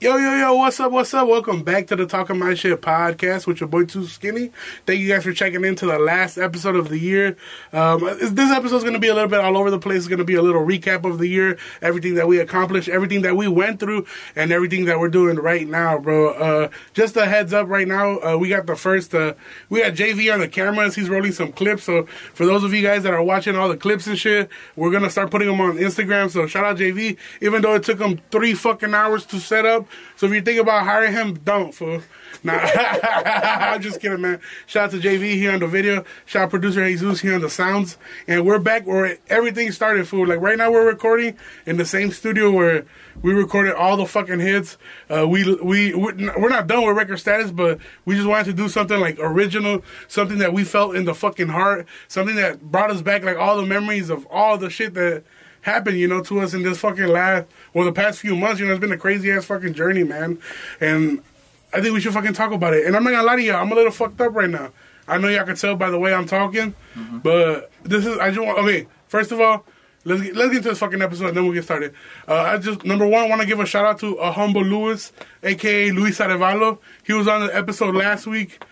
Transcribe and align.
Yo, 0.00 0.16
yo, 0.16 0.36
yo, 0.36 0.54
what's 0.54 0.78
up, 0.78 0.92
what's 0.92 1.12
up? 1.12 1.26
Welcome 1.26 1.64
back 1.64 1.88
to 1.88 1.96
the 1.96 2.06
Talking 2.06 2.38
My 2.38 2.54
Shit 2.54 2.80
podcast 2.80 3.48
with 3.48 3.58
your 3.58 3.68
boy 3.68 3.84
Too 3.84 4.06
Skinny. 4.06 4.52
Thank 4.86 5.00
you 5.00 5.08
guys 5.08 5.24
for 5.24 5.32
checking 5.32 5.64
in 5.64 5.74
to 5.74 5.86
the 5.86 5.98
last 5.98 6.38
episode 6.38 6.76
of 6.76 6.88
the 6.88 7.00
year. 7.00 7.36
Um, 7.72 8.04
this 8.04 8.52
episode 8.52 8.76
is 8.76 8.84
going 8.84 8.92
to 8.92 9.00
be 9.00 9.08
a 9.08 9.14
little 9.14 9.28
bit 9.28 9.40
all 9.40 9.56
over 9.56 9.72
the 9.72 9.78
place. 9.80 9.96
It's 9.96 10.06
going 10.06 10.20
to 10.20 10.24
be 10.24 10.36
a 10.36 10.42
little 10.42 10.64
recap 10.64 11.04
of 11.04 11.18
the 11.18 11.26
year, 11.26 11.58
everything 11.82 12.14
that 12.14 12.28
we 12.28 12.38
accomplished, 12.38 12.88
everything 12.88 13.22
that 13.22 13.36
we 13.36 13.48
went 13.48 13.80
through, 13.80 14.06
and 14.36 14.52
everything 14.52 14.84
that 14.84 15.00
we're 15.00 15.08
doing 15.08 15.34
right 15.34 15.66
now, 15.66 15.98
bro. 15.98 16.28
Uh, 16.28 16.68
just 16.94 17.16
a 17.16 17.26
heads 17.26 17.52
up 17.52 17.66
right 17.66 17.88
now, 17.88 18.20
uh, 18.20 18.36
we 18.36 18.50
got 18.50 18.66
the 18.66 18.76
first, 18.76 19.12
uh, 19.16 19.34
we 19.68 19.82
got 19.82 19.94
JV 19.94 20.32
on 20.32 20.38
the 20.38 20.46
cameras. 20.46 20.94
He's 20.94 21.08
rolling 21.08 21.32
some 21.32 21.50
clips. 21.50 21.82
So 21.82 22.06
for 22.34 22.46
those 22.46 22.62
of 22.62 22.72
you 22.72 22.82
guys 22.82 23.02
that 23.02 23.14
are 23.14 23.22
watching 23.24 23.56
all 23.56 23.68
the 23.68 23.76
clips 23.76 24.06
and 24.06 24.16
shit, 24.16 24.48
we're 24.76 24.92
going 24.92 25.02
to 25.02 25.10
start 25.10 25.32
putting 25.32 25.48
them 25.48 25.60
on 25.60 25.76
Instagram. 25.76 26.30
So 26.30 26.46
shout 26.46 26.64
out 26.64 26.76
JV, 26.76 27.16
even 27.40 27.62
though 27.62 27.74
it 27.74 27.82
took 27.82 27.98
him 27.98 28.20
three 28.30 28.54
fucking 28.54 28.94
hours 28.94 29.26
to 29.26 29.40
set 29.40 29.66
up. 29.66 29.87
So 30.16 30.26
if 30.26 30.32
you 30.32 30.42
think 30.42 30.60
about 30.60 30.84
hiring 30.84 31.12
him, 31.12 31.34
don't, 31.34 31.72
fool. 31.72 32.02
Nah, 32.42 32.58
I'm 32.62 33.80
just 33.80 34.00
kidding, 34.00 34.20
man. 34.20 34.40
Shout 34.66 34.86
out 34.86 34.90
to 34.90 34.98
JV 34.98 35.34
here 35.34 35.52
on 35.52 35.60
the 35.60 35.66
video. 35.66 36.04
Shout 36.26 36.44
out 36.44 36.50
producer 36.50 36.86
Jesus 36.86 37.20
here 37.20 37.34
on 37.34 37.40
the 37.40 37.50
sounds. 37.50 37.98
And 38.26 38.44
we're 38.46 38.58
back 38.58 38.86
where 38.86 39.18
everything 39.28 39.70
started, 39.72 40.06
fool. 40.08 40.26
Like 40.26 40.40
right 40.40 40.58
now 40.58 40.70
we're 40.70 40.86
recording 40.86 41.36
in 41.66 41.76
the 41.76 41.84
same 41.84 42.10
studio 42.10 42.50
where 42.50 42.84
we 43.22 43.32
recorded 43.32 43.74
all 43.74 43.96
the 43.96 44.06
fucking 44.06 44.40
hits. 44.40 44.76
Uh, 45.10 45.26
we, 45.26 45.54
we, 45.56 45.94
we're 45.94 46.48
not 46.48 46.66
done 46.66 46.86
with 46.86 46.96
record 46.96 47.18
status, 47.18 47.50
but 47.50 47.78
we 48.04 48.14
just 48.14 48.28
wanted 48.28 48.46
to 48.46 48.52
do 48.52 48.68
something 48.68 49.00
like 49.00 49.18
original, 49.20 49.82
something 50.06 50.38
that 50.38 50.52
we 50.52 50.64
felt 50.64 50.94
in 50.94 51.04
the 51.04 51.14
fucking 51.14 51.48
heart, 51.48 51.86
something 52.06 52.36
that 52.36 52.62
brought 52.62 52.90
us 52.90 53.02
back 53.02 53.24
like 53.24 53.36
all 53.36 53.56
the 53.56 53.66
memories 53.66 54.10
of 54.10 54.26
all 54.26 54.58
the 54.58 54.70
shit 54.70 54.94
that 54.94 55.24
happened, 55.62 55.98
you 55.98 56.08
know, 56.08 56.22
to 56.22 56.40
us 56.40 56.54
in 56.54 56.62
this 56.62 56.78
fucking 56.78 57.06
last, 57.06 57.46
well, 57.74 57.84
the 57.84 57.92
past 57.92 58.20
few 58.20 58.36
months. 58.36 58.60
You 58.60 58.66
know, 58.66 58.72
it's 58.72 58.80
been 58.80 58.92
a 58.92 58.98
crazy 58.98 59.30
ass 59.30 59.44
fucking 59.44 59.74
journey, 59.74 60.04
man. 60.04 60.38
And 60.80 61.22
I 61.72 61.80
think 61.80 61.94
we 61.94 62.00
should 62.00 62.14
fucking 62.14 62.32
talk 62.32 62.52
about 62.52 62.74
it. 62.74 62.86
And 62.86 62.96
I'm 62.96 63.04
not 63.04 63.10
gonna 63.10 63.24
lie 63.24 63.36
to 63.36 63.42
you, 63.42 63.52
I'm 63.52 63.70
a 63.70 63.74
little 63.74 63.90
fucked 63.90 64.20
up 64.20 64.34
right 64.34 64.50
now. 64.50 64.72
I 65.06 65.18
know 65.18 65.28
y'all 65.28 65.44
can 65.44 65.56
tell 65.56 65.74
by 65.74 65.90
the 65.90 65.98
way 65.98 66.12
I'm 66.12 66.26
talking, 66.26 66.74
mm-hmm. 66.94 67.18
but 67.18 67.70
this 67.82 68.04
is 68.04 68.18
I 68.18 68.30
just 68.30 68.44
want 68.44 68.58
okay. 68.58 68.86
First 69.08 69.32
of 69.32 69.40
all, 69.40 69.64
let's 70.04 70.22
get, 70.22 70.36
let's 70.36 70.50
get 70.50 70.58
into 70.58 70.68
this 70.68 70.78
fucking 70.78 71.00
episode 71.00 71.28
and 71.28 71.36
then 71.36 71.44
we'll 71.44 71.54
get 71.54 71.64
started. 71.64 71.94
Uh, 72.26 72.34
I 72.34 72.58
just 72.58 72.84
number 72.84 73.06
one 73.06 73.28
want 73.28 73.40
to 73.40 73.46
give 73.46 73.58
a 73.58 73.66
shout 73.66 73.86
out 73.86 73.98
to 74.00 74.14
a 74.14 74.30
humble 74.30 74.62
Lewis, 74.62 75.12
aka 75.42 75.90
Luis 75.90 76.18
Arevalo. 76.18 76.78
He 77.04 77.14
was 77.14 77.26
on 77.26 77.46
the 77.46 77.56
episode 77.56 77.94
last 77.94 78.26
week. 78.26 78.62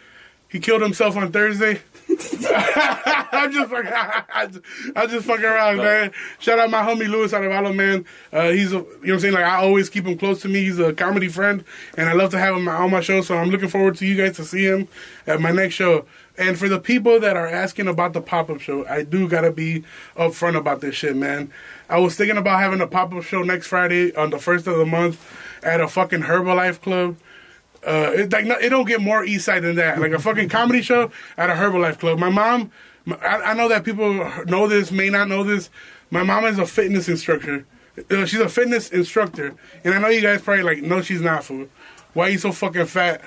He 0.48 0.60
killed 0.60 0.82
himself 0.82 1.16
on 1.16 1.32
Thursday. 1.32 1.80
I'm 2.48 3.52
just 3.52 3.70
fucking, 3.70 3.92
I 4.34 4.46
just, 4.50 4.64
I 4.94 5.06
just 5.06 5.26
fucking 5.26 5.44
around, 5.44 5.78
man. 5.78 6.12
Shout 6.38 6.58
out 6.58 6.70
my 6.70 6.82
homie 6.82 7.08
Luis 7.08 7.32
Arevalo, 7.32 7.74
man. 7.74 8.04
Uh, 8.32 8.50
he's 8.50 8.72
a, 8.72 8.76
you 8.76 8.80
know 8.80 8.86
what 8.86 9.12
I'm 9.12 9.20
saying? 9.20 9.34
Like, 9.34 9.44
I 9.44 9.56
always 9.56 9.88
keep 9.90 10.06
him 10.06 10.16
close 10.16 10.40
to 10.42 10.48
me. 10.48 10.64
He's 10.64 10.78
a 10.78 10.92
comedy 10.92 11.28
friend, 11.28 11.64
and 11.96 12.08
I 12.08 12.14
love 12.14 12.30
to 12.30 12.38
have 12.38 12.56
him 12.56 12.68
on 12.68 12.90
my 12.90 13.00
show, 13.00 13.20
so 13.20 13.36
I'm 13.36 13.50
looking 13.50 13.68
forward 13.68 13.96
to 13.96 14.06
you 14.06 14.16
guys 14.16 14.36
to 14.36 14.44
see 14.44 14.64
him 14.64 14.88
at 15.26 15.40
my 15.40 15.50
next 15.50 15.74
show. 15.74 16.06
And 16.38 16.58
for 16.58 16.68
the 16.68 16.78
people 16.78 17.18
that 17.20 17.36
are 17.36 17.46
asking 17.46 17.88
about 17.88 18.12
the 18.12 18.20
pop 18.20 18.50
up 18.50 18.60
show, 18.60 18.86
I 18.86 19.02
do 19.02 19.28
gotta 19.28 19.50
be 19.50 19.84
upfront 20.16 20.56
about 20.56 20.80
this 20.80 20.94
shit, 20.94 21.16
man. 21.16 21.50
I 21.88 21.98
was 21.98 22.14
thinking 22.16 22.36
about 22.36 22.60
having 22.60 22.80
a 22.80 22.86
pop 22.86 23.12
up 23.14 23.22
show 23.22 23.42
next 23.42 23.68
Friday 23.68 24.14
on 24.14 24.30
the 24.30 24.38
first 24.38 24.66
of 24.66 24.76
the 24.76 24.86
month 24.86 25.24
at 25.62 25.80
a 25.80 25.88
fucking 25.88 26.22
Herbalife 26.22 26.80
club. 26.80 27.16
Uh, 27.86 28.10
it 28.14 28.32
like 28.32 28.46
it 28.46 28.70
don't 28.70 28.86
get 28.86 29.00
more 29.00 29.24
East 29.24 29.44
Side 29.44 29.62
than 29.62 29.76
that. 29.76 30.00
Like 30.00 30.12
a 30.12 30.18
fucking 30.18 30.48
comedy 30.48 30.82
show 30.82 31.10
at 31.36 31.50
a 31.50 31.52
Herbalife 31.52 32.00
club. 32.00 32.18
My 32.18 32.30
mom, 32.30 32.72
I, 33.22 33.36
I 33.36 33.54
know 33.54 33.68
that 33.68 33.84
people 33.84 34.12
know 34.46 34.66
this, 34.66 34.90
may 34.90 35.08
not 35.08 35.28
know 35.28 35.44
this. 35.44 35.70
My 36.10 36.24
mom 36.24 36.44
is 36.46 36.58
a 36.58 36.66
fitness 36.66 37.08
instructor. 37.08 37.64
Uh, 38.10 38.26
she's 38.26 38.40
a 38.40 38.48
fitness 38.48 38.90
instructor, 38.90 39.54
and 39.84 39.94
I 39.94 39.98
know 39.98 40.08
you 40.08 40.20
guys 40.20 40.42
probably 40.42 40.64
like, 40.64 40.82
no, 40.82 41.00
she's 41.00 41.20
not. 41.20 41.44
Fool. 41.44 41.68
Why 42.12 42.26
are 42.26 42.30
you 42.30 42.38
so 42.38 42.50
fucking 42.52 42.86
fat? 42.86 43.22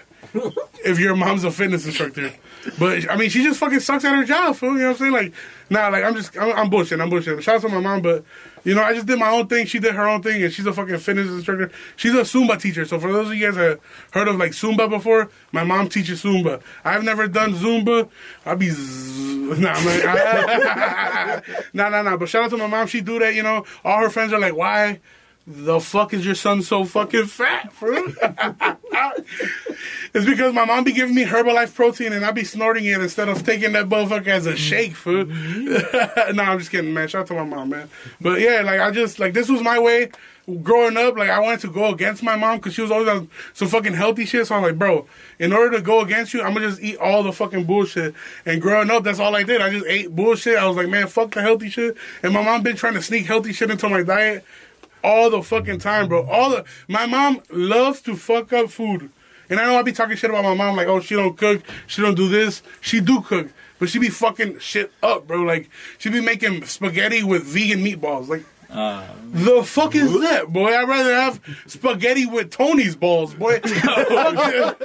if 0.85 0.99
your 0.99 1.15
mom's 1.15 1.43
a 1.43 1.51
fitness 1.51 1.85
instructor, 1.85 2.31
but 2.77 3.09
I 3.09 3.15
mean, 3.15 3.29
she 3.29 3.43
just 3.43 3.59
fucking 3.59 3.79
sucks 3.79 4.03
at 4.05 4.15
her 4.15 4.23
job. 4.23 4.55
Fool. 4.55 4.73
You 4.73 4.79
know 4.79 4.87
what 4.87 4.91
I'm 4.91 4.97
saying? 4.97 5.11
Like, 5.11 5.33
nah, 5.69 5.87
like 5.87 6.03
I'm 6.03 6.15
just, 6.15 6.37
I'm, 6.37 6.51
I'm 6.55 6.69
bullshitting. 6.69 7.01
I'm 7.01 7.09
bullshitting. 7.09 7.41
Shout 7.41 7.55
out 7.55 7.61
to 7.61 7.69
my 7.69 7.79
mom, 7.79 8.01
but 8.01 8.23
you 8.63 8.75
know, 8.75 8.83
I 8.83 8.93
just 8.93 9.05
did 9.05 9.17
my 9.17 9.29
own 9.29 9.47
thing. 9.47 9.65
She 9.65 9.79
did 9.79 9.95
her 9.95 10.07
own 10.07 10.21
thing, 10.21 10.43
and 10.43 10.51
she's 10.51 10.65
a 10.65 10.73
fucking 10.73 10.97
fitness 10.97 11.29
instructor. 11.29 11.71
She's 11.95 12.13
a 12.13 12.21
Zumba 12.21 12.59
teacher. 12.59 12.85
So 12.85 12.99
for 12.99 13.11
those 13.11 13.27
of 13.27 13.35
you 13.35 13.45
guys 13.45 13.55
that 13.55 13.79
heard 14.11 14.27
of 14.27 14.35
like 14.37 14.51
Zumba 14.51 14.89
before, 14.89 15.29
my 15.51 15.63
mom 15.63 15.89
teaches 15.89 16.23
Zumba. 16.23 16.61
I've 16.83 17.03
never 17.03 17.27
done 17.27 17.53
Zumba. 17.53 18.09
I'll 18.45 18.55
be 18.55 18.69
zzz, 18.69 19.59
nah, 19.59 19.73
man. 19.83 21.43
nah, 21.73 21.89
nah, 21.89 22.01
nah. 22.01 22.17
But 22.17 22.29
shout 22.29 22.43
out 22.43 22.49
to 22.51 22.57
my 22.57 22.67
mom. 22.67 22.87
She 22.87 23.01
do 23.01 23.19
that. 23.19 23.33
You 23.33 23.43
know, 23.43 23.65
all 23.83 23.99
her 23.99 24.09
friends 24.09 24.33
are 24.33 24.39
like, 24.39 24.55
why? 24.55 24.99
The 25.51 25.79
fuck 25.79 26.13
is 26.13 26.23
your 26.23 26.35
son 26.35 26.61
so 26.61 26.85
fucking 26.85 27.25
fat, 27.25 27.73
bro? 27.79 27.95
it's 30.13 30.25
because 30.25 30.53
my 30.53 30.63
mom 30.63 30.83
be 30.83 30.93
giving 30.93 31.15
me 31.15 31.25
Herbalife 31.25 31.73
protein 31.73 32.13
and 32.13 32.23
I 32.23 32.29
be 32.29 32.43
snorting 32.43 32.85
it 32.85 33.01
instead 33.01 33.29
of 33.29 33.43
taking 33.43 33.71
that 33.73 33.89
motherfucker 33.89 34.27
as 34.27 34.45
a 34.45 34.55
shake, 34.55 34.93
food. 34.95 35.29
Mm-hmm. 35.29 36.39
I'm 36.39 36.59
just 36.59 36.69
kidding, 36.69 36.93
man. 36.93 37.07
Shout 37.07 37.21
out 37.21 37.27
to 37.27 37.33
my 37.33 37.45
mom, 37.45 37.69
man. 37.69 37.89
But 38.21 38.41
yeah, 38.41 38.61
like 38.61 38.79
I 38.79 38.91
just 38.91 39.17
like 39.17 39.33
this 39.33 39.49
was 39.49 39.63
my 39.63 39.79
way 39.79 40.11
growing 40.61 40.97
up. 40.97 41.17
Like 41.17 41.31
I 41.31 41.39
wanted 41.39 41.61
to 41.61 41.71
go 41.71 41.91
against 41.91 42.21
my 42.21 42.35
mom 42.35 42.57
because 42.57 42.75
she 42.75 42.83
was 42.83 42.91
always 42.91 43.07
on 43.07 43.27
some 43.53 43.69
fucking 43.69 43.93
healthy 43.93 44.25
shit. 44.25 44.45
So 44.45 44.55
I'm 44.55 44.61
like, 44.61 44.77
bro, 44.77 45.07
in 45.39 45.51
order 45.51 45.77
to 45.77 45.81
go 45.81 46.01
against 46.01 46.31
you, 46.31 46.43
I'm 46.43 46.53
gonna 46.53 46.69
just 46.69 46.81
eat 46.81 46.97
all 46.97 47.23
the 47.23 47.33
fucking 47.33 47.63
bullshit. 47.63 48.13
And 48.45 48.61
growing 48.61 48.91
up, 48.91 49.03
that's 49.03 49.19
all 49.19 49.35
I 49.35 49.41
did. 49.41 49.61
I 49.61 49.71
just 49.71 49.87
ate 49.87 50.15
bullshit. 50.15 50.57
I 50.57 50.67
was 50.67 50.77
like, 50.77 50.89
man, 50.89 51.07
fuck 51.07 51.31
the 51.31 51.41
healthy 51.41 51.71
shit. 51.71 51.97
And 52.21 52.33
my 52.33 52.43
mom 52.43 52.61
been 52.61 52.75
trying 52.75 52.93
to 52.93 53.01
sneak 53.01 53.25
healthy 53.25 53.51
shit 53.51 53.71
into 53.71 53.89
my 53.89 54.03
diet 54.03 54.45
all 55.03 55.29
the 55.29 55.41
fucking 55.41 55.79
time, 55.79 56.07
bro. 56.07 56.25
All 56.25 56.49
the 56.49 56.65
my 56.87 57.05
mom 57.05 57.41
loves 57.51 58.01
to 58.01 58.15
fuck 58.15 58.53
up 58.53 58.69
food. 58.69 59.09
And 59.49 59.59
I 59.59 59.65
know 59.65 59.77
I 59.77 59.81
be 59.81 59.91
talking 59.91 60.15
shit 60.15 60.29
about 60.29 60.43
my 60.43 60.53
mom, 60.53 60.75
like, 60.75 60.87
oh, 60.87 60.99
she 60.99 61.15
don't 61.15 61.35
cook, 61.35 61.63
she 61.87 62.03
don't 62.03 62.13
do 62.15 62.29
this. 62.29 62.61
She 62.81 63.01
do 63.01 63.21
cook, 63.21 63.47
but 63.79 63.89
she 63.89 63.97
be 63.97 64.09
fucking 64.09 64.59
shit 64.59 64.91
up, 65.01 65.27
bro. 65.27 65.41
Like, 65.41 65.69
she 65.97 66.09
be 66.09 66.21
making 66.21 66.65
spaghetti 66.65 67.23
with 67.23 67.43
vegan 67.43 67.83
meatballs. 67.83 68.27
Like, 68.27 68.45
uh, 68.71 69.07
the 69.31 69.63
fuck 69.63 69.95
is 69.95 70.11
that, 70.21 70.53
boy? 70.53 70.67
I'd 70.67 70.87
rather 70.87 71.13
have 71.13 71.41
spaghetti 71.65 72.27
with 72.27 72.51
Tony's 72.51 72.95
balls, 72.95 73.33
boy. 73.33 73.59
a, 73.63 74.75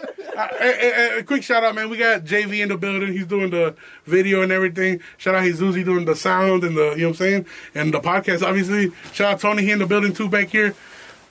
a, 0.61 1.19
a, 1.19 1.23
quick 1.23 1.43
shout 1.43 1.65
out, 1.65 1.75
man. 1.75 1.91
We 1.91 1.99
got 1.99 2.25
JV 2.25 2.63
in 2.63 2.71
the 2.71 2.79
building. 2.79 3.13
He's 3.13 3.27
doing 3.27 3.51
the 3.51 3.75
video 4.07 4.43
and 4.43 4.53
everything. 4.53 5.01
Shout 5.19 5.35
out 5.35 5.45
Jesus 5.45 5.75
doing 5.85 6.07
the 6.07 6.17
sound 6.17 6.65
and 6.65 6.77
the, 6.77 6.91
you 6.93 7.03
know 7.03 7.09
what 7.09 7.09
I'm 7.09 7.15
saying? 7.15 7.47
And 7.75 7.93
the 7.93 8.01
podcast, 8.01 8.43
obviously. 8.43 8.91
Shout 9.13 9.35
out 9.35 9.41
Tony 9.41 9.63
here 9.63 9.75
in 9.75 9.81
the 9.81 9.87
building, 9.87 10.15
too, 10.15 10.31
back 10.31 10.49
here. 10.49 10.75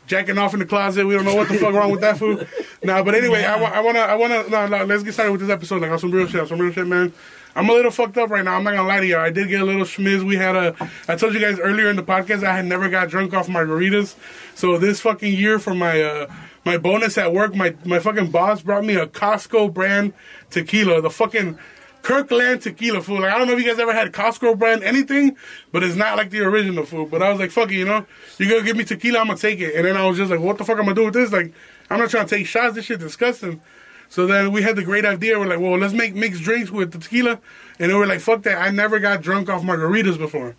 Jacking 0.05 0.37
off 0.37 0.53
in 0.53 0.59
the 0.59 0.65
closet. 0.65 1.07
We 1.07 1.15
don't 1.15 1.25
know 1.25 1.35
what 1.35 1.47
the 1.47 1.57
fuck 1.57 1.73
wrong 1.73 1.89
with 1.89 2.01
that 2.01 2.17
food. 2.17 2.47
Nah, 2.83 3.01
but 3.03 3.15
anyway, 3.15 3.41
yeah. 3.41 3.55
I, 3.55 3.77
I 3.77 3.79
want 3.79 3.95
to, 3.95 4.01
I 4.01 4.15
want 4.15 4.33
to, 4.33 4.51
no, 4.51 4.67
no, 4.67 4.83
let's 4.83 5.01
get 5.01 5.13
started 5.13 5.31
with 5.31 5.41
this 5.41 5.49
episode. 5.49 5.81
Like, 5.81 5.91
on 5.91 5.97
some 5.97 6.11
real 6.11 6.27
shit, 6.27 6.45
some 6.47 6.59
real 6.59 6.73
shit, 6.73 6.85
man. 6.85 7.13
I'm 7.55 7.69
a 7.69 7.73
little 7.73 7.91
fucked 7.91 8.17
up 8.17 8.29
right 8.29 8.43
now. 8.43 8.55
I'm 8.55 8.63
not 8.63 8.71
gonna 8.71 8.87
lie 8.87 8.99
to 8.99 9.05
y'all. 9.05 9.19
I 9.19 9.29
did 9.29 9.47
get 9.47 9.61
a 9.61 9.65
little 9.65 9.83
schmiz. 9.83 10.23
We 10.23 10.35
had 10.35 10.55
a. 10.55 10.75
I 11.07 11.15
told 11.15 11.33
you 11.33 11.39
guys 11.39 11.59
earlier 11.59 11.89
in 11.89 11.95
the 11.95 12.03
podcast 12.03 12.43
I 12.43 12.55
had 12.55 12.65
never 12.65 12.89
got 12.89 13.09
drunk 13.09 13.33
off 13.33 13.47
margaritas. 13.47 14.15
So 14.55 14.77
this 14.77 15.01
fucking 15.01 15.33
year 15.33 15.59
for 15.59 15.75
my 15.75 16.01
uh, 16.01 16.33
my 16.65 16.77
bonus 16.77 17.17
at 17.17 17.33
work, 17.33 17.55
my 17.55 17.75
my 17.85 17.99
fucking 17.99 18.31
boss 18.31 18.61
brought 18.61 18.83
me 18.83 18.95
a 18.95 19.05
Costco 19.05 19.73
brand 19.73 20.13
tequila. 20.49 21.01
The 21.01 21.11
fucking 21.11 21.59
Kirkland 22.01 22.61
tequila 22.61 23.01
food. 23.01 23.21
Like 23.21 23.31
I 23.31 23.37
don't 23.37 23.47
know 23.47 23.53
if 23.53 23.59
you 23.59 23.69
guys 23.69 23.79
ever 23.79 23.93
had 23.93 24.11
Costco 24.11 24.57
brand 24.57 24.83
anything, 24.83 25.37
but 25.71 25.83
it's 25.83 25.95
not 25.95 26.17
like 26.17 26.31
the 26.31 26.41
original 26.41 26.85
food. 26.85 27.11
But 27.11 27.21
I 27.21 27.29
was 27.29 27.39
like, 27.39 27.51
fuck 27.51 27.71
it, 27.71 27.75
you 27.75 27.85
know, 27.85 28.05
you're 28.37 28.49
gonna 28.49 28.63
give 28.63 28.77
me 28.77 28.83
tequila, 28.83 29.19
I'm 29.19 29.27
gonna 29.27 29.37
take 29.37 29.59
it. 29.59 29.75
And 29.75 29.85
then 29.85 29.95
I 29.95 30.07
was 30.07 30.17
just 30.17 30.31
like, 30.31 30.39
what 30.39 30.57
the 30.57 30.65
fuck 30.65 30.77
am 30.77 30.83
I 30.83 30.93
gonna 30.93 30.95
do 30.95 31.05
with 31.05 31.13
this? 31.13 31.31
Like, 31.31 31.53
I'm 31.89 31.99
not 31.99 32.09
trying 32.09 32.25
to 32.25 32.35
take 32.35 32.45
shots. 32.45 32.75
This 32.75 32.85
shit 32.85 32.99
disgusting. 32.99 33.61
So 34.09 34.27
then 34.27 34.51
we 34.51 34.61
had 34.61 34.75
the 34.75 34.83
great 34.83 35.05
idea. 35.05 35.39
We're 35.39 35.47
like, 35.47 35.59
well, 35.59 35.77
let's 35.77 35.93
make 35.93 36.15
mixed 36.15 36.43
drinks 36.43 36.69
with 36.69 36.91
the 36.91 36.99
tequila. 36.99 37.39
And 37.79 37.91
then 37.91 37.97
we're 37.97 38.05
like, 38.05 38.21
fuck 38.21 38.43
that. 38.43 38.61
I 38.61 38.69
never 38.69 38.99
got 38.99 39.21
drunk 39.21 39.49
off 39.49 39.63
margaritas 39.63 40.17
before. 40.17 40.55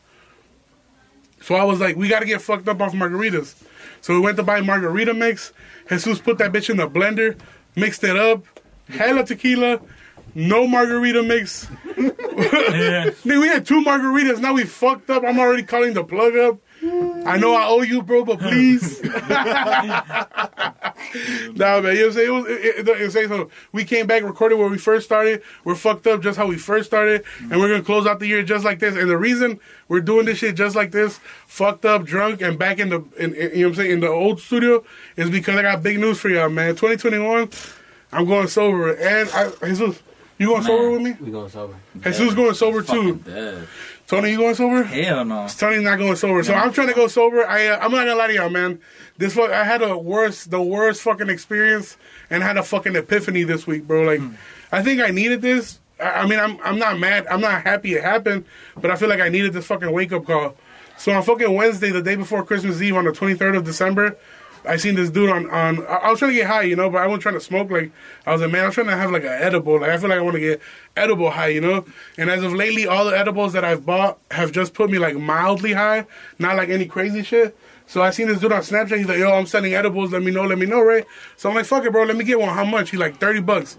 So 1.41 1.55
I 1.55 1.65
was 1.65 1.79
like, 1.79 1.97
we 1.97 2.09
got 2.09 2.21
to 2.21 2.27
get 2.27 2.41
fucked 2.43 2.69
up 2.69 2.81
off 2.81 2.95
margaritas. 2.95 3.55
So 4.01 4.15
we 4.15 4.21
went 4.21 4.37
to 4.39 4.43
buy 4.43 4.61
margarita 4.61 5.15
mix. 5.15 5.53
Jesus 5.89 6.21
put 6.21 6.39
that 6.39 6.53
bitch 6.53 6.71
in 6.71 6.79
the 6.79 6.89
blender, 6.89 7.39
mixed 7.77 8.03
it 8.03 8.17
up, 8.17 8.45
hella 8.89 9.25
tequila, 9.25 9.81
no 10.35 10.67
margarita 10.67 11.23
mix. 11.23 11.69
yeah. 11.97 13.11
we 13.25 13.47
had 13.47 13.65
two 13.67 13.85
margaritas. 13.85 14.41
Now 14.41 14.55
we 14.55 14.65
fucked 14.65 15.11
up. 15.11 15.23
I'm 15.23 15.39
already 15.39 15.63
calling 15.63 15.95
the 15.95 16.05
plug 16.05 16.37
up. 16.37 16.59
I 16.83 17.39
know 17.39 17.55
I 17.55 17.67
owe 17.67 17.83
you, 17.83 18.03
bro, 18.03 18.25
but 18.25 18.41
please. 18.41 19.01
nah, 21.55 21.81
man, 21.81 21.97
you 21.97 22.01
know 22.01 22.07
what 22.07 22.07
I'm 22.07 22.13
saying? 22.13 22.27
It 22.27 22.31
was, 22.31 22.47
it, 22.47 22.89
it, 22.89 23.17
it, 23.17 23.29
so 23.29 23.51
we 23.73 23.85
came 23.85 24.07
back, 24.07 24.23
recorded 24.23 24.57
where 24.57 24.69
we 24.69 24.79
first 24.79 25.07
started. 25.07 25.43
We're 25.65 25.75
fucked 25.75 26.07
up 26.07 26.23
just 26.23 26.37
how 26.37 26.47
we 26.47 26.59
first 26.59 26.87
started, 26.87 27.25
mm-hmm. 27.25 27.53
and 27.53 27.61
we're 27.61 27.69
gonna 27.69 27.83
close 27.83 28.07
out 28.07 28.19
the 28.19 28.27
year 28.27 28.43
just 28.43 28.65
like 28.65 28.79
this. 28.79 28.97
And 28.97 29.09
the 29.09 29.17
reason 29.17 29.61
we're 29.89 30.01
doing 30.01 30.27
this 30.27 30.39
shit 30.39 30.57
just 30.57 30.75
like 30.75 30.91
this, 30.91 31.19
fucked 31.47 31.85
up, 31.85 32.05
drunk, 32.05 32.43
and 32.43 32.59
back 32.59 32.79
in 32.79 32.89
the, 32.89 33.05
in, 33.19 33.35
in, 33.35 33.51
you 33.51 33.63
know 33.63 33.69
what 33.69 33.69
I'm 33.69 33.75
saying, 33.77 33.91
in 33.93 34.01
the 34.01 34.09
old 34.09 34.41
studio, 34.41 34.85
is 35.17 35.31
because 35.31 35.57
I 35.57 35.63
got 35.63 35.83
big 35.83 35.99
news 35.99 36.19
for 36.19 36.29
y'all, 36.29 36.49
man. 36.49 36.75
2021, 36.75 37.51
I'm 38.13 38.27
going 38.27 38.49
sober, 38.49 38.93
and 38.95 39.31
I, 39.31 39.51
Jesus, 39.67 40.03
you 40.39 40.49
going 40.49 40.63
Man, 40.63 40.67
sober 40.67 40.91
with 40.91 41.03
me? 41.03 41.17
We 41.21 41.31
going 41.31 41.49
sober. 41.49 41.75
Jesus 42.03 42.35
going 42.35 42.55
sober 42.55 42.83
too. 42.83 43.17
Dead. 43.17 43.69
Tony, 44.07 44.31
you 44.33 44.37
going 44.37 44.55
sober? 44.55 44.83
Hell 44.83 45.25
no. 45.25 45.49
Tony's 45.49 45.83
not 45.83 45.99
going 45.99 46.17
sober, 46.17 46.43
so 46.43 46.53
I'm 46.53 46.73
trying 46.73 46.89
to 46.89 46.95
go 46.95 47.09
sober. 47.09 47.47
I 47.47 47.69
uh, 47.69 47.79
I'm 47.79 47.91
not 47.91 47.99
gonna 47.99 48.15
lie 48.15 48.27
to 48.27 48.35
y'all, 48.35 48.51
man. 48.51 48.81
This 49.17 49.35
fuck, 49.35 49.51
I 49.51 49.65
had 49.65 49.81
a 49.81 49.97
worst, 49.97 50.51
the 50.51 50.61
worst 50.61 51.01
fucking 51.03 51.31
experience, 51.31 51.97
and 52.29 52.43
had 52.43 52.59
a 52.59 52.63
fucking 52.63 52.97
epiphany 52.97 53.45
this 53.45 53.67
week, 53.67 53.87
bro. 53.87 54.03
Like, 54.03 54.21
I 54.71 54.83
think 54.83 55.01
I 55.01 55.09
needed 55.09 55.41
this. 55.41 55.81
I, 55.99 56.11
I 56.11 56.27
mean, 56.27 56.39
I'm 56.39 56.59
I'm 56.63 56.79
not 56.79 56.99
mad. 56.99 57.27
I'm 57.29 57.41
not 57.41 57.63
happy 57.63 57.95
it 57.95 58.03
happened, 58.03 58.45
but 58.77 58.91
I 58.91 58.97
feel 58.97 59.09
like 59.09 59.21
I 59.21 59.31
needed 59.31 59.55
this 59.55 59.67
fucking 59.67 59.91
wake 59.91 60.13
up 60.13 60.27
call. 60.27 60.57
So 60.99 61.13
on 61.13 61.23
fucking 61.23 61.53
Wednesday, 61.53 61.91
the 61.91 62.03
day 62.03 62.15
before 62.15 62.45
Christmas 62.45 62.81
Eve, 62.83 62.97
on 62.97 63.05
the 63.05 63.11
23rd 63.11 63.57
of 63.57 63.65
December, 63.65 64.17
I 64.67 64.77
seen 64.77 64.95
this 64.95 65.11
dude 65.11 65.31
on 65.31 65.51
on. 65.51 65.87
I 65.87 66.11
was 66.11 66.19
trying 66.19 66.33
to 66.33 66.37
get 66.37 66.47
high, 66.47 66.63
you 66.63 66.77
know, 66.77 66.89
but 66.91 67.03
I 67.03 67.07
wasn't 67.07 67.23
trying 67.23 67.35
to 67.35 67.41
smoke. 67.41 67.71
Like 67.71 67.93
I 68.27 68.33
was 68.33 68.41
like, 68.41 68.51
man, 68.51 68.65
I'm 68.65 68.73
trying 68.73 68.87
to 68.87 68.97
have 68.97 69.11
like 69.11 69.25
an 69.25 69.33
edible. 69.33 69.81
Like 69.81 69.91
I 69.91 69.99
feel 69.99 70.09
like 70.09 70.19
I 70.19 70.23
want 70.23 70.35
to 70.35 70.41
get 70.41 70.61
edible 70.97 71.31
high, 71.31 71.49
you 71.49 71.61
know. 71.61 71.85
And 72.19 72.31
as 72.31 72.43
of 72.43 72.53
lately, 72.53 72.87
all 72.87 73.05
the 73.05 73.19
edibles 73.19 73.53
that 73.53 73.65
I've 73.65 73.85
bought 73.85 74.19
have 74.31 74.53
just 74.53 74.75
put 74.75 74.91
me 74.91 74.99
like 74.99 75.17
mildly 75.17 75.73
high, 75.73 76.07
not 76.39 76.57
like 76.57 76.69
any 76.69 76.87
crazy 76.87 77.23
shit. 77.23 77.57
So 77.87 78.03
I 78.03 78.11
seen 78.11 78.29
this 78.29 78.41
dude 78.41 78.53
on 78.53 78.63
Snapchat. 78.63 78.97
He's 78.97 79.09
like, 79.09 79.19
yo, 79.19 79.33
I'm 79.33 79.47
selling 79.47 79.75
edibles. 79.75 80.13
Let 80.13 80.23
me 80.23 80.31
know. 80.31 80.45
Let 80.45 80.59
me 80.59 80.67
know, 80.67 80.81
right? 80.81 81.05
So 81.37 81.51
I'm 81.51 81.55
like, 81.55 81.67
fuck 81.67 81.85
it, 81.85 81.93
bro. 81.93 82.05
Let 82.05 82.17
me 82.17 82.25
get 82.25 82.41
one. 82.41 82.55
How 82.55 82.65
much? 82.65 82.91
He's 82.91 83.01
like, 83.01 83.19
thirty 83.19 83.41
bucks. 83.41 83.79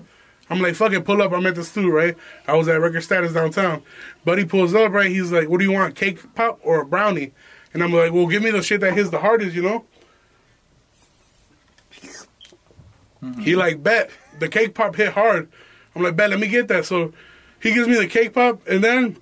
I'm 0.50 0.62
like, 0.62 0.76
fuck 0.76 0.94
it, 0.94 1.04
pull 1.06 1.22
up. 1.24 1.32
I'm 1.32 1.46
at 1.48 1.56
the 1.56 1.64
stew, 1.64 1.90
right? 1.90 2.16
I 2.48 2.54
was 2.54 2.68
at 2.68 2.80
Record 2.80 3.02
Status 3.02 3.34
downtown. 3.34 3.82
Buddy 4.26 4.46
pulls 4.46 4.76
up, 4.76 4.92
right? 4.92 5.10
He's 5.10 5.32
like, 5.32 5.50
what 5.50 5.58
do 5.58 5.66
you 5.66 5.72
want, 5.72 5.96
cake 5.96 6.36
pop 6.36 6.60
or 6.62 6.82
a 6.82 6.86
brownie? 6.86 7.34
And 7.74 7.84
I'm 7.84 7.92
like, 7.92 8.14
well, 8.14 8.28
give 8.28 8.44
me 8.44 8.52
the 8.52 8.62
shit 8.62 8.82
that 8.82 8.94
hits 8.94 9.10
the 9.10 9.20
hardest, 9.20 9.56
you 9.56 9.64
know? 9.64 9.86
He 13.34 13.56
like, 13.56 13.84
bet. 13.84 14.10
The 14.40 14.50
cake 14.50 14.74
pop 14.74 14.96
hit 14.96 15.14
hard. 15.14 15.50
I'm 15.96 16.04
like, 16.04 16.16
bet, 16.16 16.30
let 16.30 16.40
me 16.40 16.48
get 16.48 16.68
that. 16.68 16.86
So 16.86 17.14
he 17.62 17.74
gives 17.74 17.88
me 17.88 17.96
the 17.96 18.08
cake 18.08 18.34
pop, 18.34 18.68
and 18.68 18.84
then 18.84 19.18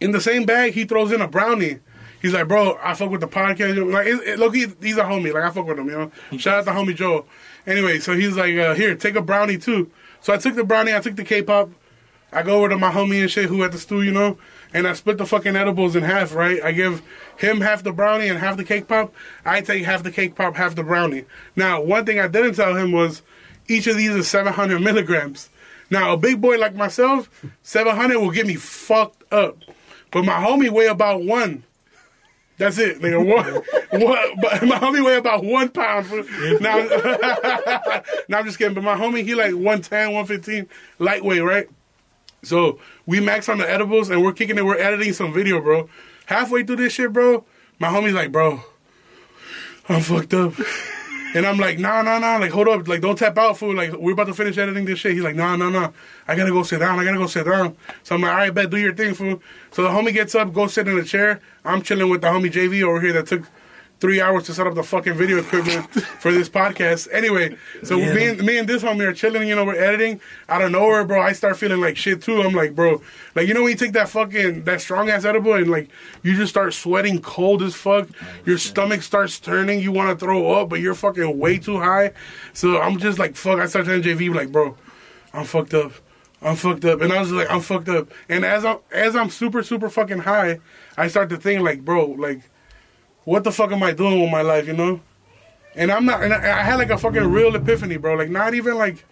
in 0.00 0.12
the 0.12 0.20
same 0.20 0.44
bag, 0.44 0.72
he 0.72 0.84
throws 0.84 1.12
in 1.12 1.20
a 1.20 1.28
brownie. 1.28 1.80
He's 2.20 2.32
like, 2.32 2.48
bro, 2.48 2.78
I 2.82 2.94
fuck 2.94 3.10
with 3.10 3.20
the 3.20 3.28
podcast. 3.28 3.92
Like, 3.92 4.06
it, 4.06 4.20
it, 4.26 4.38
look, 4.38 4.54
he, 4.54 4.66
he's 4.80 4.96
a 4.96 5.04
homie. 5.04 5.32
Like, 5.32 5.44
I 5.44 5.50
fuck 5.50 5.66
with 5.66 5.78
him, 5.78 5.86
you 5.86 5.92
know? 5.92 6.38
Shout 6.38 6.58
out 6.58 6.64
to 6.64 6.70
homie 6.72 6.96
Joe. 6.96 7.26
Anyway, 7.66 7.98
so 7.98 8.14
he's 8.14 8.36
like, 8.36 8.56
uh, 8.56 8.74
here, 8.74 8.94
take 8.94 9.14
a 9.14 9.22
brownie 9.22 9.58
too. 9.58 9.90
So 10.20 10.32
I 10.32 10.38
took 10.38 10.56
the 10.56 10.64
brownie, 10.64 10.94
I 10.94 11.00
took 11.00 11.16
the 11.16 11.24
K-pop. 11.24 11.70
I 12.32 12.42
go 12.42 12.58
over 12.58 12.70
to 12.70 12.78
my 12.78 12.90
homie 12.90 13.20
and 13.20 13.30
shit 13.30 13.48
who 13.48 13.62
at 13.62 13.72
the 13.72 13.78
stew, 13.78 14.02
you 14.02 14.12
know? 14.12 14.38
And 14.74 14.86
I 14.86 14.92
split 14.92 15.18
the 15.18 15.26
fucking 15.26 15.56
edibles 15.56 15.96
in 15.96 16.02
half, 16.02 16.34
right? 16.34 16.62
I 16.62 16.72
give 16.72 17.02
him 17.38 17.60
half 17.60 17.82
the 17.82 17.92
brownie 17.92 18.28
and 18.28 18.38
half 18.38 18.56
the 18.56 18.64
cake 18.64 18.86
pop. 18.86 19.14
I 19.44 19.60
take 19.60 19.84
half 19.84 20.02
the 20.02 20.10
cake 20.10 20.34
pop, 20.34 20.56
half 20.56 20.74
the 20.74 20.82
brownie. 20.82 21.24
Now, 21.56 21.80
one 21.80 22.04
thing 22.04 22.20
I 22.20 22.28
didn't 22.28 22.54
tell 22.54 22.76
him 22.76 22.92
was 22.92 23.22
each 23.66 23.86
of 23.86 23.96
these 23.96 24.10
is 24.10 24.28
700 24.28 24.80
milligrams. 24.80 25.48
Now, 25.90 26.12
a 26.12 26.16
big 26.16 26.40
boy 26.40 26.58
like 26.58 26.74
myself, 26.74 27.30
700 27.62 28.18
will 28.18 28.30
get 28.30 28.46
me 28.46 28.56
fucked 28.56 29.32
up. 29.32 29.58
But 30.10 30.24
my 30.24 30.34
homie 30.34 30.70
weigh 30.70 30.86
about 30.86 31.22
one. 31.22 31.64
That's 32.58 32.78
it. 32.78 33.00
Nigga, 33.00 33.24
one, 33.24 33.54
one, 34.02 34.40
but 34.40 34.62
my 34.64 34.78
homie 34.78 35.04
weigh 35.04 35.16
about 35.16 35.44
one 35.44 35.68
pound. 35.70 36.06
Now, 36.60 36.78
now 38.28 38.38
I'm 38.38 38.44
just 38.44 38.58
kidding. 38.58 38.74
But 38.74 38.84
my 38.84 38.96
homie, 38.96 39.22
he 39.24 39.34
like 39.34 39.52
110, 39.52 40.12
115, 40.12 40.66
lightweight, 40.98 41.42
right? 41.42 41.68
So 42.42 42.80
we 43.08 43.20
max 43.20 43.48
on 43.48 43.56
the 43.56 43.68
edibles 43.68 44.10
and 44.10 44.22
we're 44.22 44.34
kicking 44.34 44.58
it. 44.58 44.66
We're 44.66 44.76
editing 44.76 45.14
some 45.14 45.32
video, 45.32 45.62
bro. 45.62 45.88
Halfway 46.26 46.62
through 46.62 46.76
this 46.76 46.92
shit, 46.92 47.10
bro, 47.10 47.42
my 47.78 47.88
homie's 47.88 48.12
like, 48.12 48.30
bro, 48.30 48.62
I'm 49.88 50.02
fucked 50.02 50.34
up. 50.34 50.52
And 51.34 51.44
I'm 51.44 51.58
like, 51.58 51.78
nah, 51.78 52.00
nah, 52.00 52.18
nah. 52.18 52.38
Like, 52.38 52.52
hold 52.52 52.68
up. 52.68 52.88
Like, 52.88 53.02
don't 53.02 53.18
tap 53.18 53.36
out, 53.36 53.58
fool. 53.58 53.74
Like, 53.74 53.92
we're 53.92 54.12
about 54.12 54.28
to 54.28 54.34
finish 54.34 54.56
editing 54.56 54.86
this 54.86 54.98
shit. 54.98 55.12
He's 55.12 55.22
like, 55.22 55.36
nah, 55.36 55.56
nah, 55.56 55.68
nah. 55.68 55.90
I 56.26 56.34
gotta 56.34 56.50
go 56.50 56.62
sit 56.62 56.78
down. 56.78 56.98
I 56.98 57.04
gotta 57.04 57.18
go 57.18 57.26
sit 57.26 57.44
down. 57.44 57.76
So 58.02 58.14
I'm 58.14 58.22
like, 58.22 58.30
all 58.30 58.36
right, 58.38 58.54
bet, 58.54 58.70
do 58.70 58.78
your 58.78 58.94
thing, 58.94 59.12
fool. 59.12 59.42
So 59.70 59.82
the 59.82 59.90
homie 59.90 60.14
gets 60.14 60.34
up, 60.34 60.54
goes 60.54 60.72
sit 60.72 60.88
in 60.88 60.98
a 60.98 61.04
chair. 61.04 61.42
I'm 61.66 61.82
chilling 61.82 62.08
with 62.08 62.22
the 62.22 62.28
homie 62.28 62.50
JV 62.50 62.82
over 62.82 62.98
here 62.98 63.12
that 63.12 63.26
took 63.26 63.42
three 64.00 64.20
hours 64.20 64.44
to 64.44 64.54
set 64.54 64.66
up 64.66 64.74
the 64.74 64.82
fucking 64.82 65.14
video 65.14 65.38
equipment 65.38 65.90
for 66.20 66.30
this 66.30 66.48
podcast. 66.48 67.08
Anyway, 67.12 67.56
so 67.82 67.96
Yeah. 67.98 68.14
me, 68.14 68.26
and, 68.28 68.42
me 68.44 68.58
and 68.58 68.68
this 68.68 68.82
homie 68.82 69.06
are 69.06 69.12
chilling, 69.12 69.48
you 69.48 69.56
know, 69.56 69.64
we're 69.64 69.74
editing. 69.74 70.20
Out 70.48 70.62
of 70.62 70.70
nowhere, 70.70 71.04
bro, 71.04 71.20
I 71.20 71.32
start 71.32 71.56
feeling 71.56 71.80
like 71.80 71.96
shit 71.96 72.22
too. 72.22 72.40
I'm 72.42 72.52
like, 72.54 72.76
bro, 72.76 73.02
like, 73.34 73.48
you 73.48 73.54
know 73.54 73.62
when 73.62 73.70
you 73.72 73.76
take 73.76 73.92
that 73.94 74.08
fucking, 74.08 74.64
that 74.64 74.80
strong 74.80 75.10
ass 75.10 75.24
edible 75.24 75.54
and 75.54 75.68
like, 75.70 75.88
you 76.22 76.36
just 76.36 76.50
start 76.50 76.74
sweating 76.74 77.20
cold 77.20 77.62
as 77.62 77.74
fuck. 77.74 78.08
Your 78.46 78.58
stomach 78.58 79.02
starts 79.02 79.40
turning. 79.40 79.80
You 79.80 79.90
want 79.90 80.16
to 80.16 80.24
throw 80.24 80.52
up, 80.52 80.68
but 80.68 80.80
you're 80.80 80.94
fucking 80.94 81.36
way 81.38 81.58
too 81.58 81.78
high. 81.80 82.12
So 82.52 82.80
I'm 82.80 82.98
just 82.98 83.18
like, 83.18 83.34
fuck. 83.34 83.58
I 83.58 83.66
start 83.66 83.86
telling 83.86 84.02
JV, 84.02 84.32
like, 84.32 84.52
bro, 84.52 84.76
I'm 85.32 85.44
fucked 85.44 85.74
up. 85.74 85.92
I'm 86.40 86.54
fucked 86.54 86.84
up. 86.84 87.00
And 87.00 87.12
I 87.12 87.18
was 87.18 87.32
like, 87.32 87.50
I'm 87.50 87.60
fucked 87.60 87.88
up. 87.88 88.08
And 88.28 88.44
as 88.44 88.64
I'm, 88.64 88.78
as 88.92 89.16
I'm 89.16 89.28
super, 89.28 89.64
super 89.64 89.90
fucking 89.90 90.18
high, 90.20 90.60
I 90.96 91.08
start 91.08 91.30
to 91.30 91.36
think 91.36 91.62
like, 91.62 91.84
bro, 91.84 92.06
like, 92.06 92.42
what 93.28 93.44
the 93.44 93.52
fuck 93.52 93.70
am 93.72 93.82
I 93.82 93.92
doing 93.92 94.22
with 94.22 94.30
my 94.30 94.40
life, 94.40 94.66
you 94.66 94.72
know? 94.72 95.00
And 95.74 95.92
I'm 95.92 96.06
not, 96.06 96.22
and 96.22 96.32
I, 96.32 96.60
I 96.60 96.62
had 96.62 96.76
like 96.76 96.88
a 96.88 96.96
fucking 96.96 97.30
real 97.30 97.54
epiphany, 97.54 97.98
bro. 97.98 98.14
Like, 98.14 98.30
not 98.30 98.54
even 98.54 98.78
like, 98.78 99.04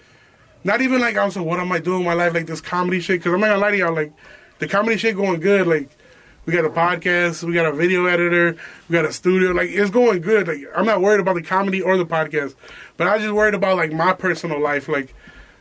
not 0.64 0.80
even 0.80 1.02
like, 1.02 1.18
I 1.18 1.24
was 1.26 1.36
like, 1.36 1.44
what 1.44 1.60
am 1.60 1.70
I 1.70 1.80
doing 1.80 1.98
with 1.98 2.06
my 2.06 2.14
life? 2.14 2.32
Like 2.32 2.46
this 2.46 2.62
comedy 2.62 2.98
shit. 3.00 3.22
Cause 3.22 3.34
I'm 3.34 3.40
not 3.40 3.48
gonna 3.48 3.58
lie 3.58 3.72
to 3.72 3.76
y'all, 3.76 3.94
like, 3.94 4.14
the 4.58 4.66
comedy 4.66 4.96
shit 4.96 5.16
going 5.16 5.40
good. 5.40 5.66
Like, 5.66 5.90
we 6.46 6.54
got 6.54 6.64
a 6.64 6.70
podcast, 6.70 7.42
we 7.42 7.52
got 7.52 7.66
a 7.66 7.72
video 7.72 8.06
editor, 8.06 8.56
we 8.88 8.94
got 8.94 9.04
a 9.04 9.12
studio. 9.12 9.50
Like, 9.50 9.68
it's 9.68 9.90
going 9.90 10.22
good. 10.22 10.48
Like, 10.48 10.62
I'm 10.74 10.86
not 10.86 11.02
worried 11.02 11.20
about 11.20 11.34
the 11.34 11.42
comedy 11.42 11.82
or 11.82 11.98
the 11.98 12.06
podcast, 12.06 12.54
but 12.96 13.06
I 13.06 13.18
just 13.18 13.34
worried 13.34 13.54
about 13.54 13.76
like 13.76 13.92
my 13.92 14.14
personal 14.14 14.58
life. 14.62 14.88
Like, 14.88 15.14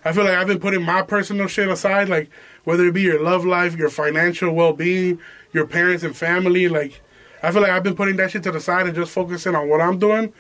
I 0.05 0.13
feel 0.13 0.23
like 0.23 0.35
I've 0.35 0.47
been 0.47 0.61
putting 0.61 0.81
my 0.81 1.01
personal 1.01 1.47
shit 1.47 1.67
aside, 1.67 2.07
like 2.07 2.29
whether 2.63 2.85
it 2.85 2.93
be 2.93 3.01
your 3.01 3.21
love 3.21 3.43
life, 3.43 3.75
your 3.75 3.89
financial 3.89 4.53
well 4.53 4.71
being, 4.71 5.19
your 5.51 5.67
parents 5.67 6.05
and 6.05 6.15
family. 6.15 6.69
Like, 6.69 7.01
I 7.45 7.51
feel 7.51 7.61
like 7.61 7.71
I've 7.71 7.83
been 7.83 7.95
putting 7.95 8.15
that 8.17 8.31
shit 8.31 8.43
to 8.43 8.51
the 8.51 8.59
side 8.59 8.87
and 8.87 8.95
just 8.95 9.11
focusing 9.11 9.55
on 9.55 9.69
what 9.69 9.79
I'm 9.81 9.99
doing. 9.99 10.33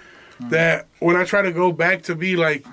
That 0.49 0.87
when 0.99 1.15
I 1.15 1.23
try 1.23 1.41
to 1.43 1.51
go 1.51 1.71
back 1.71 2.01
to 2.03 2.15
be 2.15 2.35
like 2.35 2.65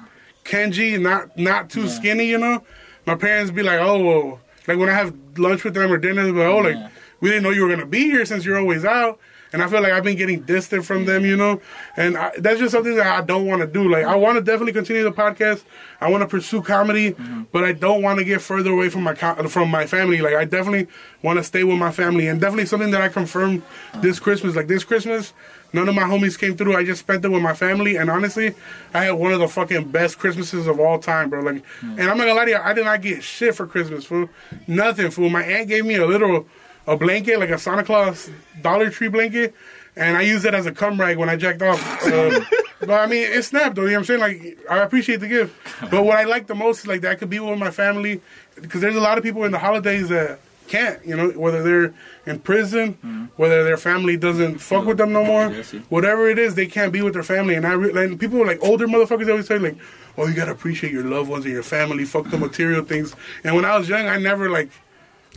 Kenji, 0.45 1.01
not 1.01 1.37
not 1.39 1.71
too 1.71 1.89
skinny, 1.89 2.25
you 2.25 2.39
know, 2.39 2.65
my 3.07 3.15
parents 3.15 3.51
be 3.53 3.63
like, 3.63 3.79
oh, 3.81 4.03
well, 4.03 4.41
like 4.67 4.79
when 4.79 4.89
I 4.89 4.95
have 4.95 5.15
lunch 5.39 5.63
with 5.63 5.75
them 5.75 5.93
or 5.93 5.99
dinner, 5.99 6.25
they're 6.25 6.33
like, 6.33 6.47
oh, 6.47 6.59
like 6.59 6.75
Yeah. 6.75 6.89
we 7.21 7.29
didn't 7.31 7.45
know 7.45 7.51
you 7.51 7.63
were 7.63 7.69
gonna 7.69 7.87
be 7.87 8.05
here 8.05 8.25
since 8.25 8.45
you're 8.45 8.59
always 8.59 8.85
out. 8.85 9.21
And 9.53 9.63
I 9.63 9.69
feel 9.69 9.83
like 9.83 9.93
I've 9.93 10.05
been 10.05 10.17
getting 10.17 10.41
distant 10.43 10.85
from 10.85 11.05
them, 11.05 11.25
you 11.27 11.37
know, 11.37 11.61
and 11.97 12.17
I, 12.17 12.33
that's 12.39 12.59
just 12.59 12.73
something 12.73 12.97
that 12.97 13.07
I 13.07 13.25
don't 13.25 13.47
want 13.47 13.61
to 13.61 13.67
do. 13.67 13.91
Like 13.91 14.05
I 14.05 14.17
want 14.17 14.37
to 14.37 14.43
definitely 14.43 14.73
continue 14.73 15.03
the 15.03 15.13
podcast. 15.13 15.65
I 16.01 16.11
want 16.11 16.23
to 16.23 16.27
pursue 16.27 16.63
comedy, 16.63 17.13
mm-hmm. 17.13 17.43
but 17.53 17.63
I 17.63 17.73
don't 17.73 18.03
want 18.03 18.19
to 18.19 18.25
get 18.25 18.41
further 18.41 18.71
away 18.71 18.89
from 18.89 19.03
my 19.03 19.15
from 19.15 19.71
my 19.71 19.87
family. 19.87 20.21
Like 20.21 20.35
I 20.35 20.45
definitely 20.45 20.89
want 21.23 21.39
to 21.39 21.45
stay 21.45 21.65
with 21.65 21.79
my 21.79 21.93
family, 21.93 22.29
and 22.29 22.41
definitely 22.41 22.67
something 22.67 22.91
that 22.91 23.03
I 23.03 23.09
confirmed 23.09 23.63
this 23.97 24.17
uh-huh. 24.17 24.25
Christmas. 24.25 24.57
Like 24.57 24.69
this 24.69 24.85
Christmas, 24.85 25.33
none 25.73 25.89
of 25.89 25.95
my 25.95 26.03
homies 26.03 26.39
came 26.39 26.57
through. 26.57 26.75
I 26.75 26.85
just 26.85 27.01
spent 27.01 27.25
it 27.25 27.29
with 27.29 27.43
my 27.43 27.55
family, 27.55 27.97
and 27.97 28.11
honestly, 28.11 28.55
I 28.95 29.05
had 29.05 29.13
one 29.13 29.33
of 29.33 29.41
the 29.41 29.49
fucking 29.49 29.91
best 29.91 30.19
Christmases 30.19 30.67
of 30.67 30.81
all 30.81 30.99
time, 30.99 31.31
bro. 31.31 31.41
Like, 31.41 31.63
mm. 31.81 31.99
and 31.99 32.03
I'm 32.03 32.17
not 32.17 32.25
gonna 32.25 32.35
lie 32.35 32.47
to 32.47 32.51
you, 32.53 32.59
I 32.59 32.73
did 32.73 32.85
not 32.85 33.03
get 33.03 33.23
shit 33.23 33.55
for 33.55 33.67
Christmas, 33.67 34.05
fool. 34.05 34.29
Nothing, 34.67 35.11
fool. 35.11 35.29
My 35.29 35.43
aunt 35.43 35.69
gave 35.69 35.85
me 35.85 35.97
a 35.97 36.07
little 36.07 36.47
a 36.87 36.97
blanket, 36.97 37.39
like 37.39 37.51
a 37.51 37.59
Santa 37.59 37.85
Claus 37.85 38.31
Dollar 38.61 38.91
Tree 38.91 39.09
blanket, 39.09 39.55
and 39.97 40.17
I 40.17 40.23
used 40.23 40.45
it 40.45 40.55
as 40.55 40.67
a 40.67 40.73
cum 40.73 40.99
rag 41.01 41.17
when 41.19 41.29
I 41.29 41.37
jacked 41.37 41.63
off. 41.63 41.81
Uh, 42.07 42.41
but 42.81 42.91
I 42.91 43.07
mean, 43.07 43.31
it 43.31 43.43
snapped 43.45 43.77
though. 43.77 43.83
You 43.83 43.89
know 43.93 44.01
what 44.01 44.11
I'm 44.11 44.21
saying? 44.21 44.21
Like, 44.21 44.59
I 44.71 44.79
appreciate 44.79 45.21
the 45.21 45.29
gift. 45.29 45.55
But 45.91 46.05
what 46.05 46.19
I 46.19 46.25
like 46.25 46.47
the 46.47 46.55
most 46.55 46.81
is 46.81 46.87
like 46.87 47.01
that 47.03 47.13
I 47.13 47.15
could 47.15 47.31
be 47.31 47.39
with 47.41 47.59
my 47.59 47.71
family, 47.71 48.21
because 48.61 48.81
there's 48.81 48.97
a 48.97 49.01
lot 49.01 49.19
of 49.19 49.25
people 49.25 49.45
in 49.45 49.53
the 49.53 49.59
holidays 49.59 50.09
that 50.09 50.39
can't. 50.69 51.05
You 51.05 51.17
know, 51.17 51.31
whether 51.31 51.63
they're 51.63 51.95
in 52.27 52.39
prison, 52.41 53.29
whether 53.37 53.63
their 53.65 53.77
family 53.77 54.17
doesn't 54.17 54.59
fuck 54.59 54.87
with 54.87 54.97
them 54.97 55.13
no 55.13 55.25
more, 55.25 55.51
whatever 55.91 56.29
it 56.29 56.39
is, 56.39 56.55
they 56.55 56.67
can't 56.67 56.93
be 56.93 57.03
with 57.03 57.13
their 57.15 57.23
family. 57.23 57.55
And 57.55 57.67
I 57.67 57.73
re- 57.75 58.05
and 58.05 58.19
people 58.19 58.45
like 58.47 58.63
older 58.63 58.87
motherfuckers 58.87 59.29
always 59.29 59.47
say 59.47 59.59
like, 59.59 59.77
"Oh, 60.17 60.27
you 60.27 60.35
gotta 60.35 60.53
appreciate 60.53 60.93
your 60.93 61.05
loved 61.05 61.29
ones 61.29 61.45
and 61.45 61.53
your 61.53 61.63
family. 61.63 62.05
Fuck 62.05 62.31
the 62.31 62.39
material 62.49 62.83
things." 62.85 63.15
And 63.45 63.55
when 63.55 63.65
I 63.65 63.77
was 63.77 63.89
young, 63.89 64.07
I 64.09 64.17
never 64.19 64.49
like. 64.49 64.71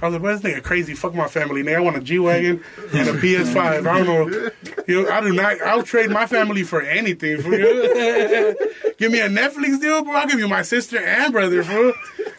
I 0.02 0.08
was 0.08 0.14
like, 0.14 0.24
"Well, 0.24 0.38
this 0.38 0.42
nigga 0.42 0.62
crazy. 0.62 0.94
Fuck 0.94 1.14
my 1.14 1.28
family. 1.28 1.64
Nigga, 1.64 1.78
I 1.78 1.80
want 1.80 1.98
a 1.98 2.02
G 2.02 2.20
wagon 2.20 2.62
and 2.94 3.08
a 3.08 3.14
PS5. 3.14 3.88
I 3.88 4.04
don't 4.04 4.06
know. 4.06 4.52
You 4.88 5.04
know, 5.04 5.10
I 5.10 5.22
do 5.22 5.34
not. 5.34 5.62
I'll 5.62 5.84
trade 5.84 6.10
my 6.10 6.28
family 6.28 6.64
for 6.64 6.82
anything. 6.82 7.42
For 7.42 7.56
you. 7.56 8.56
give 8.98 9.12
me 9.12 9.22
a 9.22 9.30
Netflix 9.30 9.80
deal, 9.80 10.04
bro. 10.04 10.14
I'll 10.14 10.28
give 10.28 10.40
you 10.40 10.50
my 10.50 10.64
sister 10.64 11.00
and 11.00 11.32
brother, 11.32 11.64
fool, 11.64 11.94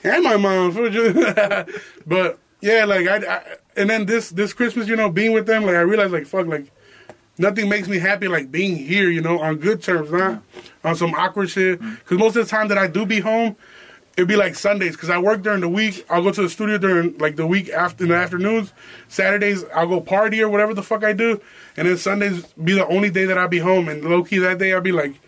and 0.04 0.22
my 0.22 0.36
mom, 0.36 0.72
fool. 0.72 0.90
but 2.06 2.38
yeah, 2.60 2.84
like 2.84 3.06
I, 3.06 3.36
I, 3.36 3.42
and 3.76 3.88
then 3.88 4.06
this 4.06 4.30
this 4.30 4.52
Christmas, 4.52 4.86
you 4.88 4.96
know, 4.96 5.10
being 5.10 5.32
with 5.32 5.46
them, 5.46 5.64
like 5.64 5.76
I 5.76 5.80
realized, 5.80 6.12
like 6.12 6.26
fuck, 6.26 6.46
like 6.46 6.70
nothing 7.38 7.68
makes 7.68 7.88
me 7.88 7.98
happy 7.98 8.28
like 8.28 8.50
being 8.50 8.76
here, 8.76 9.10
you 9.10 9.20
know, 9.20 9.38
on 9.38 9.56
good 9.56 9.82
terms, 9.82 10.10
not 10.10 10.42
on 10.84 10.96
some 10.96 11.14
awkward 11.14 11.50
shit. 11.50 11.80
Because 11.80 12.18
most 12.18 12.36
of 12.36 12.44
the 12.44 12.50
time 12.50 12.68
that 12.68 12.78
I 12.78 12.86
do 12.86 13.06
be 13.06 13.20
home, 13.20 13.56
it'd 14.16 14.28
be 14.28 14.36
like 14.36 14.54
Sundays. 14.54 14.92
Because 14.92 15.10
I 15.10 15.18
work 15.18 15.42
during 15.42 15.60
the 15.60 15.68
week, 15.68 16.04
I'll 16.08 16.22
go 16.22 16.32
to 16.32 16.42
the 16.42 16.48
studio 16.48 16.78
during 16.78 17.16
like 17.18 17.36
the 17.36 17.46
week 17.46 17.68
after 17.70 18.04
in 18.04 18.10
the 18.10 18.16
afternoons. 18.16 18.72
Saturdays 19.08 19.64
I'll 19.74 19.86
go 19.86 20.00
party 20.00 20.42
or 20.42 20.48
whatever 20.48 20.74
the 20.74 20.82
fuck 20.82 21.04
I 21.04 21.12
do, 21.12 21.40
and 21.76 21.86
then 21.86 21.96
Sundays 21.96 22.46
be 22.52 22.72
the 22.72 22.86
only 22.86 23.10
day 23.10 23.24
that 23.26 23.38
I'll 23.38 23.48
be 23.48 23.58
home. 23.58 23.88
And 23.88 24.04
low 24.04 24.24
key 24.24 24.38
that 24.38 24.58
day 24.58 24.72
I'll 24.72 24.80
be 24.80 24.92
like 24.92 25.20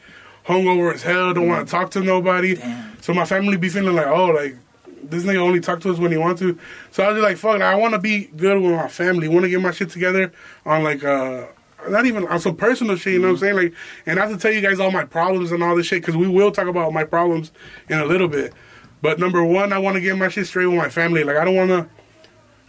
hungover 0.46 0.94
as 0.94 1.02
hell, 1.02 1.34
don't 1.34 1.46
want 1.46 1.66
to 1.66 1.70
talk 1.70 1.90
to 1.92 2.00
nobody. 2.00 2.56
Damn. 2.56 3.02
So 3.02 3.12
my 3.12 3.26
family 3.26 3.56
be 3.56 3.68
feeling 3.68 3.94
like, 3.94 4.06
oh, 4.06 4.26
like 4.26 4.56
this 5.02 5.24
nigga 5.24 5.38
only 5.38 5.60
talk 5.60 5.80
to 5.80 5.90
us 5.90 5.98
when 5.98 6.10
he 6.10 6.16
wants 6.18 6.40
to. 6.40 6.58
So 6.90 7.04
I 7.04 7.08
was 7.08 7.16
just 7.16 7.24
like, 7.24 7.36
fuck, 7.36 7.60
I 7.60 7.74
want 7.74 7.92
to 7.92 7.98
be 7.98 8.24
good 8.36 8.60
with 8.60 8.72
my 8.72 8.88
family. 8.88 9.28
Want 9.28 9.44
to 9.44 9.50
get 9.50 9.60
my 9.60 9.70
shit 9.70 9.90
together 9.90 10.32
on 10.64 10.82
like 10.82 11.04
uh 11.04 11.46
not 11.88 12.06
even 12.06 12.26
on 12.26 12.40
some 12.40 12.56
personal 12.56 12.96
shit. 12.96 13.14
You 13.14 13.18
know 13.20 13.28
what 13.28 13.34
I'm 13.34 13.38
saying? 13.38 13.56
Like, 13.56 13.74
and 14.06 14.18
I 14.18 14.26
have 14.26 14.32
to 14.32 14.38
tell 14.38 14.52
you 14.52 14.60
guys 14.60 14.80
all 14.80 14.90
my 14.90 15.04
problems 15.04 15.52
and 15.52 15.62
all 15.62 15.76
this 15.76 15.86
shit 15.86 16.02
because 16.02 16.16
we 16.16 16.26
will 16.26 16.50
talk 16.50 16.66
about 16.66 16.92
my 16.92 17.04
problems 17.04 17.52
in 17.88 17.98
a 17.98 18.04
little 18.04 18.28
bit. 18.28 18.52
But 19.00 19.18
number 19.18 19.44
one, 19.44 19.72
I 19.72 19.78
want 19.78 19.94
to 19.94 20.00
get 20.00 20.16
my 20.16 20.28
shit 20.28 20.46
straight 20.46 20.66
with 20.66 20.76
my 20.76 20.88
family. 20.88 21.24
Like, 21.24 21.36
I 21.36 21.44
don't 21.44 21.54
want 21.54 21.70
to, 21.70 21.88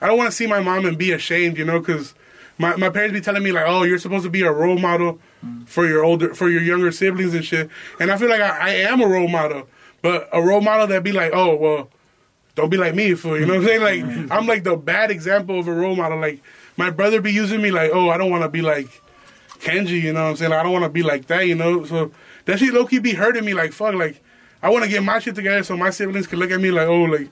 I 0.02 0.08
don't 0.08 0.18
want 0.18 0.30
to 0.30 0.36
see 0.36 0.48
my 0.48 0.60
mom 0.60 0.86
and 0.86 0.98
be 0.98 1.12
ashamed. 1.12 1.58
You 1.58 1.66
know, 1.66 1.80
because 1.80 2.14
my 2.58 2.76
my 2.76 2.90
parents 2.90 3.14
be 3.14 3.22
telling 3.22 3.44
me 3.44 3.52
like, 3.52 3.66
oh, 3.68 3.84
you're 3.84 4.00
supposed 4.00 4.24
to 4.24 4.30
be 4.30 4.42
a 4.44 4.52
role 4.52 4.78
model 4.78 5.20
for 5.66 5.88
your 5.88 6.04
older, 6.04 6.34
for 6.34 6.50
your 6.50 6.62
younger 6.62 6.92
siblings 6.92 7.34
and 7.34 7.46
shit. 7.46 7.70
And 8.00 8.12
I 8.12 8.18
feel 8.18 8.30
like 8.30 8.42
I, 8.42 8.58
I 8.60 8.70
am 8.70 9.02
a 9.02 9.08
role 9.08 9.28
model, 9.28 9.68
but 10.02 10.30
a 10.32 10.42
role 10.42 10.62
model 10.62 10.88
that 10.88 11.04
be 11.04 11.12
like, 11.12 11.32
oh, 11.34 11.56
well 11.56 11.90
don't 12.60 12.70
be 12.70 12.78
like 12.78 12.94
me 12.94 13.14
for 13.14 13.40
you 13.40 13.46
know 13.46 13.54
what 13.54 13.62
I'm 13.62 13.68
saying? 13.68 13.82
Like 13.82 14.04
mm-hmm. 14.04 14.32
I'm 14.32 14.46
like 14.46 14.64
the 14.66 14.76
bad 14.76 15.12
example 15.12 15.60
of 15.60 15.68
a 15.68 15.74
role 15.74 15.96
model. 15.96 16.20
Like 16.20 16.42
my 16.76 16.90
brother 16.90 17.22
be 17.22 17.32
using 17.32 17.62
me 17.62 17.72
like, 17.72 17.92
oh, 17.94 18.10
I 18.10 18.18
don't 18.18 18.30
want 18.30 18.44
to 18.44 18.50
be 18.50 18.62
like 18.62 19.02
Kenji, 19.60 20.02
you 20.02 20.14
know 20.14 20.24
what 20.24 20.30
I'm 20.30 20.36
saying? 20.36 20.52
Like, 20.52 20.60
I 20.60 20.64
don't 20.64 20.74
want 20.74 20.84
to 20.84 20.90
be 20.90 21.04
like 21.04 21.28
that, 21.28 21.48
you 21.48 21.56
know. 21.56 21.86
So 21.86 22.12
that 22.46 22.60
shit 22.60 22.74
low 22.74 22.86
key 22.86 23.00
be 23.00 23.14
hurting 23.14 23.46
me. 23.46 23.54
Like 23.54 23.72
fuck, 23.72 23.96
like 23.96 24.22
I 24.62 24.70
want 24.70 24.84
to 24.84 24.90
get 24.90 25.04
my 25.04 25.20
shit 25.20 25.36
together 25.36 25.64
so 25.64 25.78
my 25.78 25.90
siblings 25.90 26.28
can 26.28 26.40
look 26.40 26.52
at 26.52 26.60
me 26.60 26.72
like, 26.72 26.88
oh, 26.88 27.04
like 27.04 27.30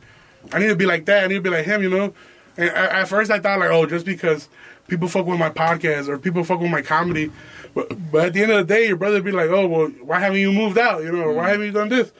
I 0.51 0.59
need 0.59 0.67
to 0.67 0.75
be 0.75 0.85
like 0.85 1.05
that. 1.05 1.25
I 1.25 1.27
need 1.27 1.35
to 1.35 1.41
be 1.41 1.49
like 1.49 1.65
him, 1.65 1.81
you 1.83 1.89
know. 1.89 2.13
And 2.57 2.69
I, 2.69 3.01
at 3.01 3.07
first 3.07 3.31
I 3.31 3.39
thought 3.39 3.59
like, 3.59 3.69
oh, 3.69 3.85
just 3.85 4.05
because 4.05 4.49
people 4.87 5.07
fuck 5.07 5.25
with 5.25 5.39
my 5.39 5.49
podcast 5.49 6.07
or 6.07 6.17
people 6.17 6.43
fuck 6.43 6.59
with 6.59 6.71
my 6.71 6.81
comedy. 6.81 7.31
But, 7.73 8.11
but 8.11 8.27
at 8.27 8.33
the 8.33 8.43
end 8.43 8.51
of 8.51 8.67
the 8.67 8.73
day, 8.73 8.87
your 8.87 8.95
brother 8.95 9.21
be 9.21 9.31
like, 9.31 9.49
oh, 9.49 9.67
well, 9.67 9.87
why 10.01 10.19
haven't 10.19 10.39
you 10.39 10.51
moved 10.51 10.77
out? 10.77 11.03
You 11.03 11.11
know, 11.11 11.19
or 11.19 11.33
why 11.33 11.43
mm-hmm. 11.43 11.51
haven't 11.51 11.65
you 11.65 11.71
done 11.71 11.89
this? 11.89 12.11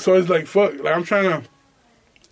So 0.00 0.14
it's 0.14 0.28
like, 0.28 0.46
fuck. 0.46 0.74
Like 0.82 0.94
I'm 0.94 1.04
trying 1.04 1.24
to 1.24 1.48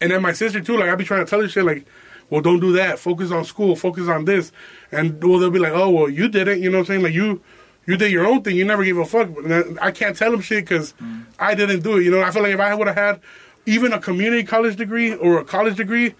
and 0.00 0.10
then 0.10 0.22
my 0.22 0.32
sister 0.32 0.60
too, 0.60 0.76
like 0.76 0.90
I 0.90 0.94
be 0.94 1.04
trying 1.04 1.24
to 1.24 1.30
tell 1.30 1.40
her 1.40 1.48
shit 1.48 1.64
like, 1.64 1.86
well, 2.28 2.40
don't 2.40 2.60
do 2.60 2.72
that. 2.72 2.98
Focus 2.98 3.30
on 3.30 3.44
school. 3.44 3.76
Focus 3.76 4.08
on 4.08 4.24
this. 4.24 4.52
And 4.92 5.22
well, 5.22 5.38
they'll 5.38 5.50
be 5.50 5.58
like, 5.58 5.72
oh, 5.72 5.90
well, 5.90 6.08
you 6.08 6.28
did 6.28 6.48
it. 6.48 6.58
You 6.58 6.70
know 6.70 6.78
what 6.78 6.82
I'm 6.82 6.86
saying? 6.86 7.02
Like 7.02 7.14
you, 7.14 7.40
you 7.86 7.96
did 7.96 8.10
your 8.10 8.26
own 8.26 8.42
thing. 8.42 8.56
You 8.56 8.64
never 8.64 8.84
gave 8.84 8.98
a 8.98 9.04
fuck. 9.04 9.28
I 9.80 9.90
can't 9.90 10.16
tell 10.16 10.30
them 10.30 10.40
shit 10.40 10.64
because 10.64 10.92
mm. 10.94 11.24
I 11.38 11.54
didn't 11.54 11.80
do 11.80 11.98
it. 11.98 12.04
You 12.04 12.10
know, 12.10 12.22
I 12.22 12.30
feel 12.30 12.42
like 12.42 12.52
if 12.52 12.60
I 12.60 12.74
would 12.74 12.88
have 12.88 12.96
had 12.96 13.20
even 13.64 13.92
a 13.92 14.00
community 14.00 14.44
college 14.44 14.76
degree 14.76 15.14
or 15.14 15.38
a 15.38 15.44
college 15.44 15.76
degree, 15.76 16.14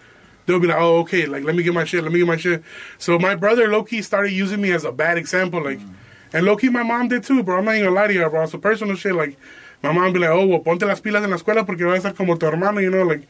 they'll 0.47 0.61
be 0.61 0.69
like, 0.69 0.79
oh, 0.79 0.99
okay, 0.99 1.27
like 1.27 1.45
let 1.45 1.55
me 1.57 1.63
get 1.63 1.75
my 1.75 1.85
shit. 1.85 2.03
Let 2.03 2.13
me 2.13 2.21
get 2.21 2.29
my 2.29 2.37
shit. 2.37 2.63
So 2.99 3.19
my 3.19 3.35
brother 3.35 3.69
low 3.69 3.83
key 3.83 4.03
started 4.03 4.33
using 4.33 4.61
me 4.61 4.73
as 4.73 4.85
a 4.85 4.93
bad 4.93 5.19
example, 5.19 5.63
like, 5.63 5.81
mm. 5.81 5.95
and 6.33 6.47
low 6.47 6.57
key, 6.57 6.69
my 6.69 6.83
mom 6.83 7.09
did 7.09 7.25
too, 7.25 7.43
bro. 7.43 7.59
I'm 7.59 7.65
not 7.65 7.75
even 7.75 7.87
gonna 7.87 7.97
lie 7.97 8.07
to 8.07 8.15
you, 8.15 8.29
bro. 8.29 8.47
So 8.47 8.59
personal 8.59 8.97
shit, 8.97 9.15
like, 9.15 9.37
my 9.83 9.93
mom 9.93 10.13
be 10.13 10.21
like, 10.21 10.31
oh, 10.31 10.47
well, 10.47 10.61
ponte 10.61 10.83
las 10.83 11.01
pilas 11.01 11.23
en 11.25 11.31
la 11.31 11.37
escuela 11.37 11.67
porque 11.67 11.85
vas 11.85 11.99
a 12.05 12.09
ser 12.09 12.15
como 12.15 12.37
tu 12.37 12.47
hermano, 12.47 12.81
you 12.81 12.91
know, 12.91 13.03
like 13.03 13.27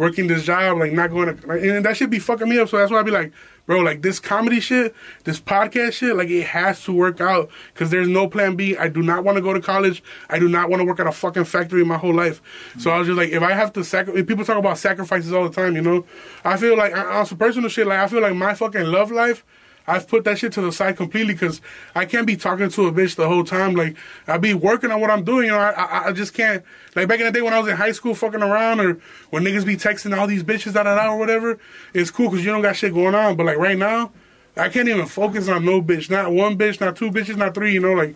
working 0.00 0.28
this 0.28 0.44
job, 0.44 0.78
like 0.78 0.92
not 0.92 1.10
going 1.10 1.36
to, 1.36 1.46
like, 1.46 1.62
and 1.62 1.84
that 1.84 1.94
should 1.94 2.08
be 2.08 2.18
fucking 2.18 2.48
me 2.48 2.58
up. 2.58 2.70
So 2.70 2.78
that's 2.78 2.90
why 2.90 3.00
I 3.00 3.02
be 3.02 3.10
like, 3.10 3.32
bro, 3.66 3.80
like 3.80 4.00
this 4.00 4.18
comedy 4.18 4.58
shit, 4.58 4.94
this 5.24 5.38
podcast 5.38 5.92
shit, 5.92 6.16
like 6.16 6.30
it 6.30 6.46
has 6.46 6.82
to 6.84 6.92
work 6.92 7.20
out 7.20 7.50
because 7.74 7.90
there's 7.90 8.08
no 8.08 8.26
plan 8.26 8.56
B. 8.56 8.78
I 8.78 8.88
do 8.88 9.02
not 9.02 9.24
want 9.24 9.36
to 9.36 9.42
go 9.42 9.52
to 9.52 9.60
college. 9.60 10.02
I 10.30 10.38
do 10.38 10.48
not 10.48 10.70
want 10.70 10.80
to 10.80 10.86
work 10.86 11.00
at 11.00 11.06
a 11.06 11.12
fucking 11.12 11.44
factory 11.44 11.84
my 11.84 11.98
whole 11.98 12.14
life. 12.14 12.40
Mm-hmm. 12.70 12.80
So 12.80 12.90
I 12.90 12.96
was 12.96 13.08
just 13.08 13.18
like, 13.18 13.28
if 13.28 13.42
I 13.42 13.52
have 13.52 13.74
to 13.74 13.84
sacrifice, 13.84 14.24
people 14.24 14.42
talk 14.42 14.56
about 14.56 14.78
sacrifices 14.78 15.34
all 15.34 15.46
the 15.46 15.54
time, 15.54 15.76
you 15.76 15.82
know, 15.82 16.06
I 16.44 16.56
feel 16.56 16.78
like 16.78 16.96
on 16.96 17.26
some 17.26 17.36
personal 17.36 17.68
shit, 17.68 17.86
like 17.86 17.98
I 17.98 18.08
feel 18.08 18.22
like 18.22 18.34
my 18.34 18.54
fucking 18.54 18.86
love 18.86 19.10
life 19.10 19.44
I've 19.90 20.06
put 20.06 20.24
that 20.24 20.38
shit 20.38 20.52
to 20.52 20.60
the 20.60 20.70
side 20.70 20.96
completely 20.96 21.34
because 21.34 21.60
I 21.94 22.04
can't 22.04 22.26
be 22.26 22.36
talking 22.36 22.70
to 22.70 22.86
a 22.86 22.92
bitch 22.92 23.16
the 23.16 23.26
whole 23.26 23.42
time. 23.44 23.74
Like 23.74 23.96
I 24.28 24.38
be 24.38 24.54
working 24.54 24.90
on 24.90 25.00
what 25.00 25.10
I'm 25.10 25.24
doing. 25.24 25.46
You 25.46 25.52
know, 25.52 25.58
I, 25.58 25.70
I, 25.70 26.06
I 26.08 26.12
just 26.12 26.32
can't. 26.32 26.64
Like 26.94 27.08
back 27.08 27.18
in 27.18 27.26
the 27.26 27.32
day 27.32 27.42
when 27.42 27.52
I 27.52 27.58
was 27.58 27.68
in 27.68 27.76
high 27.76 27.92
school, 27.92 28.14
fucking 28.14 28.42
around, 28.42 28.80
or 28.80 29.00
when 29.30 29.42
niggas 29.42 29.66
be 29.66 29.76
texting 29.76 30.16
all 30.16 30.26
these 30.26 30.44
bitches 30.44 30.74
da 30.74 30.84
da 30.84 30.94
da 30.94 31.12
or 31.12 31.18
whatever. 31.18 31.58
It's 31.92 32.10
cool 32.10 32.30
because 32.30 32.44
you 32.44 32.52
don't 32.52 32.62
got 32.62 32.76
shit 32.76 32.94
going 32.94 33.14
on. 33.14 33.36
But 33.36 33.46
like 33.46 33.58
right 33.58 33.76
now, 33.76 34.12
I 34.56 34.68
can't 34.68 34.88
even 34.88 35.06
focus 35.06 35.48
on 35.48 35.64
no 35.64 35.82
bitch. 35.82 36.08
Not 36.08 36.32
one 36.32 36.56
bitch, 36.56 36.80
not 36.80 36.96
two 36.96 37.10
bitches, 37.10 37.36
not 37.36 37.54
three. 37.54 37.72
You 37.72 37.80
know, 37.80 37.92
like 37.92 38.14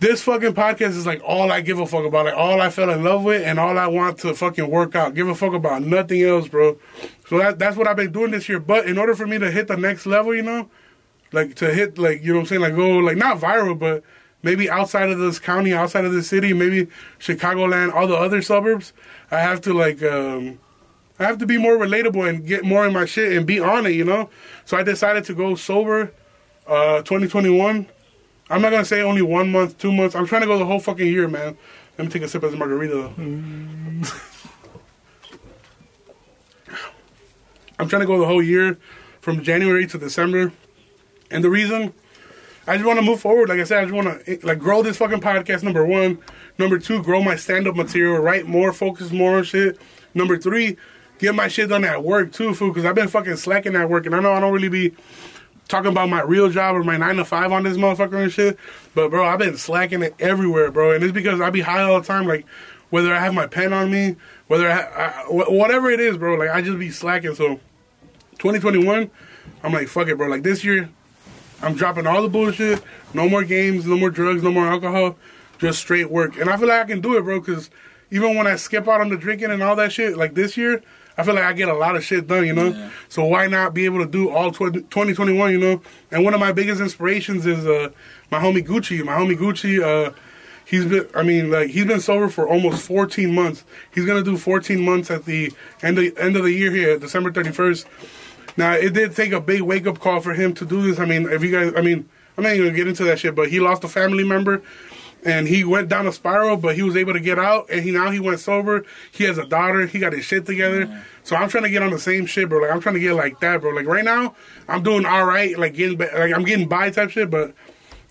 this 0.00 0.22
fucking 0.22 0.54
podcast 0.54 0.96
is 0.96 1.06
like 1.06 1.20
all 1.24 1.52
I 1.52 1.60
give 1.60 1.78
a 1.78 1.86
fuck 1.86 2.04
about. 2.04 2.24
Like 2.24 2.34
all 2.34 2.60
I 2.60 2.70
fell 2.70 2.90
in 2.90 3.04
love 3.04 3.22
with 3.22 3.42
and 3.42 3.60
all 3.60 3.78
I 3.78 3.86
want 3.86 4.18
to 4.20 4.34
fucking 4.34 4.68
work 4.68 4.96
out. 4.96 5.14
Give 5.14 5.28
a 5.28 5.34
fuck 5.34 5.52
about 5.52 5.82
nothing 5.82 6.22
else, 6.22 6.48
bro. 6.48 6.78
So 7.28 7.38
that, 7.38 7.58
that's 7.58 7.76
what 7.76 7.86
I've 7.86 7.96
been 7.96 8.10
doing 8.10 8.30
this 8.30 8.48
year. 8.48 8.58
But 8.58 8.86
in 8.86 8.98
order 8.98 9.14
for 9.14 9.26
me 9.26 9.38
to 9.38 9.50
hit 9.50 9.68
the 9.68 9.76
next 9.76 10.06
level, 10.06 10.34
you 10.34 10.42
know, 10.42 10.68
like 11.32 11.54
to 11.56 11.72
hit 11.72 11.98
like 11.98 12.22
you 12.22 12.28
know 12.28 12.34
what 12.34 12.40
I'm 12.40 12.46
saying, 12.46 12.62
like 12.62 12.76
go 12.76 12.98
like 12.98 13.16
not 13.16 13.38
viral, 13.38 13.78
but 13.78 14.02
maybe 14.42 14.68
outside 14.70 15.10
of 15.10 15.18
this 15.18 15.38
county, 15.38 15.72
outside 15.72 16.04
of 16.04 16.12
the 16.12 16.22
city, 16.22 16.52
maybe 16.52 16.88
Chicagoland, 17.18 17.92
all 17.94 18.06
the 18.06 18.16
other 18.16 18.42
suburbs, 18.42 18.92
I 19.30 19.40
have 19.40 19.60
to 19.62 19.72
like 19.72 20.02
um 20.02 20.58
I 21.18 21.24
have 21.24 21.38
to 21.38 21.46
be 21.46 21.58
more 21.58 21.76
relatable 21.76 22.28
and 22.28 22.46
get 22.46 22.64
more 22.64 22.86
in 22.86 22.92
my 22.92 23.04
shit 23.04 23.36
and 23.36 23.46
be 23.46 23.60
on 23.60 23.84
it, 23.86 23.90
you 23.90 24.04
know? 24.04 24.30
So 24.64 24.76
I 24.76 24.82
decided 24.82 25.24
to 25.24 25.34
go 25.34 25.54
sober 25.54 26.12
uh 26.66 26.98
2021. 27.02 27.86
I'm 28.48 28.62
not 28.62 28.70
gonna 28.70 28.84
say 28.84 29.02
only 29.02 29.22
one 29.22 29.52
month, 29.52 29.78
two 29.78 29.92
months. 29.92 30.16
I'm 30.16 30.26
trying 30.26 30.42
to 30.42 30.46
go 30.46 30.58
the 30.58 30.66
whole 30.66 30.80
fucking 30.80 31.06
year, 31.06 31.28
man. 31.28 31.56
Let 31.98 32.04
me 32.06 32.10
take 32.10 32.22
a 32.22 32.28
sip 32.28 32.42
of 32.42 32.50
this 32.50 32.58
margarita 32.58 32.94
though. 32.94 33.10
Mm. 33.10 34.26
I'm 37.78 37.88
trying 37.88 38.00
to 38.00 38.06
go 38.06 38.18
the 38.18 38.26
whole 38.26 38.42
year 38.42 38.78
from 39.20 39.42
January 39.42 39.86
to 39.86 39.98
December. 39.98 40.52
And 41.30 41.44
the 41.44 41.50
reason 41.50 41.92
I 42.66 42.76
just 42.76 42.86
want 42.86 42.98
to 42.98 43.04
move 43.04 43.20
forward, 43.20 43.48
like 43.48 43.58
I 43.58 43.64
said, 43.64 43.78
I 43.78 43.82
just 43.82 43.94
want 43.94 44.24
to 44.24 44.32
eh, 44.32 44.38
like 44.42 44.58
grow 44.58 44.82
this 44.82 44.96
fucking 44.96 45.20
podcast. 45.20 45.62
Number 45.62 45.84
one, 45.84 46.18
number 46.58 46.78
two, 46.78 47.02
grow 47.02 47.22
my 47.22 47.36
stand 47.36 47.66
up 47.66 47.76
material, 47.76 48.20
write 48.20 48.46
more, 48.46 48.72
focus 48.72 49.10
more 49.10 49.38
on 49.38 49.44
shit. 49.44 49.78
Number 50.14 50.36
three, 50.38 50.76
get 51.18 51.34
my 51.34 51.48
shit 51.48 51.68
done 51.68 51.84
at 51.84 52.04
work 52.04 52.32
too, 52.32 52.54
fool. 52.54 52.68
Because 52.68 52.84
I've 52.84 52.94
been 52.94 53.08
fucking 53.08 53.36
slacking 53.36 53.76
at 53.76 53.88
work, 53.88 54.06
and 54.06 54.14
I 54.14 54.20
know 54.20 54.32
I 54.32 54.40
don't 54.40 54.52
really 54.52 54.68
be 54.68 54.94
talking 55.70 55.90
about 55.90 56.08
my 56.08 56.20
real 56.22 56.50
job 56.50 56.74
or 56.76 56.84
my 56.84 56.96
nine 56.96 57.16
to 57.16 57.24
five 57.24 57.52
on 57.52 57.62
this 57.62 57.76
motherfucker 57.76 58.22
and 58.22 58.32
shit. 58.32 58.58
But 58.94 59.10
bro, 59.10 59.24
I've 59.24 59.38
been 59.38 59.56
slacking 59.56 60.02
it 60.02 60.14
everywhere, 60.18 60.70
bro, 60.70 60.92
and 60.92 61.02
it's 61.02 61.12
because 61.12 61.40
I 61.40 61.50
be 61.50 61.60
high 61.60 61.82
all 61.82 62.00
the 62.00 62.06
time. 62.06 62.26
Like 62.26 62.44
whether 62.90 63.14
I 63.14 63.20
have 63.20 63.32
my 63.32 63.46
pen 63.46 63.72
on 63.72 63.90
me, 63.90 64.16
whether 64.48 64.70
I, 64.70 64.80
I 64.80 65.24
whatever 65.28 65.90
it 65.90 66.00
is, 66.00 66.18
bro. 66.18 66.34
Like 66.34 66.50
I 66.50 66.60
just 66.60 66.78
be 66.78 66.90
slacking. 66.90 67.34
So 67.34 67.60
2021, 68.38 69.10
I'm 69.62 69.72
like 69.72 69.88
fuck 69.88 70.08
it, 70.08 70.18
bro. 70.18 70.28
Like 70.28 70.42
this 70.42 70.64
year, 70.64 70.90
I'm 71.62 71.74
dropping 71.74 72.06
all 72.06 72.22
the 72.22 72.28
bullshit. 72.28 72.82
No 73.14 73.28
more 73.28 73.44
games, 73.44 73.86
no 73.86 73.96
more 73.96 74.10
drugs, 74.10 74.42
no 74.42 74.50
more 74.50 74.66
alcohol. 74.66 75.16
Just 75.58 75.80
straight 75.80 76.10
work. 76.10 76.38
And 76.38 76.48
I 76.48 76.56
feel 76.56 76.68
like 76.68 76.80
I 76.80 76.84
can 76.84 77.00
do 77.00 77.16
it, 77.18 77.22
bro, 77.22 77.40
because 77.40 77.70
even 78.10 78.36
when 78.36 78.46
I 78.46 78.56
skip 78.56 78.88
out 78.88 79.00
on 79.00 79.08
the 79.08 79.16
drinking 79.16 79.50
and 79.50 79.62
all 79.62 79.76
that 79.76 79.92
shit, 79.92 80.16
like 80.16 80.34
this 80.34 80.56
year, 80.56 80.82
I 81.18 81.22
feel 81.22 81.34
like 81.34 81.44
I 81.44 81.52
get 81.52 81.68
a 81.68 81.74
lot 81.74 81.96
of 81.96 82.04
shit 82.04 82.26
done, 82.26 82.46
you 82.46 82.54
know? 82.54 82.68
Yeah. 82.68 82.90
So 83.08 83.24
why 83.24 83.46
not 83.46 83.74
be 83.74 83.84
able 83.84 83.98
to 83.98 84.10
do 84.10 84.30
all 84.30 84.50
2021, 84.50 85.52
you 85.52 85.58
know? 85.58 85.82
And 86.10 86.24
one 86.24 86.32
of 86.32 86.40
my 86.40 86.52
biggest 86.52 86.80
inspirations 86.80 87.46
is 87.46 87.66
uh, 87.66 87.90
my 88.30 88.38
homie 88.38 88.66
Gucci. 88.66 89.04
My 89.04 89.14
homie 89.14 89.36
Gucci, 89.36 89.82
uh, 89.82 90.12
he's 90.64 90.86
been, 90.86 91.06
I 91.14 91.22
mean, 91.22 91.50
like, 91.50 91.70
he's 91.70 91.84
been 91.84 92.00
sober 92.00 92.28
for 92.28 92.48
almost 92.48 92.86
14 92.86 93.34
months. 93.34 93.64
He's 93.92 94.06
going 94.06 94.22
to 94.24 94.30
do 94.30 94.38
14 94.38 94.80
months 94.82 95.10
at 95.10 95.26
the 95.26 95.52
end 95.82 95.98
of, 95.98 96.16
end 96.16 96.36
of 96.36 96.44
the 96.44 96.52
year 96.52 96.70
here, 96.70 96.98
December 96.98 97.30
31st. 97.30 97.84
Now 98.60 98.74
it 98.74 98.92
did 98.92 99.16
take 99.16 99.32
a 99.32 99.40
big 99.40 99.62
wake 99.62 99.86
up 99.86 99.98
call 99.98 100.20
for 100.20 100.34
him 100.34 100.52
to 100.54 100.66
do 100.66 100.82
this. 100.82 100.98
I 101.00 101.06
mean, 101.06 101.26
if 101.30 101.42
you 101.42 101.50
guys, 101.50 101.72
I 101.74 101.80
mean, 101.80 102.06
I'm 102.36 102.44
not 102.44 102.52
even 102.52 102.66
gonna 102.66 102.76
get 102.76 102.88
into 102.88 103.04
that 103.04 103.18
shit, 103.18 103.34
but 103.34 103.48
he 103.48 103.58
lost 103.58 103.82
a 103.84 103.88
family 103.88 104.22
member, 104.22 104.60
and 105.24 105.48
he 105.48 105.64
went 105.64 105.88
down 105.88 106.06
a 106.06 106.12
spiral, 106.12 106.58
but 106.58 106.76
he 106.76 106.82
was 106.82 106.94
able 106.94 107.14
to 107.14 107.20
get 107.20 107.38
out, 107.38 107.70
and 107.70 107.82
he 107.82 107.90
now 107.90 108.10
he 108.10 108.20
went 108.20 108.38
sober. 108.38 108.84
He 109.12 109.24
has 109.24 109.38
a 109.38 109.46
daughter. 109.46 109.86
He 109.86 109.98
got 109.98 110.12
his 110.12 110.26
shit 110.26 110.44
together. 110.44 110.84
Mm-hmm. 110.84 111.00
So 111.24 111.36
I'm 111.36 111.48
trying 111.48 111.64
to 111.64 111.70
get 111.70 111.82
on 111.82 111.90
the 111.90 111.98
same 111.98 112.26
shit, 112.26 112.50
bro. 112.50 112.60
Like 112.60 112.70
I'm 112.70 112.82
trying 112.82 112.96
to 112.96 113.00
get 113.00 113.14
like 113.14 113.40
that, 113.40 113.62
bro. 113.62 113.70
Like 113.70 113.86
right 113.86 114.04
now, 114.04 114.34
I'm 114.68 114.82
doing 114.82 115.06
all 115.06 115.24
right, 115.24 115.58
like 115.58 115.72
getting 115.72 115.96
like 115.96 116.34
I'm 116.34 116.44
getting 116.44 116.68
by 116.68 116.90
type 116.90 117.08
shit, 117.08 117.30
but 117.30 117.54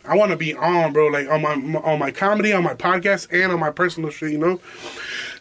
I 0.06 0.15
want 0.15 0.32
to 0.32 0.38
be 0.38 0.56
on, 0.56 0.94
bro. 0.94 1.08
Like 1.08 1.29
on 1.29 1.41
my 1.41 1.79
on 1.82 2.00
my 2.00 2.12
comedy, 2.12 2.53
on 2.53 2.63
my 2.63 2.74
podcast, 2.74 3.27
and 3.32 3.51
on 3.51 3.60
my 3.60 3.72
personal 3.72 4.10
shit. 4.10 4.32
You 4.32 4.38
know 4.38 4.60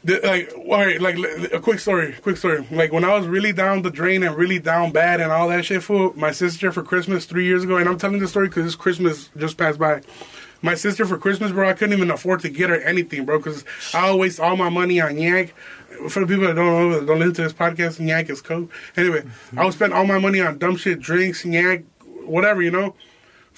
the, 0.05 0.21
like, 0.23 0.53
all 0.57 0.85
right, 0.85 1.01
like 1.01 1.19
a 1.53 1.61
quick 1.61 1.81
story, 1.81 2.15
quick 2.23 2.37
story. 2.37 2.67
Like 2.71 2.93
when 2.93 3.05
I 3.05 3.17
was 3.17 3.27
really 3.27 3.53
down 3.53 3.83
the 3.83 3.91
drain 3.91 4.23
and 4.23 4.37
really 4.37 4.59
down 4.59 4.93
bad 4.93 5.21
and 5.21 5.33
all 5.33 5.49
that 5.49 5.65
shit 5.65 5.83
for 5.83 6.13
my 6.15 6.31
sister 6.31 6.71
for 6.73 6.83
Christmas 6.83 7.25
three 7.25 7.45
years 7.45 7.65
ago, 7.65 7.77
and 7.77 7.89
I'm 7.89 7.99
telling 7.99 8.19
this 8.19 8.31
story 8.31 8.49
because 8.49 8.65
this 8.65 8.77
Christmas 8.77 9.31
just 9.37 9.57
passed 9.57 9.79
by. 9.79 10.03
My 10.61 10.75
sister 10.75 11.07
for 11.07 11.19
Christmas, 11.19 11.53
bro, 11.53 11.69
I 11.69 11.73
couldn't 11.73 11.97
even 11.97 12.11
afford 12.11 12.41
to 12.41 12.49
get 12.49 12.69
her 12.71 12.81
anything, 12.81 13.25
bro, 13.25 13.39
because 13.39 13.65
I 13.95 14.13
waste 14.13 14.41
all 14.41 14.57
my 14.57 14.69
money 14.69 15.01
on 15.01 15.17
yak. 15.17 15.55
For 16.09 16.21
the 16.21 16.27
people 16.27 16.47
that 16.47 16.55
don't 16.55 16.91
know, 16.91 17.05
don't 17.05 17.19
listen 17.19 17.35
to 17.35 17.43
this 17.43 17.53
podcast, 17.53 18.05
yak 18.05 18.29
is 18.29 18.41
coke. 18.41 18.71
Anyway, 18.97 19.23
I 19.57 19.65
would 19.65 19.75
spend 19.75 19.93
all 19.93 20.05
my 20.05 20.19
money 20.19 20.41
on 20.41 20.59
dumb 20.59 20.77
shit, 20.77 21.01
drinks, 21.01 21.45
yak, 21.45 21.83
whatever, 22.25 22.61
you 22.61 22.73
know. 22.73 22.95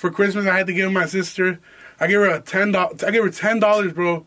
For 0.01 0.11
Christmas, 0.11 0.47
I 0.47 0.57
had 0.57 0.67
to 0.69 0.73
give 0.73 0.91
my 0.91 1.05
sister. 1.05 1.61
I 2.01 2.07
gave 2.07 2.17
her 2.21 2.31
a 2.31 2.41
ten 2.41 2.73
dollars. 2.73 3.05
I 3.05 3.11
gave 3.11 3.23
her 3.23 3.29
ten 3.29 3.61
dollars, 3.61 3.93
bro, 3.93 4.25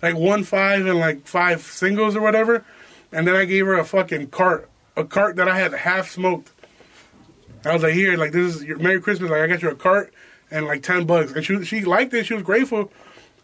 like 0.00 0.14
one 0.14 0.44
five 0.44 0.86
and 0.86 1.00
like 1.00 1.26
five 1.26 1.62
singles 1.62 2.14
or 2.14 2.20
whatever, 2.20 2.64
and 3.10 3.26
then 3.26 3.34
I 3.34 3.44
gave 3.44 3.66
her 3.66 3.74
a 3.74 3.84
fucking 3.84 4.28
cart, 4.28 4.70
a 4.96 5.02
cart 5.02 5.34
that 5.34 5.48
I 5.48 5.58
had 5.58 5.72
half 5.74 6.08
smoked. 6.08 6.52
I 7.64 7.72
was 7.74 7.82
like, 7.82 7.94
here, 7.94 8.16
like 8.16 8.30
this 8.30 8.54
is 8.54 8.62
your 8.62 8.78
Merry 8.78 9.00
Christmas. 9.00 9.28
Like 9.32 9.40
I 9.40 9.48
got 9.48 9.62
you 9.62 9.70
a 9.70 9.74
cart 9.74 10.14
and 10.52 10.64
like 10.66 10.84
ten 10.84 11.06
bucks, 11.06 11.32
and 11.32 11.44
she 11.44 11.64
she 11.64 11.84
liked 11.84 12.14
it. 12.14 12.26
She 12.26 12.34
was 12.34 12.44
grateful, 12.44 12.92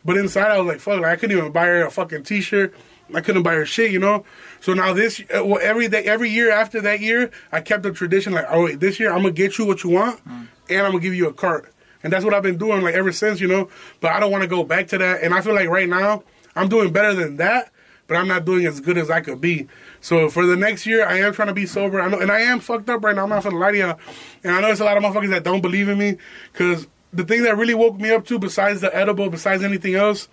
but 0.04 0.16
inside 0.16 0.52
I 0.52 0.58
was 0.58 0.68
like, 0.68 0.78
fuck, 0.80 1.00
like, 1.00 1.10
I 1.10 1.16
couldn't 1.16 1.36
even 1.36 1.50
buy 1.50 1.66
her 1.66 1.84
a 1.84 1.90
fucking 1.90 2.22
T-shirt. 2.22 2.72
I 3.12 3.20
couldn't 3.20 3.42
buy 3.42 3.54
her 3.54 3.66
shit, 3.66 3.90
you 3.90 3.98
know. 3.98 4.24
So 4.60 4.72
now 4.72 4.92
this, 4.94 5.20
uh, 5.36 5.44
well, 5.44 5.58
every 5.60 5.88
day, 5.88 6.04
every 6.04 6.30
year 6.30 6.52
after 6.52 6.80
that 6.82 7.00
year, 7.00 7.30
I 7.50 7.60
kept 7.60 7.82
the 7.82 7.90
tradition 7.90 8.32
like, 8.34 8.46
oh 8.48 8.64
wait, 8.66 8.78
this 8.78 9.00
year 9.00 9.10
I'm 9.10 9.22
gonna 9.22 9.32
get 9.32 9.58
you 9.58 9.66
what 9.66 9.82
you 9.82 9.90
want, 9.90 10.24
Mm. 10.24 10.46
and 10.70 10.80
I'm 10.86 10.92
gonna 10.92 11.00
give 11.02 11.14
you 11.14 11.26
a 11.28 11.32
cart, 11.32 11.71
and 12.02 12.12
that's 12.12 12.24
what 12.24 12.34
I've 12.34 12.42
been 12.42 12.58
doing 12.58 12.82
like 12.82 12.94
ever 12.94 13.12
since, 13.12 13.40
you 13.40 13.48
know. 13.48 13.68
But 14.00 14.12
I 14.12 14.20
don't 14.20 14.30
want 14.30 14.42
to 14.42 14.48
go 14.48 14.64
back 14.64 14.88
to 14.88 14.98
that, 14.98 15.22
and 15.22 15.34
I 15.34 15.40
feel 15.40 15.54
like 15.54 15.68
right 15.68 15.88
now 15.88 16.24
I'm 16.54 16.68
doing 16.68 16.92
better 16.92 17.14
than 17.14 17.36
that, 17.36 17.70
but 18.06 18.16
I'm 18.16 18.28
not 18.28 18.44
doing 18.44 18.66
as 18.66 18.80
good 18.80 18.98
as 18.98 19.10
I 19.10 19.20
could 19.20 19.40
be. 19.40 19.68
So 20.00 20.28
for 20.28 20.46
the 20.46 20.56
next 20.56 20.86
year, 20.86 21.06
I 21.06 21.18
am 21.18 21.32
trying 21.32 21.48
to 21.48 21.54
be 21.54 21.66
sober. 21.66 22.00
I 22.00 22.08
know, 22.08 22.20
and 22.20 22.30
I 22.30 22.40
am 22.40 22.60
fucked 22.60 22.88
up 22.90 23.04
right 23.04 23.14
now. 23.14 23.24
I'm 23.24 23.30
not 23.30 23.42
gonna 23.44 23.58
lie 23.58 23.72
to 23.72 23.78
y'all, 23.78 24.00
and 24.44 24.54
I 24.54 24.60
know 24.60 24.70
it's 24.70 24.80
a 24.80 24.84
lot 24.84 24.96
of 24.96 25.02
motherfuckers 25.02 25.30
that 25.30 25.44
don't 25.44 25.60
believe 25.60 25.88
in 25.88 25.98
me, 25.98 26.18
because 26.52 26.86
the 27.12 27.24
thing 27.24 27.42
that 27.42 27.56
really 27.56 27.74
woke 27.74 27.98
me 27.98 28.10
up 28.10 28.26
to, 28.26 28.38
besides 28.38 28.80
the 28.80 28.94
edible, 28.96 29.28
besides 29.28 29.62
anything 29.62 29.94
else 29.94 30.28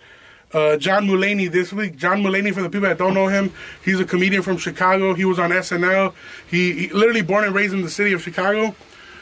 uh, 0.53 0.77
John 0.77 1.07
Mulaney 1.07 1.51
this 1.51 1.71
week. 1.71 1.95
John 1.95 2.23
Mulaney, 2.23 2.53
for 2.53 2.61
the 2.61 2.69
people 2.69 2.87
that 2.87 2.97
don't 2.97 3.13
know 3.13 3.27
him, 3.27 3.51
he's 3.83 3.99
a 3.99 4.05
comedian 4.05 4.41
from 4.41 4.57
Chicago. 4.57 5.13
He 5.13 5.25
was 5.25 5.39
on 5.39 5.51
SNL. 5.51 6.13
He, 6.49 6.73
he 6.73 6.87
literally 6.89 7.21
born 7.21 7.43
and 7.43 7.53
raised 7.53 7.73
in 7.73 7.81
the 7.81 7.89
city 7.89 8.13
of 8.13 8.21
Chicago. 8.21 8.75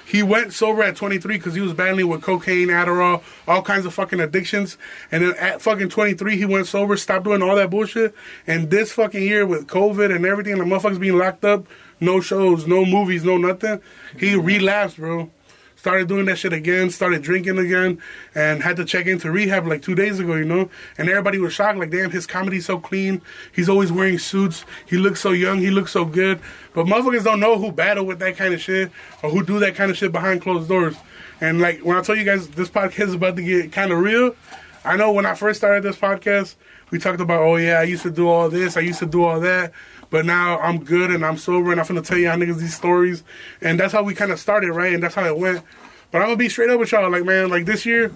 He 0.07 0.23
went 0.23 0.53
sober 0.53 0.83
at 0.83 0.95
23 0.95 1.37
because 1.37 1.53
he 1.53 1.59
was 1.59 1.73
battling 1.73 2.07
with 2.07 2.21
cocaine, 2.21 2.69
Adderall, 2.69 3.21
all 3.45 3.61
kinds 3.61 3.85
of 3.85 3.93
fucking 3.93 4.21
addictions. 4.21 4.77
And 5.11 5.21
then 5.21 5.33
at 5.35 5.61
fucking 5.61 5.89
23, 5.89 6.37
he 6.37 6.45
went 6.45 6.65
sober, 6.65 6.95
stopped 6.95 7.25
doing 7.25 7.41
all 7.41 7.57
that 7.57 7.69
bullshit. 7.69 8.15
And 8.47 8.69
this 8.69 8.93
fucking 8.93 9.21
year 9.21 9.45
with 9.45 9.67
COVID 9.67 10.15
and 10.15 10.25
everything, 10.25 10.59
the 10.59 10.63
motherfuckers 10.63 10.97
being 10.97 11.17
locked 11.17 11.43
up, 11.43 11.67
no 11.99 12.21
shows, 12.21 12.65
no 12.65 12.85
movies, 12.85 13.25
no 13.25 13.37
nothing, 13.37 13.81
he 14.17 14.35
relapsed, 14.35 14.95
bro 14.95 15.29
started 15.77 16.09
doing 16.09 16.25
that 16.25 16.37
shit 16.37 16.51
again, 16.51 16.89
started 16.89 17.21
drinking 17.21 17.57
again, 17.57 18.01
and 18.35 18.61
had 18.61 18.75
to 18.75 18.83
check 18.83 19.05
into 19.05 19.31
rehab 19.31 19.65
like 19.65 19.81
two 19.81 19.95
days 19.95 20.19
ago, 20.19 20.35
you 20.35 20.43
know? 20.43 20.69
And 20.97 21.07
everybody 21.07 21.37
was 21.37 21.53
shocked, 21.53 21.77
like, 21.77 21.91
damn, 21.91 22.11
his 22.11 22.27
comedy's 22.27 22.65
so 22.65 22.77
clean. 22.77 23.21
He's 23.53 23.69
always 23.69 23.91
wearing 23.91 24.19
suits. 24.19 24.65
He 24.85 24.97
looks 24.97 25.21
so 25.21 25.31
young. 25.31 25.59
He 25.59 25.69
looks 25.69 25.91
so 25.91 26.03
good. 26.03 26.41
But 26.73 26.87
motherfuckers 26.87 27.23
don't 27.23 27.39
know 27.39 27.57
who 27.57 27.71
battle 27.71 28.05
with 28.05 28.19
that 28.19 28.35
kind 28.35 28.53
of 28.53 28.61
shit 28.61 28.91
or 29.23 29.29
who 29.29 29.43
do 29.43 29.59
that 29.59 29.75
kind 29.75 29.89
of 29.89 29.97
shit 29.97 30.11
behind 30.11 30.41
closed 30.41 30.67
doors. 30.67 30.97
And 31.39 31.61
like, 31.61 31.79
when 31.79 31.95
I 31.95 32.01
tell 32.01 32.17
you 32.17 32.23
guys 32.23 32.49
this 32.49 32.69
podcast 32.69 33.07
is 33.07 33.13
about 33.13 33.35
to 33.35 33.43
get 33.43 33.71
kind 33.71 33.91
of 33.91 33.99
real, 33.99 34.35
I 34.83 34.95
know 34.95 35.11
when 35.11 35.25
I 35.25 35.35
first 35.35 35.59
started 35.59 35.83
this 35.83 35.97
podcast, 35.97 36.55
we 36.89 36.99
talked 36.99 37.19
about, 37.19 37.41
oh 37.41 37.57
yeah, 37.57 37.79
I 37.79 37.83
used 37.83 38.03
to 38.03 38.11
do 38.11 38.27
all 38.27 38.49
this, 38.49 38.77
I 38.77 38.79
used 38.79 38.99
to 38.99 39.05
do 39.05 39.23
all 39.23 39.39
that, 39.41 39.73
but 40.09 40.25
now 40.25 40.59
I'm 40.59 40.83
good 40.83 41.11
and 41.11 41.25
I'm 41.25 41.37
sober 41.37 41.71
and 41.71 41.79
I'm 41.79 41.87
gonna 41.87 42.01
tell 42.01 42.17
y'all 42.17 42.37
niggas 42.37 42.59
these 42.59 42.75
stories, 42.75 43.23
and 43.61 43.79
that's 43.79 43.93
how 43.93 44.03
we 44.03 44.13
kind 44.13 44.31
of 44.31 44.39
started, 44.39 44.71
right? 44.71 44.93
And 44.93 45.03
that's 45.03 45.15
how 45.15 45.25
it 45.25 45.37
went. 45.37 45.63
But 46.11 46.19
I'm 46.19 46.27
gonna 46.27 46.37
be 46.37 46.49
straight 46.49 46.69
up 46.69 46.79
with 46.79 46.91
y'all, 46.91 47.09
like 47.09 47.25
man, 47.25 47.49
like 47.49 47.65
this 47.65 47.85
year, 47.85 48.13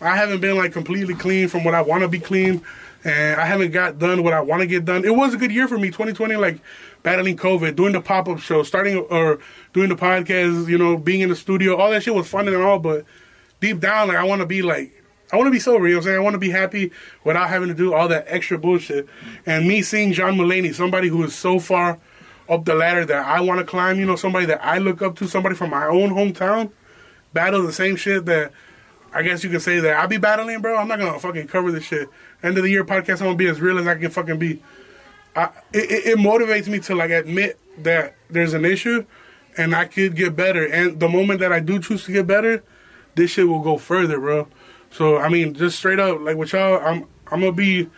I 0.00 0.16
haven't 0.16 0.40
been 0.40 0.56
like 0.56 0.72
completely 0.72 1.14
clean 1.14 1.48
from 1.48 1.64
what 1.64 1.74
I 1.74 1.82
want 1.82 2.02
to 2.02 2.08
be 2.08 2.20
clean, 2.20 2.62
and 3.04 3.40
I 3.40 3.46
haven't 3.46 3.70
got 3.70 3.98
done 3.98 4.22
what 4.22 4.32
I 4.32 4.40
want 4.40 4.60
to 4.60 4.66
get 4.66 4.84
done. 4.84 5.04
It 5.04 5.14
was 5.14 5.34
a 5.34 5.36
good 5.36 5.52
year 5.52 5.68
for 5.68 5.78
me, 5.78 5.88
2020, 5.88 6.36
like 6.36 6.60
battling 7.02 7.36
COVID, 7.36 7.76
doing 7.76 7.92
the 7.92 8.00
pop 8.00 8.28
up 8.28 8.38
show, 8.38 8.62
starting 8.62 8.98
or 8.98 9.38
doing 9.72 9.88
the 9.88 9.96
podcast, 9.96 10.68
you 10.68 10.78
know, 10.78 10.96
being 10.96 11.20
in 11.20 11.28
the 11.28 11.36
studio, 11.36 11.76
all 11.76 11.90
that 11.90 12.02
shit 12.02 12.14
was 12.14 12.28
fun 12.28 12.48
and 12.48 12.56
all, 12.56 12.78
but 12.78 13.04
deep 13.60 13.80
down, 13.80 14.08
like 14.08 14.16
I 14.16 14.24
want 14.24 14.40
to 14.40 14.46
be 14.46 14.62
like 14.62 14.97
I 15.32 15.36
want 15.36 15.46
to 15.46 15.50
be 15.50 15.58
sober, 15.58 15.86
you 15.86 15.94
know 15.94 15.98
what 15.98 16.02
I'm 16.02 16.04
saying? 16.04 16.16
I 16.16 16.20
want 16.20 16.34
to 16.34 16.38
be 16.38 16.50
happy 16.50 16.90
without 17.24 17.48
having 17.48 17.68
to 17.68 17.74
do 17.74 17.92
all 17.94 18.08
that 18.08 18.24
extra 18.28 18.58
bullshit. 18.58 19.06
And 19.46 19.68
me 19.68 19.82
seeing 19.82 20.12
John 20.12 20.36
Mulaney, 20.36 20.74
somebody 20.74 21.08
who 21.08 21.22
is 21.24 21.34
so 21.34 21.58
far 21.58 21.98
up 22.48 22.64
the 22.64 22.74
ladder 22.74 23.04
that 23.04 23.26
I 23.26 23.40
want 23.42 23.60
to 23.60 23.64
climb, 23.66 23.98
you 23.98 24.06
know, 24.06 24.16
somebody 24.16 24.46
that 24.46 24.64
I 24.64 24.78
look 24.78 25.02
up 25.02 25.16
to, 25.16 25.28
somebody 25.28 25.54
from 25.54 25.70
my 25.70 25.86
own 25.86 26.10
hometown, 26.10 26.70
battle 27.34 27.62
the 27.62 27.72
same 27.74 27.96
shit 27.96 28.24
that 28.24 28.52
I 29.12 29.22
guess 29.22 29.44
you 29.44 29.50
can 29.50 29.60
say 29.60 29.80
that 29.80 29.98
I 29.98 30.06
be 30.06 30.16
battling, 30.16 30.60
bro. 30.60 30.76
I'm 30.76 30.88
not 30.88 30.98
gonna 30.98 31.18
fucking 31.18 31.48
cover 31.48 31.72
this 31.72 31.84
shit. 31.84 32.08
End 32.42 32.56
of 32.56 32.64
the 32.64 32.70
year 32.70 32.84
podcast, 32.84 33.20
I'm 33.20 33.26
gonna 33.26 33.36
be 33.36 33.48
as 33.48 33.60
real 33.60 33.78
as 33.78 33.86
I 33.86 33.94
can 33.96 34.10
fucking 34.10 34.38
be. 34.38 34.62
I, 35.36 35.44
it, 35.72 36.06
it- 36.06 36.18
motivates 36.18 36.68
me 36.68 36.78
to 36.80 36.94
like 36.94 37.10
admit 37.10 37.58
that 37.82 38.16
there's 38.30 38.54
an 38.54 38.64
issue, 38.64 39.04
and 39.56 39.74
I 39.74 39.84
could 39.86 40.16
get 40.16 40.34
better. 40.36 40.64
And 40.66 40.98
the 41.00 41.08
moment 41.08 41.40
that 41.40 41.52
I 41.52 41.60
do 41.60 41.78
choose 41.80 42.04
to 42.04 42.12
get 42.12 42.26
better, 42.26 42.62
this 43.14 43.30
shit 43.32 43.46
will 43.46 43.62
go 43.62 43.76
further, 43.78 44.18
bro. 44.20 44.48
So 44.90 45.18
I 45.18 45.28
mean, 45.28 45.54
just 45.54 45.78
straight 45.78 45.98
up, 45.98 46.20
like 46.20 46.36
with 46.36 46.52
y'all, 46.52 46.80
I'm 46.84 47.06
I'm 47.30 47.40
gonna 47.40 47.52
be 47.52 47.88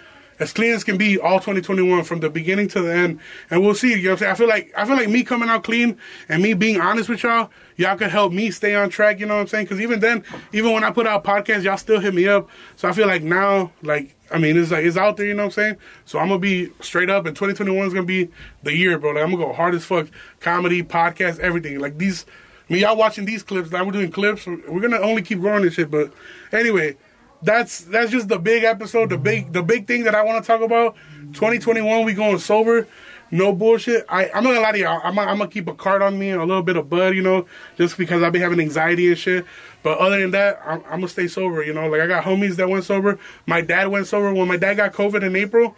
as 0.41 0.55
clean 0.55 0.73
as 0.73 0.83
can 0.83 0.97
be 0.97 1.19
all 1.19 1.39
2021 1.39 2.03
from 2.05 2.21
the 2.21 2.31
beginning 2.31 2.67
to 2.69 2.81
the 2.81 2.93
end, 2.93 3.21
and 3.51 3.63
we'll 3.63 3.75
see. 3.75 3.91
You 3.91 4.03
know 4.03 4.11
what 4.11 4.13
I'm 4.13 4.19
saying? 4.19 4.33
I 4.33 4.35
feel 4.35 4.49
like 4.49 4.73
I 4.77 4.85
feel 4.87 4.97
like 4.97 5.09
me 5.11 5.23
coming 5.23 5.49
out 5.51 5.63
clean 5.63 5.99
and 6.29 6.43
me 6.43 6.55
being 6.55 6.81
honest 6.81 7.09
with 7.09 7.23
y'all, 7.23 7.51
y'all 7.77 7.97
could 7.97 8.11
help 8.11 8.33
me 8.33 8.51
stay 8.51 8.75
on 8.75 8.89
track. 8.89 9.21
You 9.21 9.27
know 9.27 9.35
what 9.35 9.43
I'm 9.43 9.47
saying? 9.49 9.67
Because 9.67 9.81
even 9.81 10.01
then, 10.01 10.25
even 10.53 10.73
when 10.73 10.83
I 10.83 10.91
put 10.91 11.07
out 11.07 11.25
podcasts, 11.25 11.63
y'all 11.63 11.77
still 11.77 12.01
hit 12.01 12.15
me 12.15 12.27
up. 12.27 12.49
So 12.77 12.89
I 12.89 12.93
feel 12.93 13.07
like 13.07 13.23
now, 13.23 13.71
like 13.83 14.17
I 14.33 14.39
mean, 14.39 14.57
it's 14.57 14.71
like 14.71 14.85
it's 14.85 14.97
out 14.97 15.19
there. 15.19 15.27
You 15.27 15.35
know 15.35 15.45
what 15.45 15.59
I'm 15.59 15.63
saying? 15.63 15.77
So 16.07 16.19
I'm 16.19 16.29
gonna 16.29 16.41
be 16.41 16.71
straight 16.81 17.11
up, 17.11 17.27
and 17.27 17.37
2021 17.37 17.87
is 17.87 17.93
gonna 17.93 18.07
be 18.07 18.29
the 18.63 18.75
year, 18.75 18.99
bro. 18.99 19.13
Like 19.13 19.23
I'm 19.23 19.31
gonna 19.31 19.45
go 19.45 19.53
hard 19.53 19.75
as 19.75 19.85
fuck, 19.85 20.09
comedy, 20.41 20.83
podcast, 20.83 21.39
everything. 21.39 21.79
Like 21.79 21.99
these. 21.99 22.25
I 22.71 22.73
mean, 22.73 22.83
y'all 22.83 22.97
watching 22.97 23.25
these 23.25 23.43
clips. 23.43 23.73
Now 23.73 23.85
we're 23.85 23.91
doing 23.91 24.13
clips. 24.13 24.47
We're 24.47 24.81
gonna 24.81 25.01
only 25.01 25.23
keep 25.23 25.41
growing 25.41 25.65
this 25.65 25.75
shit. 25.75 25.91
But 25.91 26.13
anyway, 26.53 26.97
that's 27.43 27.81
that's 27.81 28.13
just 28.13 28.29
the 28.29 28.39
big 28.39 28.63
episode. 28.63 29.11
The 29.11 29.19
big 29.19 29.53
the 29.53 29.63
big 29.63 29.89
thing 29.89 30.05
that 30.05 30.15
I 30.15 30.23
want 30.23 30.45
to 30.45 30.47
talk 30.47 30.61
about. 30.61 30.95
2021, 31.33 32.05
we 32.05 32.15
going 32.15 32.39
sober. 32.39 32.87
No 33.33 33.53
bullshit. 33.53 34.07
I 34.09 34.31
I'm 34.31 34.45
not 34.45 34.51
gonna 34.51 34.61
lie 34.61 34.73
to 34.73 34.79
y'all. 34.79 35.01
I'm, 35.03 35.19
I'm 35.19 35.39
gonna 35.39 35.49
keep 35.49 35.67
a 35.67 35.75
card 35.75 36.01
on 36.01 36.17
me 36.17 36.31
a 36.31 36.45
little 36.45 36.63
bit 36.63 36.77
of 36.77 36.89
bud, 36.89 37.17
you 37.17 37.23
know, 37.23 37.45
just 37.77 37.99
because 37.99 38.23
I've 38.23 38.33
been 38.33 38.43
having 38.43 38.61
anxiety 38.61 39.09
and 39.09 39.19
shit. 39.19 39.45
But 39.83 39.99
other 39.99 40.21
than 40.21 40.31
that, 40.31 40.61
I'm, 40.65 40.79
I'm 40.85 41.01
gonna 41.01 41.09
stay 41.09 41.27
sober. 41.27 41.65
You 41.65 41.73
know, 41.73 41.89
like 41.89 42.01
I 42.01 42.07
got 42.07 42.23
homies 42.23 42.55
that 42.57 42.69
went 42.69 42.85
sober. 42.85 43.19
My 43.47 43.63
dad 43.63 43.89
went 43.89 44.07
sober 44.07 44.33
when 44.33 44.47
my 44.47 44.57
dad 44.57 44.75
got 44.75 44.93
COVID 44.93 45.25
in 45.25 45.35
April. 45.35 45.75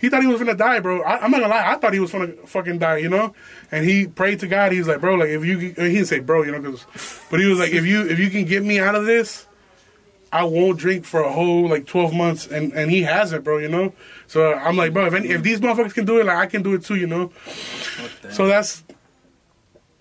He 0.00 0.08
thought 0.08 0.22
he 0.22 0.28
was 0.28 0.38
gonna 0.38 0.54
die, 0.54 0.80
bro. 0.80 1.02
I, 1.02 1.18
I'm 1.20 1.30
not 1.30 1.40
gonna 1.40 1.54
lie. 1.54 1.72
I 1.72 1.76
thought 1.76 1.92
he 1.92 2.00
was 2.00 2.12
gonna 2.12 2.32
fucking 2.46 2.78
die, 2.78 2.98
you 2.98 3.08
know. 3.08 3.34
And 3.70 3.84
he 3.84 4.06
prayed 4.06 4.40
to 4.40 4.46
God. 4.46 4.72
He 4.72 4.78
was 4.78 4.88
like, 4.88 5.00
bro, 5.00 5.14
like 5.14 5.30
if 5.30 5.44
you, 5.44 5.58
he 5.58 5.72
didn't 5.72 6.06
say 6.06 6.20
bro, 6.20 6.42
you 6.42 6.52
know, 6.52 6.62
cause, 6.62 6.86
but 7.30 7.40
he 7.40 7.46
was 7.46 7.58
like, 7.58 7.72
if 7.72 7.84
you, 7.84 8.06
if 8.06 8.18
you 8.18 8.30
can 8.30 8.44
get 8.44 8.62
me 8.62 8.78
out 8.78 8.94
of 8.94 9.06
this, 9.06 9.46
I 10.34 10.42
won't 10.42 10.78
drink 10.80 11.04
for 11.04 11.20
a 11.20 11.32
whole 11.32 11.68
like 11.68 11.86
12 11.86 12.12
months, 12.12 12.48
and 12.48 12.72
and 12.72 12.90
he 12.90 13.02
hasn't, 13.02 13.44
bro. 13.44 13.58
You 13.58 13.68
know. 13.68 13.92
So 14.26 14.52
I'm 14.52 14.76
like, 14.76 14.92
bro, 14.92 15.06
if 15.06 15.14
any, 15.14 15.28
if 15.28 15.44
these 15.44 15.60
motherfuckers 15.60 15.94
can 15.94 16.06
do 16.06 16.20
it, 16.20 16.26
like 16.26 16.36
I 16.36 16.46
can 16.46 16.62
do 16.62 16.74
it 16.74 16.84
too, 16.84 16.96
you 16.96 17.06
know. 17.06 17.30
So 18.30 18.46
that's 18.48 18.82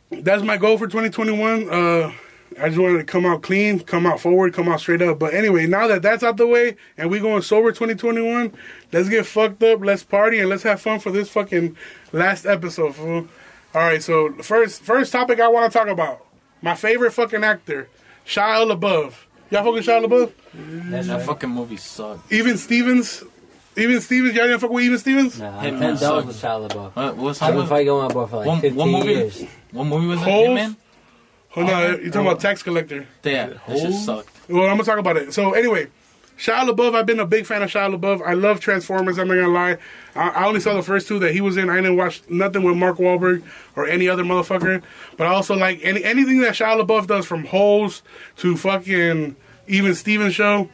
that's 0.09 0.41
my 0.41 0.57
goal 0.57 0.79
for 0.79 0.87
2021. 0.87 1.69
Uh, 1.69 2.11
I 2.59 2.69
just 2.69 2.79
wanted 2.79 2.97
to 2.99 3.03
come 3.03 3.25
out 3.25 3.41
clean, 3.41 3.79
come 3.79 4.05
out 4.05 4.19
forward, 4.19 4.53
come 4.53 4.67
out 4.69 4.79
straight 4.79 5.01
up. 5.01 5.19
But 5.19 5.33
anyway, 5.33 5.65
now 5.67 5.87
that 5.87 6.01
that's 6.01 6.23
out 6.23 6.37
the 6.37 6.47
way 6.47 6.75
and 6.97 7.09
we 7.09 7.19
going 7.19 7.41
sober 7.41 7.71
2021, 7.71 8.51
let's 8.91 9.09
get 9.09 9.25
fucked 9.25 9.61
up, 9.63 9.81
let's 9.81 10.03
party, 10.03 10.39
and 10.39 10.49
let's 10.49 10.63
have 10.63 10.81
fun 10.81 10.99
for 10.99 11.11
this 11.11 11.29
fucking 11.29 11.75
last 12.11 12.45
episode, 12.45 12.95
fool. 12.95 13.27
All 13.75 13.81
right, 13.81 14.01
so 14.03 14.31
first 14.43 14.83
first 14.83 15.11
topic 15.11 15.39
I 15.39 15.47
want 15.47 15.71
to 15.71 15.77
talk 15.77 15.87
about 15.87 16.25
my 16.61 16.75
favorite 16.75 17.11
fucking 17.11 17.43
actor, 17.43 17.87
Shia 18.25 18.71
LaBeouf. 18.71 19.13
Y'all 19.49 19.63
fucking 19.63 19.81
Shia 19.83 20.05
LaBeouf? 20.05 20.31
That, 20.91 21.05
that 21.05 21.25
fucking 21.25 21.49
movie 21.49 21.77
sucked. 21.77 22.31
Even 22.31 22.57
Stevens, 22.57 23.23
even 23.75 23.99
Stevens. 24.01 24.35
Y'all 24.35 24.45
didn't 24.45 24.59
fuck 24.59 24.69
with 24.69 24.83
even 24.83 24.99
Stevens? 24.99 25.39
Nah, 25.39 25.59
Hitman 25.61 25.79
that, 25.79 25.99
that 25.99 26.25
was 26.25 26.35
sucked. 26.39 26.41
the 26.41 26.47
Shia 26.47 26.69
LaBeouf. 26.69 26.95
What 26.95 27.17
what's 27.17 27.41
I've 27.41 27.53
been 27.53 27.61
that? 27.61 27.69
fighting 27.69 27.93
with 27.93 28.03
my 28.03 28.07
boy 28.13 28.25
for 28.27 28.37
like 28.37 28.47
One, 28.47 28.61
15 28.61 28.75
one 28.77 28.91
movie. 28.91 29.11
years. 29.11 29.43
One 29.71 29.89
movie 29.89 30.07
was 30.07 30.19
that? 30.19 30.25
Holes? 30.29 30.59
Hitman. 30.59 30.75
Oh 31.55 31.63
no, 31.63 31.73
oh, 31.73 31.91
you 31.97 32.09
talking 32.09 32.27
about 32.27 32.39
tax 32.39 32.63
collector? 32.63 33.05
Yeah, 33.23 33.53
that 33.67 33.77
shit 33.79 33.93
sucked. 33.93 34.49
Well, 34.49 34.63
I'm 34.63 34.71
gonna 34.71 34.83
talk 34.83 34.97
about 34.97 35.17
it. 35.17 35.33
So 35.33 35.53
anyway, 35.53 35.87
Shia 36.37 36.67
LaBeouf. 36.67 36.95
I've 36.95 37.05
been 37.05 37.19
a 37.19 37.27
big 37.27 37.45
fan 37.45 37.61
of 37.61 37.69
Shia 37.69 37.95
LaBeouf. 37.95 38.25
I 38.25 38.33
love 38.33 38.59
Transformers. 38.59 39.19
I'm 39.19 39.27
not 39.27 39.35
gonna 39.35 39.49
lie. 39.49 39.77
I, 40.15 40.29
I 40.29 40.45
only 40.47 40.59
saw 40.59 40.73
the 40.73 40.81
first 40.81 41.07
two 41.07 41.19
that 41.19 41.31
he 41.31 41.41
was 41.41 41.57
in. 41.57 41.69
I 41.69 41.75
didn't 41.75 41.95
watch 41.95 42.21
nothing 42.27 42.63
with 42.63 42.75
Mark 42.75 42.97
Wahlberg 42.97 43.43
or 43.75 43.87
any 43.87 44.09
other 44.09 44.23
motherfucker. 44.23 44.81
But 45.15 45.27
I 45.27 45.29
also 45.31 45.55
like 45.55 45.79
any 45.83 46.03
anything 46.03 46.41
that 46.41 46.53
Shia 46.53 46.83
LaBeouf 46.83 47.07
does, 47.07 47.25
from 47.25 47.45
Holes 47.45 48.01
to 48.37 48.57
fucking 48.57 49.35
even 49.67 49.93
Stevens 49.95 50.33
show, 50.33 50.69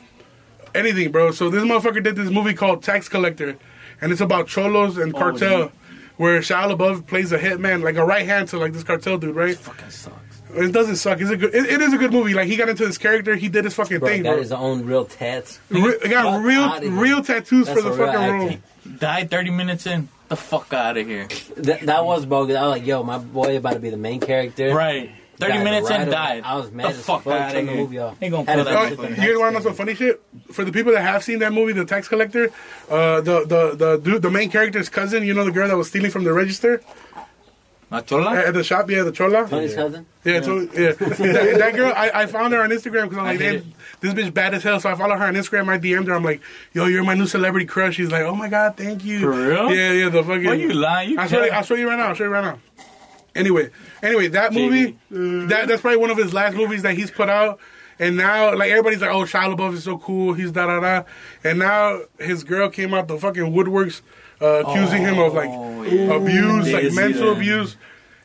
anything, 0.74 1.12
bro. 1.12 1.32
So 1.32 1.50
this 1.50 1.64
motherfucker 1.64 2.02
did 2.02 2.16
this 2.16 2.30
movie 2.30 2.54
called 2.54 2.84
Tax 2.84 3.10
Collector, 3.10 3.58
and 4.00 4.12
it's 4.14 4.22
about 4.22 4.48
cholos 4.48 4.98
and 4.98 5.14
cartel. 5.14 5.60
yeah. 5.60 5.70
Where 6.16 6.40
Shia 6.42 6.76
LaBeouf 6.76 7.06
plays 7.08 7.32
a 7.32 7.38
hitman, 7.40 7.82
like 7.84 7.96
a 7.96 8.04
right 8.04 8.26
hand 8.26 8.50
to 8.50 8.58
like 8.58 8.74
this 8.74 8.84
cartel 8.84 9.18
dude, 9.18 9.36
right? 9.36 9.58
Fucking 9.58 9.90
sucks. 9.90 10.29
It 10.54 10.72
doesn't 10.72 10.96
suck. 10.96 11.22
It's 11.22 11.30
a 11.30 11.38
good. 11.38 11.54
It, 11.54 11.66
it 11.66 11.82
is 11.82 11.94
a 11.94 11.98
good 11.98 12.12
movie. 12.12 12.34
Like 12.34 12.48
he 12.48 12.56
got 12.56 12.70
into 12.70 12.86
his 12.86 12.98
character. 12.98 13.36
He 13.36 13.50
did 13.50 13.66
his 13.66 13.74
fucking 13.76 14.00
Bro, 14.00 14.10
thing, 14.10 14.24
got 14.24 14.32
bro. 14.32 14.40
his 14.40 14.52
own 14.52 14.86
real 14.86 15.06
tats. 15.06 15.60
Re- 15.70 15.98
got 16.10 16.34
Fuck 16.34 16.44
real, 16.44 16.62
outta 16.64 16.82
here. 16.90 16.92
real 17.00 17.24
tattoos 17.24 17.68
That's 17.68 17.80
for 17.82 17.88
the 17.90 17.94
a 17.94 17.98
real 17.98 18.08
fucking 18.14 18.32
role. 18.40 18.50
acting. 18.50 18.98
Died 18.98 19.30
30 19.32 19.52
minutes 19.52 19.86
in. 19.86 20.10
The 20.30 20.36
fuck 20.36 20.74
out 20.74 20.98
of 20.98 21.06
here. 21.08 21.28
That, 21.58 21.82
that 21.82 22.06
was 22.06 22.26
bogus. 22.26 22.56
I 22.56 22.64
was 22.68 22.78
like, 22.80 22.86
yo, 22.88 23.04
my 23.04 23.18
boy 23.20 23.58
about 23.58 23.74
to 23.74 23.80
be 23.80 23.90
the 23.90 23.98
main 23.98 24.20
character. 24.20 24.74
Right. 24.74 25.12
30 25.38 25.54
Died 25.54 25.64
minutes 25.64 25.90
right 25.90 26.02
in, 26.02 26.08
away. 26.08 26.12
died. 26.16 26.44
I 26.44 26.56
was 26.58 26.72
mad 26.72 26.86
the 26.88 26.90
as 26.98 27.06
fuck 27.06 27.24
fuck. 27.24 27.34
out 27.34 27.48
of 27.48 27.54
Turned 27.54 27.68
the 27.70 27.72
here. 27.72 27.82
movie 27.82 28.00
off. 28.00 28.20
They 28.20 28.30
gonna 28.30 28.44
Had 28.50 28.56
kill 28.58 28.62
a 28.62 28.64
that 28.66 28.76
Oh, 28.76 28.96
fucking 28.96 28.98
motherfucker. 29.16 29.24
you 29.24 29.32
guys 29.34 29.38
want 29.40 29.54
to 29.56 29.60
know 29.60 29.64
some 29.64 29.74
funny 29.76 29.96
shit? 29.96 30.22
For 30.52 30.66
the 30.66 30.72
people 30.72 30.92
that 30.92 31.02
have 31.02 31.24
seen 31.24 31.40
that 31.40 31.54
movie, 31.54 31.72
The 31.74 31.86
Tax 31.86 32.08
Collector, 32.10 32.52
uh, 32.90 33.22
the 33.22 33.46
the 33.46 33.76
the 33.76 33.98
dude, 33.98 34.22
the 34.22 34.30
main 34.32 34.50
character's 34.50 34.90
cousin, 34.90 35.24
you 35.24 35.34
know, 35.34 35.46
the 35.46 35.52
girl 35.52 35.68
that 35.70 35.78
was 35.78 35.88
stealing 35.88 36.12
from 36.12 36.26
the 36.26 36.34
register. 36.34 36.82
La 37.92 38.02
chola? 38.02 38.36
at 38.36 38.54
the 38.54 38.64
shop. 38.64 38.90
Yeah, 38.90 39.04
the 39.04 39.12
chola. 39.12 39.48
Tony's 39.48 39.74
cousin. 39.74 40.06
Yeah, 40.24 40.42
so, 40.42 40.60
yeah. 40.60 40.92
that, 40.94 41.56
that 41.58 41.76
girl, 41.76 41.92
I, 41.96 42.12
I 42.14 42.26
found 42.28 42.54
her 42.54 42.62
on 42.62 42.70
Instagram 42.70 43.04
because 43.04 43.18
I'm 43.18 43.26
like, 43.26 43.40
hate 43.40 43.64
"Damn, 43.64 43.74
this 44.02 44.14
bitch 44.14 44.34
bad 44.34 44.54
as 44.54 44.64
hell. 44.64 44.80
So 44.80 44.90
I 44.90 44.96
follow 44.96 45.16
her 45.16 45.26
on 45.26 45.34
Instagram. 45.34 45.70
I 45.70 45.80
DM'd 45.80 46.08
her. 46.08 46.14
I'm 46.14 46.24
like, 46.24 46.42
yo, 46.74 46.86
you're 46.86 47.04
my 47.04 47.16
new 47.16 47.26
celebrity 47.26 47.66
crush. 47.66 47.96
She's 47.96 48.12
like, 48.12 48.24
oh 48.24 48.36
my 48.36 48.48
god, 48.50 48.78
thank 48.78 49.04
you. 49.04 49.20
For 49.20 49.32
real? 49.32 49.74
Yeah, 49.74 49.92
yeah. 49.94 50.10
The 50.10 50.24
fucking. 50.24 50.46
Why 50.46 50.54
you 50.54 50.74
lying? 50.74 51.12
You 51.12 51.20
I'll 51.20 51.28
show 51.28 51.44
you. 51.44 51.52
I'll 51.52 51.64
show 51.64 51.76
you 51.76 51.88
right 51.88 51.98
now. 51.98 52.10
I'll 52.10 52.16
show 52.16 52.26
you 52.26 52.30
right 52.30 52.44
now. 52.44 52.60
Anyway, 53.36 53.70
anyway, 54.04 54.28
that 54.28 54.54
movie, 54.54 54.98
that 55.10 55.68
that's 55.68 55.82
probably 55.82 55.98
one 55.98 56.10
of 56.10 56.18
his 56.18 56.34
last 56.34 56.56
movies 56.56 56.82
that 56.84 56.96
he's 56.96 57.12
put 57.12 57.30
out. 57.30 57.60
And 58.00 58.16
now, 58.16 58.56
like 58.56 58.72
everybody's 58.72 59.02
like, 59.02 59.12
"Oh, 59.12 59.24
Shia 59.24 59.56
LaBeouf 59.56 59.74
is 59.74 59.84
so 59.84 59.98
cool." 59.98 60.34
He's 60.34 60.52
da 60.52 60.68
da 60.68 60.80
da. 60.80 61.04
And 61.44 61.60
now 61.60 62.02
his 62.18 62.44
girl 62.44 62.70
came 62.70 62.94
out 62.94 63.08
the 63.08 63.18
fucking 63.18 63.52
woodworks, 63.54 64.02
uh, 64.42 64.64
accusing 64.66 65.02
him 65.02 65.20
of 65.20 65.34
like 65.34 65.50
Oh, 65.52 65.84
yeah. 65.84 66.14
abuse, 66.16 66.68
Yeah, 66.68 66.74
like 66.76 66.84
yeah. 66.84 66.90
mental 66.92 67.32
abuse. 67.32 67.76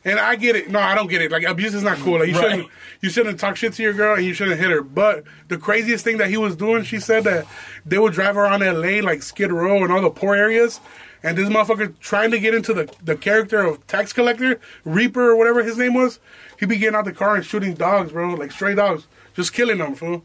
And 0.03 0.19
I 0.19 0.35
get 0.35 0.55
it. 0.55 0.69
No, 0.69 0.79
I 0.79 0.93
don't 0.93 1.07
get 1.09 1.21
it. 1.23 1.31
Like 1.31 1.43
abuse 1.43 1.73
is 1.73 1.81
not 1.81 1.97
cool. 1.97 2.19
Like 2.19 2.27
you 2.29 2.35
Right. 2.35 2.51
shouldn't 2.51 2.67
you 3.01 3.09
shouldn't 3.09 3.39
talk 3.39 3.55
shit 3.55 3.73
to 3.73 3.83
your 3.83 3.93
girl 3.93 4.15
and 4.15 4.23
you 4.25 4.33
shouldn't 4.33 4.59
hit 4.59 4.69
her. 4.69 4.81
But 4.81 5.23
the 5.47 5.57
craziest 5.57 6.03
thing 6.03 6.17
that 6.17 6.29
he 6.29 6.37
was 6.37 6.55
doing, 6.55 6.83
she 6.83 6.99
said 6.99 7.23
that 7.23 7.45
they 7.85 7.97
would 7.97 8.13
drive 8.13 8.37
around 8.37 8.61
LA 8.61 8.99
like 9.01 9.23
Skid 9.23 9.51
Row 9.51 9.83
and 9.83 9.91
all 9.91 10.01
the 10.01 10.09
poor 10.11 10.35
areas. 10.35 10.79
And 11.23 11.35
this 11.35 11.49
motherfucker 11.49 11.97
trying 11.99 12.29
to 12.31 12.39
get 12.39 12.53
into 12.53 12.71
the, 12.71 12.87
the 13.03 13.15
character 13.15 13.61
of 13.61 13.85
tax 13.87 14.13
collector, 14.13 14.59
Reaper 14.83 15.31
or 15.31 15.35
whatever 15.35 15.63
his 15.63 15.75
name 15.77 15.95
was, 15.95 16.19
He'd 16.59 16.69
be 16.69 16.77
getting 16.77 16.95
out 16.95 17.05
the 17.05 17.11
car 17.11 17.35
and 17.35 17.43
shooting 17.43 17.73
dogs, 17.73 18.11
bro, 18.11 18.35
like 18.35 18.51
stray 18.51 18.75
dogs, 18.75 19.07
just 19.33 19.53
killing 19.53 19.79
them, 19.79 19.95
fool. 19.95 20.23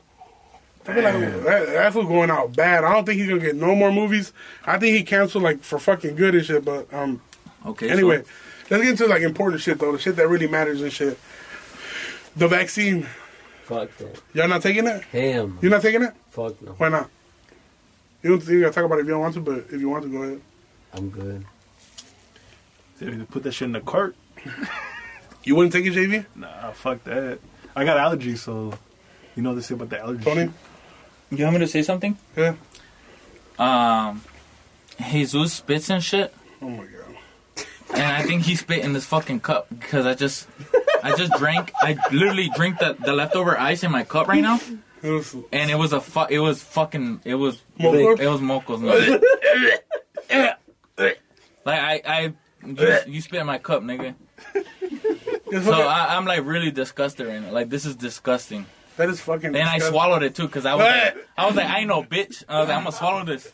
I 0.87 0.95
feel 0.95 1.03
like 1.05 1.45
that, 1.45 1.66
that 1.66 1.93
fool 1.93 2.05
going 2.05 2.31
out 2.31 2.57
bad. 2.57 2.85
I 2.85 2.93
don't 2.95 3.05
think 3.05 3.21
he's 3.21 3.29
gonna 3.29 3.40
get 3.40 3.55
no 3.57 3.75
more 3.75 3.93
movies. 3.93 4.33
I 4.64 4.79
think 4.79 4.97
he 4.97 5.03
canceled 5.05 5.45
like 5.45 5.62
for 5.62 5.79
fucking 5.79 6.16
good 6.16 6.35
and 6.35 6.45
shit. 6.45 6.64
But 6.64 6.93
um, 6.93 7.21
Okay. 7.66 7.90
Anyway, 7.90 8.23
so- 8.23 8.29
let's 8.71 8.83
get 8.85 8.90
into 8.93 9.07
like 9.07 9.23
important 9.23 9.61
shit 9.62 9.79
though, 9.79 9.93
the 9.93 9.99
shit 9.99 10.16
that 10.16 10.29
really 10.29 10.49
matters 10.49 10.81
and 10.81 10.93
shit. 10.93 11.19
The 12.37 12.49
vaccine. 12.49 13.07
Fuck 13.64 13.97
that. 13.99 14.21
Y'all 14.35 14.49
not 14.49 14.62
taking 14.62 14.87
it? 14.87 15.03
Him. 15.05 15.59
You're 15.61 15.71
not 15.71 15.83
taking 15.83 16.03
it? 16.03 16.14
Fuck 16.31 16.61
no. 16.62 16.73
Why 16.73 16.88
not? 16.88 17.09
You 18.23 18.31
don't 18.31 18.49
you 18.49 18.61
gotta 18.62 18.73
talk 18.73 18.85
about 18.85 18.99
it 18.99 19.03
if 19.03 19.07
you 19.07 19.12
don't 19.12 19.21
want 19.21 19.35
to, 19.35 19.40
but 19.40 19.59
if 19.71 19.81
you 19.81 19.88
want 19.88 20.05
to, 20.05 20.11
go 20.11 20.23
ahead. 20.23 20.40
I'm 20.95 21.11
good. 21.11 21.45
They 22.99 23.07
need 23.07 23.21
to 23.21 23.27
put 23.27 23.43
that 23.45 23.53
shit 23.53 23.66
in 23.66 23.73
the 23.73 23.81
cart. 23.81 24.16
You 25.43 25.57
wouldn't 25.57 25.73
take 25.73 25.87
it, 25.87 25.95
JV? 25.95 26.27
Nah, 26.37 26.71
fuck 26.73 27.03
that. 27.05 27.38
I 27.75 27.87
got 27.87 27.97
allergies, 27.97 28.38
so 28.40 28.75
you 29.35 29.43
know 29.43 29.55
they 29.55 29.62
shit 29.62 29.71
about 29.71 29.88
the 29.88 29.97
allergies. 29.97 30.23
Tony? 30.23 30.51
You 31.31 31.45
want 31.45 31.55
me 31.55 31.61
to 31.61 31.69
say 31.69 31.83
something? 31.83 32.16
Yeah. 32.37 32.55
Um, 33.59 34.23
Jesus 35.11 35.53
spits 35.53 35.90
and 35.90 36.03
shit, 36.03 36.35
Oh 36.62 36.69
my 36.69 36.85
god. 36.87 37.64
and 37.95 38.03
I 38.03 38.23
think 38.23 38.43
he 38.43 38.57
spit 38.57 38.85
in 38.85 38.93
this 38.93 39.05
fucking 39.07 39.40
cup 39.40 39.66
because 39.71 40.07
I 40.07 40.14
just, 40.14 40.49
I 41.03 41.14
just 41.16 41.33
drank. 41.35 41.73
I 41.83 41.97
literally 42.11 42.51
drank 42.55 42.79
the, 42.79 42.97
the 42.99 43.12
leftover 43.12 43.59
ice 43.59 43.83
in 43.85 43.90
my 43.93 44.03
cup 44.05 44.29
right 44.29 44.43
now, 44.43 44.59
It 45.03 45.11
was 45.11 45.35
and 45.53 45.71
it 45.71 45.75
was 45.77 45.93
a 45.93 46.01
fu- 46.01 46.27
It 46.29 46.38
was 46.40 46.62
fucking. 46.62 47.21
It 47.25 47.35
was. 47.37 47.62
Moco? 47.79 48.16
It 48.23 48.27
was 48.29 48.40
mocos. 48.40 49.21
Like 50.99 51.19
I, 51.66 52.03
I, 52.07 52.33
you, 52.66 52.99
you 53.14 53.21
spit 53.21 53.40
in 53.40 53.47
my 53.47 53.59
cup, 53.59 53.83
nigga. 53.83 54.14
So 55.53 55.73
I, 55.83 56.16
I'm 56.16 56.25
like 56.25 56.45
really 56.45 56.71
disgusted 56.71 57.27
right 57.27 57.40
now. 57.43 57.51
Like 57.51 57.69
this 57.69 57.85
is 57.85 57.97
disgusting. 57.97 58.66
That 58.96 59.09
is 59.09 59.20
fucking. 59.20 59.55
And 59.57 59.68
I 59.68 59.79
swallowed 59.79 60.22
it 60.22 60.35
too 60.35 60.46
because 60.46 60.66
I 60.66 60.74
was 60.74 60.85
like, 60.85 61.16
I 61.38 61.46
was 61.46 61.57
like, 61.57 61.66
I 61.68 61.79
ain't 61.81 61.88
no 61.88 62.03
bitch. 62.03 62.42
I 62.48 62.61
was 62.61 62.68
like, 62.68 62.76
I'm 62.76 62.85
gonna 62.85 62.92
swallow 62.96 63.24
this, 63.24 63.50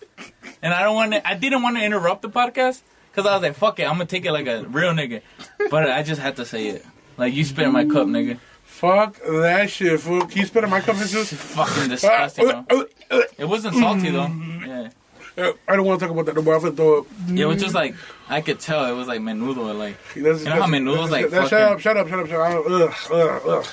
and 0.62 0.72
I 0.74 0.82
don't 0.82 0.94
want 0.94 1.12
to. 1.12 1.26
I 1.26 1.34
didn't 1.34 1.62
want 1.62 1.76
to 1.76 1.84
interrupt 1.84 2.22
the 2.22 2.30
podcast 2.30 2.82
because 3.12 3.26
I 3.30 3.34
was 3.34 3.42
like, 3.42 3.54
fuck 3.54 3.78
it, 3.78 3.84
I'm 3.84 3.94
gonna 3.94 4.06
take 4.06 4.24
it 4.24 4.32
like 4.32 4.46
a 4.46 4.64
real 4.64 4.92
nigga. 4.92 5.22
But 5.70 5.90
I 5.90 6.02
just 6.02 6.20
had 6.20 6.36
to 6.36 6.44
say 6.44 6.68
it. 6.68 6.84
Like 7.16 7.32
you 7.34 7.44
spit 7.44 7.66
in 7.66 7.72
my 7.72 7.84
cup, 7.84 8.06
nigga. 8.08 8.38
Fuck 8.64 9.16
that 9.24 9.70
shit, 9.70 9.98
fool. 10.00 10.20
Can 10.26 10.38
you 10.38 10.44
spit 10.46 10.62
in 10.64 10.68
my 10.70 10.80
cup? 10.80 10.96
It's 10.98 11.32
fucking 11.32 11.88
disgusting. 11.88 12.46
Uh, 12.46 12.50
uh, 12.50 12.62
Bro. 12.68 12.84
Uh, 13.10 13.22
it 13.38 13.44
wasn't 13.46 13.74
salty 13.76 14.10
though. 14.10 14.26
Mm-hmm. 14.26 14.66
Yeah, 14.66 14.90
Uh, 15.38 15.52
I 15.66 15.76
don't 15.76 15.86
want 15.86 15.98
to 16.00 16.06
talk 16.06 16.12
about 16.12 16.26
that 16.26 16.34
no 16.34 16.42
more. 16.42 16.56
I'm 16.56 16.60
gonna 16.62 16.76
throw 16.76 16.98
up. 17.00 17.06
it 17.34 17.44
was 17.46 17.62
just 17.62 17.74
like 17.74 17.94
I 18.28 18.42
could 18.42 18.60
tell 18.60 18.84
it 18.84 18.92
was 18.92 19.06
like 19.08 19.20
menudo. 19.20 19.74
Like 19.78 19.96
That's, 20.14 20.40
You 20.40 20.50
know 20.50 20.60
how 20.60 20.66
menudo's 20.66 21.10
like 21.10 21.30
that, 21.30 21.48
fucking- 21.48 21.48
Shut 21.48 21.62
up! 21.62 21.80
Shut 21.80 21.96
up! 21.96 22.08
Shut 22.08 22.18
up! 22.20 22.26
Shut 22.28 22.40
up! 22.40 22.64
Ugh, 22.68 22.94
ugh, 23.12 23.42
ugh. 23.46 23.66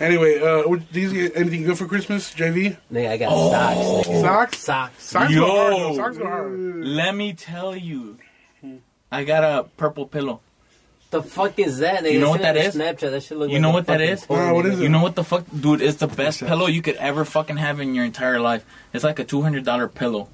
Anyway, 0.00 0.40
uh, 0.40 0.62
what- 0.68 0.90
these 0.92 1.12
get 1.12 1.36
anything 1.36 1.62
good 1.64 1.76
for 1.76 1.86
Christmas, 1.86 2.32
JV? 2.32 2.76
Nigga, 2.92 3.10
I 3.10 3.16
got 3.18 3.30
socks. 3.30 4.08
Nigga. 4.08 4.20
Socks. 4.22 4.58
Socks. 4.58 5.04
Socks 5.04 5.32
Yo. 5.32 5.46
go 5.46 5.78
hard. 5.86 5.96
Socks 5.96 6.16
go 6.18 6.24
hard. 6.26 6.84
let 6.84 7.14
me 7.14 7.32
tell 7.34 7.76
you, 7.76 8.16
I 9.12 9.24
got 9.24 9.44
a 9.44 9.64
purple 9.76 10.06
pillow. 10.06 10.40
The 11.10 11.22
fuck 11.22 11.58
is 11.58 11.78
that? 11.80 12.04
Nigga? 12.04 12.12
You 12.12 12.20
know 12.20 12.30
what 12.30 12.40
Send 12.40 12.56
that 12.56 12.64
it 12.64 12.66
is? 12.68 12.74
to 12.74 12.78
Snapchat. 12.80 13.10
That 13.10 13.22
shit 13.24 13.36
look 13.36 13.48
You 13.48 13.54
like 13.56 13.62
know 13.62 13.70
what 13.72 13.86
that 13.86 13.98
fucking 13.98 14.12
is? 14.12 14.24
porn, 14.24 14.46
Nah, 14.46 14.54
what 14.54 14.66
it? 14.66 14.78
You 14.78 14.88
know 14.88 15.02
what 15.02 15.16
the 15.16 15.24
fuck, 15.24 15.44
dude? 15.60 15.82
It's 15.82 15.96
the 15.98 16.06
best 16.06 16.38
pillow 16.40 16.66
you 16.66 16.82
could 16.82 16.94
ever 16.96 17.24
fucking 17.24 17.56
have 17.56 17.80
in 17.80 17.94
your 17.96 18.04
entire 18.04 18.38
life. 18.40 18.64
It's 18.92 19.02
like 19.04 19.18
a 19.18 19.24
two 19.24 19.42
hundred 19.42 19.64
dollar 19.64 19.88
pillow. 19.88 20.28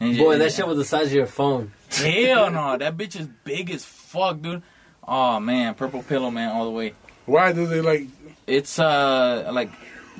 And 0.00 0.18
Boy, 0.18 0.32
you- 0.32 0.38
that 0.40 0.52
shit 0.52 0.66
was 0.66 0.76
the 0.76 0.84
size 0.84 1.06
of 1.06 1.12
your 1.12 1.26
phone. 1.26 1.72
Hell 1.90 2.50
no, 2.50 2.76
that 2.76 2.96
bitch 2.96 3.18
is 3.18 3.28
big 3.44 3.70
as 3.70 3.84
fuck, 3.84 4.42
dude. 4.42 4.62
Oh 5.06 5.38
man, 5.38 5.74
purple 5.74 6.02
pillow, 6.02 6.30
man, 6.30 6.50
all 6.50 6.64
the 6.64 6.70
way. 6.72 6.94
Why 7.26 7.52
do 7.52 7.64
they 7.66 7.80
like? 7.80 8.08
It's 8.46 8.78
uh 8.78 9.50
like 9.52 9.70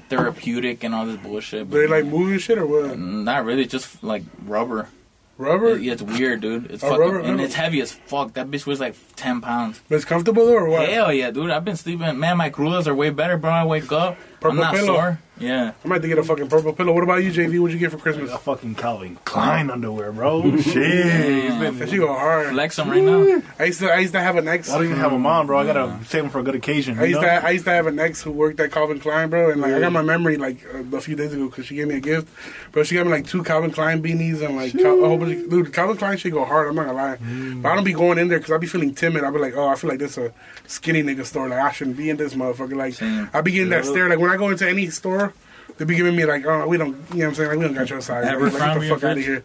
therapeutic 0.09 0.85
and 0.85 0.95
all 0.95 1.07
this 1.07 1.17
bullshit. 1.17 1.71
Do 1.71 1.79
they 1.81 1.87
like 1.87 2.05
moving 2.07 2.39
shit 2.39 2.59
or 2.59 2.67
what? 2.67 2.99
not 2.99 3.45
really, 3.45 3.67
just 3.67 4.03
like 4.03 4.23
rubber. 4.47 4.89
Rubber? 5.37 5.77
Yeah, 5.77 5.95
it's 5.95 6.03
weird, 6.03 6.43
dude. 6.43 6.71
It's 6.71 6.85
Oh, 6.85 6.91
fucking 6.91 7.01
rubber- 7.01 7.19
and 7.19 7.31
rubber. 7.31 7.43
it's 7.43 7.55
heavy 7.55 7.81
as 7.81 7.93
fuck. 7.93 8.35
That 8.35 8.49
bitch 8.53 8.67
weighs 8.67 8.79
like 8.79 8.95
ten 9.17 9.41
pounds. 9.41 9.81
But 9.89 9.97
it's 9.97 10.05
comfortable 10.05 10.47
though, 10.47 10.55
or 10.55 10.69
what? 10.69 10.89
Hell 10.89 11.13
yeah, 11.13 11.33
dude. 11.33 11.51
I've 11.51 11.65
been 11.65 11.77
sleeping. 11.77 12.19
Man, 12.21 12.37
my 12.37 12.51
crudas 12.51 12.87
are 12.87 12.95
way 12.95 13.11
better, 13.11 13.37
bro. 13.37 13.51
I 13.51 13.65
wake 13.65 13.91
up. 13.91 14.17
Purple 14.45 14.59
I'm 14.63 14.65
not 14.65 14.75
pillow. 14.75 14.87
sore. 14.95 15.19
Yeah. 15.37 15.73
I 15.85 15.89
might 15.89 15.97
have 15.97 16.03
to 16.03 16.09
get 16.09 16.19
a 16.19 16.23
fucking 16.23 16.49
purple 16.49 16.73
pillow. 16.75 16.93
What 16.93 17.03
about 17.03 17.25
you, 17.25 17.33
JV? 17.33 17.59
What'd 17.59 17.73
you 17.75 17.81
get 17.81 17.91
for 17.91 17.97
Christmas? 17.97 18.31
A 18.31 18.39
fucking 18.39 18.77
Calvin 18.77 19.17
Klein 19.25 19.69
underwear, 19.69 20.13
bro. 20.13 20.43
Shit. 20.59 20.77
It's 20.77 21.57
been- 21.57 21.79
That 21.79 21.91
go 21.97 22.07
hard. 22.15 22.51
Flex 22.51 22.77
them 22.77 22.91
right 22.91 23.03
now. 23.03 23.43
I 23.59 23.65
used 23.65 23.81
to, 23.81 23.91
I 23.93 23.99
used 23.99 24.13
to 24.13 24.21
have 24.21 24.37
an 24.37 24.47
ex. 24.47 24.71
I 24.71 24.77
don't 24.77 24.85
even 24.87 24.99
have 24.99 25.13
a 25.13 25.19
mom, 25.19 25.49
bro. 25.49 25.59
I 25.59 25.67
gotta 25.67 25.99
save 26.05 26.23
them 26.23 26.31
for 26.31 26.39
a 26.39 26.43
good 26.45 26.55
occasion. 26.55 26.99
I 27.01 27.07
used 27.07 27.21
know? 27.21 27.27
to, 27.27 27.45
I 27.47 27.51
used 27.51 27.65
to 27.65 27.73
have 27.73 27.87
an 27.89 27.99
ex 27.99 28.23
who 28.23 28.31
worked 28.31 28.61
at 28.61 28.71
Calvin 28.71 29.01
Klein, 29.01 29.29
bro, 29.31 29.51
and 29.51 29.61
like 29.61 29.73
I 29.73 29.81
got 29.81 29.91
my 29.93 30.03
memory 30.03 30.37
like 30.37 30.65
uh, 30.73 30.97
a 30.97 31.01
few 31.01 31.17
days 31.17 31.33
ago 31.33 31.49
because 31.49 31.67
she 31.67 31.75
gave 31.75 31.89
me 31.89 31.97
a 31.97 32.01
gift, 32.01 32.29
bro. 32.71 32.85
She 32.85 32.95
got 32.95 33.05
me 33.07 33.11
like 33.11 33.27
two 33.27 33.43
Calvin 33.43 33.73
Klein 33.73 34.03
beanies 34.05 34.41
and 34.45 34.55
like 34.57 34.73
Cal- 34.73 35.03
a 35.03 35.09
whole 35.09 35.19
bunch. 35.19 35.37
Of, 35.45 35.51
dude, 35.51 35.73
Calvin 35.73 35.97
Klein 35.97 36.17
shit 36.17 36.33
go 36.33 36.45
hard. 36.45 36.69
I'm 36.69 36.77
not 36.77 36.87
gonna 36.87 36.97
lie, 36.97 37.17
but 37.61 37.71
I 37.71 37.75
don't 37.75 37.85
be 37.85 37.93
going 37.93 38.19
in 38.19 38.29
there 38.29 38.39
because 38.39 38.53
I 38.53 38.59
be 38.59 38.69
feeling 38.69 38.95
timid. 38.95 39.25
I 39.25 39.31
be 39.33 39.39
like, 39.41 39.55
oh, 39.57 39.67
I 39.67 39.75
feel 39.75 39.91
like 39.91 39.99
this 39.99 40.17
a 40.17 40.33
skinny 40.69 41.03
nigga 41.03 41.25
store. 41.25 41.49
Like 41.49 41.59
I 41.59 41.73
shouldn't 41.73 41.97
be 41.97 42.09
in 42.09 42.19
this 42.19 42.35
motherfucker. 42.35 42.77
Like 42.77 42.95
Same. 42.95 43.29
I 43.35 43.41
be 43.41 43.51
getting 43.51 43.71
that 43.71 43.85
stare. 43.85 44.09
Like 44.09 44.21
when 44.21 44.31
I 44.31 44.34
go 44.39 44.51
into 44.51 44.69
any 44.69 44.89
store. 44.91 45.33
They 45.77 45.85
be 45.85 45.97
giving 45.97 46.15
me 46.15 46.25
like, 46.25 46.45
oh, 46.47 46.69
we 46.69 46.77
don't, 46.77 46.89
you 46.89 46.95
know 46.95 47.25
what 47.25 47.25
I'm 47.25 47.35
saying? 47.35 47.49
Like, 47.49 47.59
we 47.59 47.65
don't 47.65 47.75
got 47.75 47.91
your 47.91 48.01
size. 48.01 48.27
Ever 48.27 48.49
Like, 48.49 48.53
get 48.53 48.81
the 48.81 48.89
fuck 48.91 49.03
out 49.03 49.19
of 49.19 49.25
here. 49.25 49.45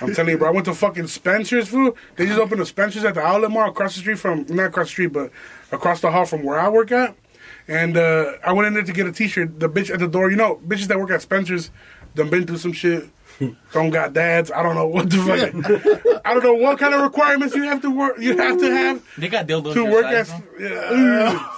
I'm 0.00 0.14
telling 0.14 0.30
you, 0.30 0.38
bro. 0.38 0.48
I 0.48 0.50
went 0.50 0.64
to 0.64 0.74
fucking 0.74 1.08
Spencer's, 1.08 1.68
food. 1.68 1.94
They 2.16 2.24
just 2.24 2.40
opened 2.40 2.62
a 2.62 2.66
Spencer's 2.66 3.04
at 3.04 3.14
the 3.14 3.20
outlet 3.20 3.50
mall 3.50 3.68
across 3.68 3.94
the 3.94 4.00
street 4.00 4.18
from, 4.18 4.46
not 4.48 4.66
across 4.66 4.86
the 4.86 4.92
street, 4.92 5.12
but 5.12 5.30
across 5.70 6.00
the 6.00 6.10
hall 6.10 6.24
from 6.24 6.42
where 6.42 6.58
I 6.58 6.70
work 6.70 6.90
at. 6.90 7.14
And 7.68 7.98
uh, 7.98 8.32
I 8.44 8.52
went 8.52 8.66
in 8.66 8.74
there 8.74 8.82
to 8.82 8.92
get 8.92 9.06
a 9.06 9.12
T-shirt. 9.12 9.60
The 9.60 9.68
bitch 9.68 9.90
at 9.90 9.98
the 9.98 10.08
door, 10.08 10.30
you 10.30 10.36
know, 10.36 10.58
bitches 10.66 10.86
that 10.86 10.98
work 10.98 11.10
at 11.10 11.20
Spencer's, 11.20 11.70
done 12.14 12.30
been 12.30 12.46
through 12.46 12.58
some 12.58 12.72
shit. 12.72 13.10
Don't 13.72 13.90
got 13.90 14.12
dads. 14.12 14.50
I 14.50 14.62
don't 14.62 14.74
know 14.74 14.86
what 14.86 15.10
the 15.10 15.16
fuck. 15.18 16.20
I 16.24 16.34
don't 16.34 16.42
know 16.44 16.54
what 16.54 16.78
kind 16.78 16.94
of 16.94 17.00
requirements 17.02 17.54
you 17.54 17.62
have 17.64 17.82
to 17.82 17.90
work. 17.90 18.18
You 18.18 18.36
have 18.36 18.58
to 18.58 18.70
have 18.70 19.02
They 19.18 19.28
got 19.28 19.46
dildos. 19.46 19.74
to 19.74 19.84
work 19.84 20.06
as. 20.06 20.32
Yeah. 20.58 21.48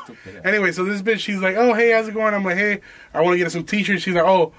Anyway, 0.45 0.73
so 0.73 0.85
this 0.85 1.03
bitch, 1.03 1.19
she's 1.21 1.41
like, 1.41 1.57
"Oh, 1.57 1.75
hey, 1.75 1.91
how's 1.93 2.09
it 2.09 2.15
going?" 2.15 2.35
I'm 2.35 2.45
like, 2.45 2.57
"Hey, 2.57 2.81
I 3.13 3.21
want 3.21 3.35
to 3.35 3.39
get 3.39 3.51
some 3.53 3.65
t-shirts." 3.65 4.03
She's 4.03 4.15
like, 4.15 4.25
"Oh, 4.25 4.53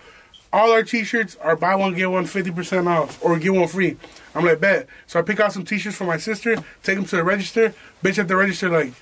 all 0.53 0.71
our 0.71 0.83
t-shirts 0.83 1.35
are 1.41 1.55
buy 1.55 1.75
one 1.75 1.93
get 1.95 2.09
one 2.11 2.25
50% 2.25 2.87
off 2.87 3.23
or 3.23 3.37
get 3.39 3.53
one 3.53 3.67
free." 3.67 3.97
I'm 4.33 4.45
like, 4.45 4.59
"Bet." 4.59 4.87
So 5.07 5.19
I 5.19 5.21
pick 5.21 5.39
out 5.39 5.53
some 5.53 5.65
t-shirts 5.65 5.95
for 5.95 6.05
my 6.05 6.17
sister, 6.17 6.55
take 6.83 6.95
them 6.95 7.05
to 7.05 7.15
the 7.17 7.23
register. 7.23 7.73
Bitch 8.03 8.17
at 8.19 8.27
the 8.27 8.35
register 8.35 8.69
like, 8.69 8.93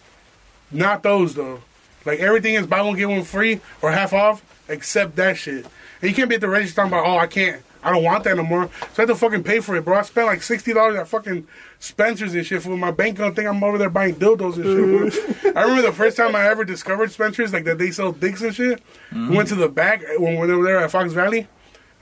"Not 0.71 1.03
those 1.03 1.35
though. 1.35 1.61
Like 2.05 2.19
everything 2.19 2.55
is 2.55 2.67
buy 2.67 2.81
one 2.81 2.95
get 2.95 3.09
one 3.09 3.23
free 3.23 3.59
or 3.81 3.91
half 3.91 4.13
off 4.13 4.41
except 4.69 5.15
that 5.17 5.37
shit." 5.37 5.65
And 6.01 6.09
you 6.09 6.13
can't 6.15 6.29
be 6.29 6.35
at 6.35 6.41
the 6.41 6.49
register 6.49 6.75
talking 6.77 6.91
about, 6.93 7.05
"Oh, 7.05 7.17
I 7.17 7.27
can't." 7.27 7.61
I 7.83 7.91
don't 7.91 8.03
want 8.03 8.23
that 8.23 8.37
no 8.37 8.43
more. 8.43 8.69
So 8.79 8.87
I 8.97 9.01
had 9.01 9.07
to 9.07 9.15
fucking 9.15 9.43
pay 9.43 9.59
for 9.59 9.75
it, 9.75 9.83
bro. 9.83 9.97
I 9.97 10.01
spent 10.03 10.27
like 10.27 10.41
sixty 10.41 10.73
dollars 10.73 10.95
at 10.95 11.07
fucking 11.07 11.47
Spencer's 11.79 12.33
and 12.33 12.45
shit 12.45 12.61
for 12.61 12.69
my 12.77 12.91
bank 12.91 13.19
account. 13.19 13.35
Think 13.35 13.47
I'm 13.47 13.63
over 13.63 13.77
there 13.77 13.89
buying 13.89 14.15
dildos 14.15 14.55
and 14.55 15.11
shit. 15.11 15.45
I 15.57 15.63
remember 15.63 15.81
the 15.83 15.93
first 15.93 16.17
time 16.17 16.35
I 16.35 16.47
ever 16.47 16.63
discovered 16.63 17.11
Spencer's, 17.11 17.51
like 17.51 17.65
that 17.65 17.77
they 17.77 17.91
sell 17.91 18.11
dicks 18.11 18.41
and 18.41 18.55
shit. 18.55 18.81
We 19.11 19.35
went 19.35 19.49
to 19.49 19.55
the 19.55 19.67
back 19.67 20.01
when, 20.17 20.39
we 20.39 20.55
were 20.55 20.63
there 20.63 20.79
at 20.79 20.91
Fox 20.91 21.13
Valley. 21.13 21.47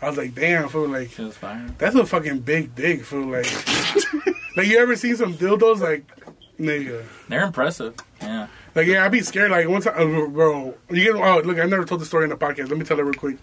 I 0.02 0.10
was 0.10 0.18
like, 0.18 0.34
damn, 0.34 0.70
fool, 0.70 0.88
like 0.88 1.12
that's 1.78 1.96
a 1.96 2.06
fucking 2.06 2.40
big 2.40 2.74
dick, 2.76 3.04
fool. 3.04 3.28
Like, 3.28 3.46
like 4.58 4.68
you 4.68 4.80
ever 4.80 4.96
seen 4.96 5.16
some 5.16 5.36
dildos, 5.36 5.80
like, 5.80 6.06
nigga. 6.60 7.04
They're 7.28 7.44
impressive. 7.46 7.96
Yeah. 8.22 8.48
Like 8.74 8.88
yeah, 8.88 9.04
I'd 9.06 9.12
be 9.12 9.22
scared. 9.22 9.52
Like 9.52 9.68
one 9.68 9.82
time, 9.82 9.96
uh, 9.98 10.28
bro. 10.28 10.76
You 10.90 11.04
get 11.04 11.16
oh 11.16 11.42
look, 11.42 11.60
I 11.60 11.66
never 11.66 11.86
told 11.86 12.02
the 12.02 12.06
story 12.06 12.24
in 12.24 12.30
the 12.30 12.38
podcast. 12.38 12.70
Let 12.70 12.78
me 12.78 12.86
tell 12.86 13.00
it 13.00 13.04
real 13.04 13.14
quick. 13.14 13.38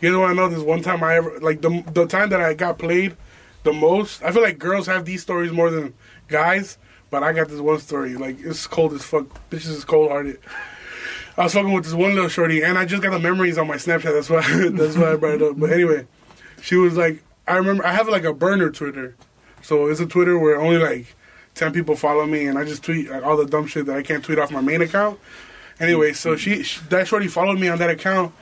You 0.00 0.10
know 0.10 0.20
what 0.20 0.30
I 0.30 0.34
know? 0.34 0.48
This 0.48 0.60
one 0.60 0.82
time 0.82 1.02
I 1.02 1.16
ever 1.16 1.38
like 1.40 1.60
the 1.60 1.82
the 1.92 2.06
time 2.06 2.30
that 2.30 2.40
I 2.40 2.54
got 2.54 2.78
played 2.78 3.16
the 3.62 3.72
most. 3.72 4.22
I 4.22 4.32
feel 4.32 4.42
like 4.42 4.58
girls 4.58 4.86
have 4.86 5.04
these 5.04 5.22
stories 5.22 5.52
more 5.52 5.70
than 5.70 5.94
guys. 6.28 6.78
but 7.10 7.22
I 7.22 7.32
got 7.32 7.48
this 7.48 7.60
one 7.60 7.78
story. 7.80 8.14
Like 8.14 8.38
it's 8.40 8.66
cold 8.66 8.92
as 8.94 9.04
fuck. 9.04 9.26
Bitches 9.50 9.70
is 9.70 9.84
cold 9.84 10.10
hearted. 10.10 10.38
I 11.36 11.44
was 11.44 11.54
fucking 11.54 11.72
with 11.72 11.84
this 11.84 11.94
one 11.94 12.14
little 12.14 12.28
shorty, 12.28 12.62
and 12.62 12.78
I 12.78 12.84
just 12.84 13.02
got 13.02 13.10
the 13.10 13.18
memories 13.18 13.58
on 13.58 13.66
my 13.66 13.76
Snapchat. 13.76 14.12
That's 14.12 14.30
why. 14.30 14.42
that's 14.70 14.96
why 14.96 15.12
I 15.12 15.16
brought 15.16 15.34
it 15.34 15.42
up. 15.42 15.58
But 15.58 15.72
anyway, 15.72 16.06
she 16.62 16.76
was 16.76 16.96
like, 16.96 17.22
I 17.46 17.56
remember 17.56 17.84
I 17.84 17.92
have 17.92 18.08
like 18.08 18.24
a 18.24 18.32
burner 18.32 18.70
Twitter, 18.70 19.16
so 19.62 19.86
it's 19.88 20.00
a 20.00 20.06
Twitter 20.06 20.38
where 20.38 20.60
only 20.60 20.78
like 20.78 21.14
ten 21.54 21.72
people 21.72 21.96
follow 21.96 22.26
me, 22.26 22.46
and 22.46 22.58
I 22.58 22.64
just 22.64 22.82
tweet 22.82 23.10
like, 23.10 23.24
all 23.24 23.36
the 23.36 23.46
dumb 23.46 23.66
shit 23.66 23.86
that 23.86 23.96
I 23.96 24.02
can't 24.02 24.24
tweet 24.24 24.38
off 24.38 24.50
my 24.50 24.60
main 24.60 24.82
account. 24.82 25.18
Anyway, 25.78 26.12
so 26.12 26.30
mm-hmm. 26.30 26.38
she, 26.38 26.62
she 26.62 26.80
that 26.90 27.08
shorty 27.08 27.28
followed 27.28 27.58
me 27.58 27.68
on 27.68 27.78
that 27.78 27.90
account, 27.90 28.32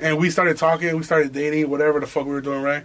and 0.00 0.18
we 0.18 0.30
started 0.30 0.56
talking. 0.56 0.96
We 0.96 1.02
started 1.02 1.32
dating, 1.32 1.70
whatever 1.70 2.00
the 2.00 2.06
fuck 2.06 2.26
we 2.26 2.32
were 2.32 2.40
doing, 2.40 2.62
right? 2.62 2.84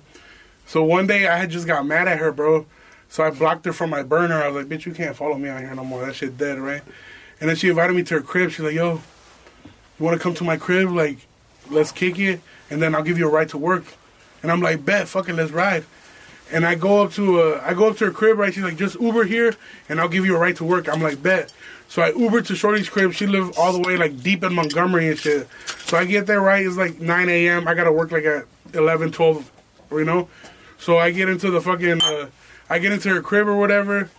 So 0.66 0.84
one 0.84 1.08
day 1.08 1.28
I 1.28 1.38
had 1.38 1.50
just 1.50 1.68
got 1.68 1.86
mad 1.86 2.08
at 2.08 2.18
her, 2.20 2.32
bro. 2.32 2.66
So 3.10 3.24
I 3.24 3.32
blocked 3.32 3.66
her 3.66 3.74
from 3.74 3.90
my 3.90 4.04
burner. 4.04 4.44
I 4.44 4.50
was 4.50 4.58
like, 4.58 4.66
bitch, 4.66 4.86
you 4.86 4.94
can't 4.94 5.16
follow 5.16 5.38
me 5.38 5.48
on 5.48 5.62
here 5.62 5.74
no 5.74 5.86
more. 5.86 6.06
That 6.06 6.16
shit 6.16 6.38
dead, 6.38 6.60
right? 6.60 6.82
And 7.40 7.50
then 7.50 7.56
she 7.56 7.70
invited 7.70 7.96
me 7.96 8.04
to 8.04 8.16
her 8.16 8.22
crib. 8.22 8.52
She's 8.52 8.66
like, 8.66 8.74
yo, 8.74 9.02
you 9.66 10.06
want 10.06 10.18
to 10.18 10.22
come 10.22 10.34
to 10.36 10.44
my 10.44 10.58
crib? 10.58 10.92
Like, 10.92 11.26
let's 11.70 11.92
kick 11.92 12.20
it, 12.20 12.42
and 12.70 12.82
then 12.82 12.96
I'll 12.96 13.04
give 13.04 13.18
you 13.18 13.28
a 13.28 13.32
ride 13.32 13.50
to 13.50 13.58
work. 13.58 13.86
And 14.44 14.52
I'm 14.52 14.62
like, 14.62 14.84
bet, 14.86 15.08
fucking, 15.08 15.36
let's 15.36 15.52
ride. 15.52 15.86
And 16.52 16.66
I 16.66 16.76
go 16.76 17.02
up 17.04 17.12
to 17.14 17.42
uh, 17.42 17.62
I 17.66 17.74
go 17.74 17.90
up 17.90 17.98
to 17.98 18.06
her 18.06 18.12
crib, 18.12 18.38
right? 18.38 18.54
She's 18.54 18.64
like, 18.64 18.78
just 18.78 19.00
Uber 19.02 19.26
here, 19.26 19.56
and 19.90 20.00
I'll 20.00 20.08
give 20.08 20.26
you 20.26 20.36
a 20.36 20.40
ride 20.40 20.56
to 20.58 20.64
work. 20.64 20.88
I'm 20.88 21.02
like, 21.02 21.22
bet. 21.22 21.52
So 21.90 22.02
I 22.02 22.12
Uber 22.12 22.42
to 22.44 22.56
Shorty's 22.56 22.90
crib. 22.90 23.14
She 23.14 23.28
lived 23.28 23.58
all 23.58 23.74
the 23.74 23.80
way 23.80 23.98
like 23.98 24.22
deep 24.22 24.44
in 24.44 24.54
Montgomery 24.54 25.10
and 25.10 25.18
shit. 25.20 25.48
So 25.86 25.98
I 25.98 26.06
get 26.06 26.26
there, 26.26 26.42
right? 26.42 26.66
It's 26.66 26.78
like 26.78 27.00
9 27.00 27.30
a.m. 27.30 27.68
I 27.68 27.74
gotta 27.74 27.92
work 27.92 28.12
like 28.12 28.26
at 28.26 28.46
11, 28.74 29.12
12, 29.12 29.52
you 29.92 30.04
know. 30.06 30.28
So 30.78 30.98
I 30.98 31.12
get 31.12 31.30
into 31.30 31.50
the 31.50 31.62
fucking, 31.62 32.02
uh, 32.02 32.28
I 32.70 32.80
get 32.80 32.92
into 32.92 33.10
her 33.10 33.22
crib 33.22 33.48
or 33.48 33.56
whatever. 33.56 34.10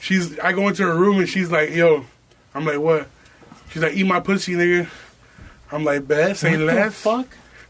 She's, 0.00 0.38
I 0.40 0.52
go 0.52 0.68
into 0.68 0.82
her 0.82 0.94
room 0.96 1.18
and 1.18 1.28
she's 1.28 1.50
like, 1.50 1.70
yo, 1.70 2.04
I'm 2.54 2.64
like, 2.64 2.78
what? 2.78 3.08
She's 3.70 3.82
like, 3.82 3.94
eat 3.94 4.04
my 4.04 4.20
pussy, 4.20 4.52
nigga. 4.54 4.88
I'm 5.72 5.84
like, 5.84 6.06
bet, 6.06 6.36
say 6.36 6.50
What 6.52 6.58
the 6.58 6.64
less. 6.64 6.94
fuck? 7.00 7.26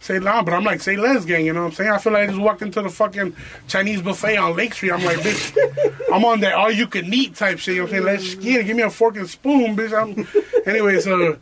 Say 0.07 0.21
nah, 0.21 0.41
but 0.41 0.55
I'm 0.55 0.63
like, 0.63 0.81
say 0.81 0.97
less, 0.97 1.25
gang, 1.25 1.45
you 1.45 1.53
know 1.53 1.63
what 1.63 1.67
I'm 1.67 1.73
saying? 1.73 1.91
I 1.91 1.99
feel 1.99 2.13
like 2.13 2.29
I 2.29 2.33
just 2.33 2.39
walked 2.39 2.63
into 2.63 2.81
the 2.81 2.89
fucking 2.89 3.35
Chinese 3.67 4.01
buffet 4.01 4.37
on 4.37 4.55
Lake 4.55 4.73
Street. 4.73 4.93
I'm 4.93 5.03
like, 5.03 5.17
bitch, 5.17 6.05
I'm 6.13 6.25
on 6.25 6.39
that 6.41 6.55
all 6.55 6.71
you 6.71 6.87
can 6.87 7.13
eat 7.13 7.35
type 7.35 7.59
shit, 7.59 7.75
you 7.75 7.81
know 7.81 7.87
what 7.87 7.95
I'm 7.97 8.05
saying? 8.05 8.17
Let's 8.23 8.35
get 8.37 8.61
it, 8.61 8.67
give 8.67 8.77
me 8.77 8.85
a 8.85 8.91
fork 8.91 9.17
and 9.17 9.29
spoon, 9.29 9.75
bitch. 9.75 9.93
I'm 9.93 10.25
anyway, 10.65 11.01
so 11.01 11.33
uh, 11.33 11.37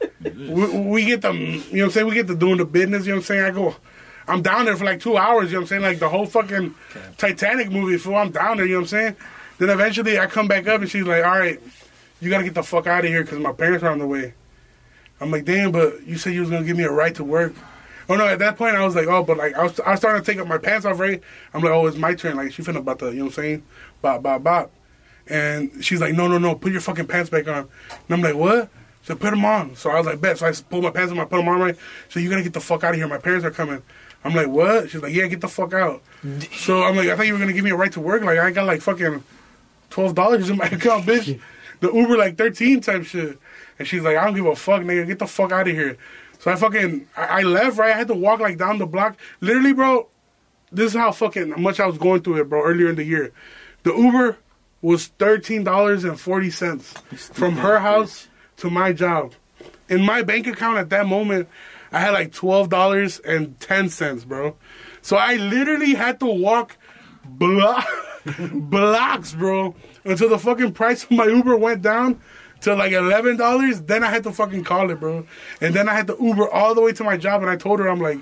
we, 0.49 0.79
we 0.79 1.05
get 1.05 1.21
the, 1.21 1.35
you 1.35 1.51
know 1.51 1.59
what 1.59 1.83
I'm 1.83 1.91
saying? 1.91 2.07
We 2.07 2.15
get 2.15 2.27
to 2.29 2.35
doing 2.35 2.57
the 2.57 2.65
business, 2.65 3.05
you 3.05 3.13
know 3.13 3.17
what 3.17 3.25
I'm 3.25 3.27
saying? 3.27 3.45
I 3.45 3.51
go, 3.51 3.77
I'm 4.27 4.41
down 4.41 4.65
there 4.65 4.77
for 4.79 4.87
like 4.87 5.01
two 5.01 5.19
hours, 5.19 5.49
you 5.49 5.57
know 5.57 5.59
what 5.59 5.63
I'm 5.65 5.69
saying? 5.69 5.83
Like 5.83 5.99
the 5.99 6.09
whole 6.09 6.25
fucking 6.25 6.75
Titanic 7.19 7.71
movie, 7.71 7.99
fool, 7.99 8.15
I'm 8.15 8.31
down 8.31 8.57
there, 8.57 8.65
you 8.65 8.73
know 8.73 8.79
what 8.79 8.85
I'm 8.85 8.99
saying? 8.99 9.17
Then 9.59 9.69
eventually 9.69 10.19
I 10.19 10.25
come 10.25 10.49
back 10.49 10.67
up 10.69 10.81
and 10.81 10.89
she's 10.89 11.05
like, 11.05 11.23
all 11.23 11.39
right, 11.39 11.61
you 12.23 12.31
gotta 12.31 12.45
get 12.45 12.55
the 12.55 12.63
fuck 12.63 12.87
out 12.87 13.05
of 13.05 13.11
here 13.11 13.25
because 13.25 13.41
my 13.41 13.53
parents 13.53 13.85
are 13.85 13.91
on 13.91 13.99
the 13.99 14.07
way. 14.07 14.33
I'm 15.21 15.31
like, 15.31 15.45
damn, 15.45 15.71
but 15.71 16.07
you 16.07 16.17
said 16.17 16.33
you 16.33 16.41
was 16.41 16.49
gonna 16.49 16.65
give 16.65 16.79
me 16.79 16.85
a 16.85 16.91
right 16.91 17.15
to 17.17 17.25
work. 17.25 17.53
Oh 18.09 18.17
no, 18.17 18.27
at 18.27 18.39
that 18.41 18.57
point 18.57 18.77
I 18.77 18.85
was 18.85 18.95
like, 18.95 19.07
oh, 19.07 19.23
but 19.23 19.37
like 19.37 19.55
I 19.55 19.63
was, 19.63 19.81
I 19.81 19.93
was 19.93 20.01
starting 20.01 20.23
to 20.23 20.31
take 20.33 20.41
up 20.41 20.47
my 20.47 20.59
pants 20.59 20.85
off, 20.87 20.99
right? 20.99 21.21
I'm 21.53 21.63
like, 21.63 21.73
oh, 21.73 21.87
it's 21.87 21.97
my 21.97 22.15
turn. 22.15 22.37
Like 22.37 22.53
she 22.53 22.63
finna 22.63 22.79
about 22.79 22.99
to, 23.01 23.07
you 23.07 23.19
know 23.19 23.25
what 23.25 23.39
I'm 23.39 23.45
saying? 23.45 23.63
Bop, 24.03 24.23
bop, 24.23 24.43
bop. 24.43 24.71
And 25.27 25.83
she's 25.85 26.01
like, 26.01 26.15
no, 26.15 26.29
no, 26.29 26.39
no, 26.39 26.55
put 26.55 26.73
your 26.73 26.83
fucking 26.83 27.07
pants 27.07 27.31
back 27.31 27.49
on. 27.49 27.69
And 27.91 28.11
I'm 28.11 28.21
like, 28.21 28.35
what? 28.35 28.69
So 29.05 29.15
put 29.15 29.31
them 29.31 29.45
on. 29.45 29.75
So 29.77 29.91
I 29.91 29.97
was 29.99 30.07
like, 30.07 30.21
bet. 30.21 30.39
So 30.39 30.47
I 30.47 30.53
pulled 30.53 30.85
my 30.85 30.91
pants 30.91 31.13
on, 31.13 31.19
I 31.19 31.25
put 31.25 31.39
them 31.39 31.49
on, 31.49 31.61
right? 31.61 31.77
So 32.09 32.21
you 32.21 32.29
gotta 32.31 32.43
get 32.43 32.53
the 32.53 32.61
fuck 32.61 32.85
out 32.85 32.91
of 32.91 32.97
here. 32.97 33.09
My 33.09 33.19
parents 33.19 33.45
are 33.45 33.51
coming. 33.51 33.83
I'm 34.23 34.35
like, 34.35 34.49
what? 34.49 34.91
She's 34.91 35.03
like, 35.03 35.13
yeah, 35.13 35.27
get 35.27 35.41
the 35.43 35.49
fuck 35.49 35.75
out. 35.75 36.03
So 36.57 36.83
I'm 36.83 36.97
like, 36.97 37.09
I 37.09 37.17
thought 37.17 37.27
you 37.27 37.35
were 37.35 37.39
gonna 37.39 37.53
give 37.53 37.65
me 37.65 37.71
a 37.71 37.77
right 37.77 37.93
to 37.93 38.01
work. 38.01 38.23
Like 38.23 38.39
I 38.39 38.51
got 38.51 38.67
like 38.67 38.81
fucking 38.81 39.23
twelve 39.91 40.15
dollars 40.15 40.49
in 40.51 40.57
my 40.57 40.67
account, 40.73 41.05
bitch. 41.05 41.41
The 41.81 41.93
Uber 41.93 42.17
like 42.17 42.39
thirteen 42.39 42.81
type 42.81 43.05
shit. 43.05 43.39
And 43.79 43.87
she's 43.89 44.03
like, 44.03 44.17
I 44.17 44.25
don't 44.25 44.35
give 44.35 44.47
a 44.47 44.57
fuck, 44.57 44.83
nigga. 44.83 45.07
Get 45.07 45.19
the 45.19 45.27
fuck 45.27 45.53
out 45.53 45.69
of 45.69 45.75
here. 45.75 45.99
So 46.45 46.51
I 46.51 46.57
fucking 46.57 47.09
I, 47.17 47.41
left, 47.41 47.79
right? 47.79 47.95
I 47.95 47.97
had 47.97 48.09
to 48.09 48.15
walk 48.15 48.39
like 48.39 48.59
down 48.59 48.77
the 48.77 48.85
block. 48.85 49.17
Literally, 49.41 49.73
bro, 49.73 50.09
this 50.71 50.93
is 50.93 50.95
how 51.01 51.11
fucking 51.11 51.55
much 51.59 51.81
I 51.81 51.87
was 51.87 51.97
going 51.97 52.21
through 52.21 52.43
it, 52.43 52.51
bro, 52.51 52.63
earlier 52.63 52.91
in 52.91 52.97
the 52.97 53.05
year. 53.05 53.33
The 53.83 53.95
Uber 53.95 54.37
was 54.83 55.07
thirteen 55.07 55.65
dollars 55.65 56.05
and 56.05 56.21
forty 56.21 56.51
cents 56.51 56.93
from 57.33 57.57
her 57.57 57.79
house 57.79 58.29
to 58.59 58.69
my 58.69 58.93
job. 58.93 59.33
In 59.89 60.05
my 60.05 60.21
bank 60.21 60.47
account 60.47 60.77
at 60.77 60.91
that 60.91 61.07
moment, 61.07 61.49
I 61.91 62.01
had 62.01 62.11
like 62.11 62.31
twelve 62.31 62.69
dollars 62.69 63.21
and 63.21 63.59
ten 63.59 63.89
cents, 63.89 64.25
bro. 64.25 64.55
So 65.01 65.17
I 65.17 65.37
literally 65.37 65.95
had 65.95 66.21
to 66.21 66.27
walk 66.27 66.77
block 67.25 67.89
blocks, 68.53 69.33
bro, 69.33 69.75
until 70.05 70.29
the 70.29 70.39
fucking 70.39 70.73
price 70.75 71.05
of 71.05 71.13
my 71.13 71.25
Uber 71.25 71.57
went 71.57 71.81
down 71.81 72.21
to 72.65 72.75
like 72.75 72.93
eleven 72.93 73.37
dollars. 73.37 73.81
Then 73.83 74.03
I 74.05 74.11
had 74.11 74.25
to 74.25 74.33
fucking 74.33 74.65
call 74.65 74.91
it, 74.91 75.01
bro, 75.01 75.27
and 75.61 75.75
then 75.75 75.89
I 75.89 75.95
had 75.95 76.07
to 76.09 76.17
Uber 76.21 76.49
all 76.51 76.75
the 76.75 76.81
way 76.83 76.93
to 76.93 77.05
my 77.05 77.17
job. 77.17 77.41
And 77.43 77.51
I 77.51 77.57
told 77.57 77.81
her, 77.81 77.89
I'm 77.89 78.01
like, 78.01 78.19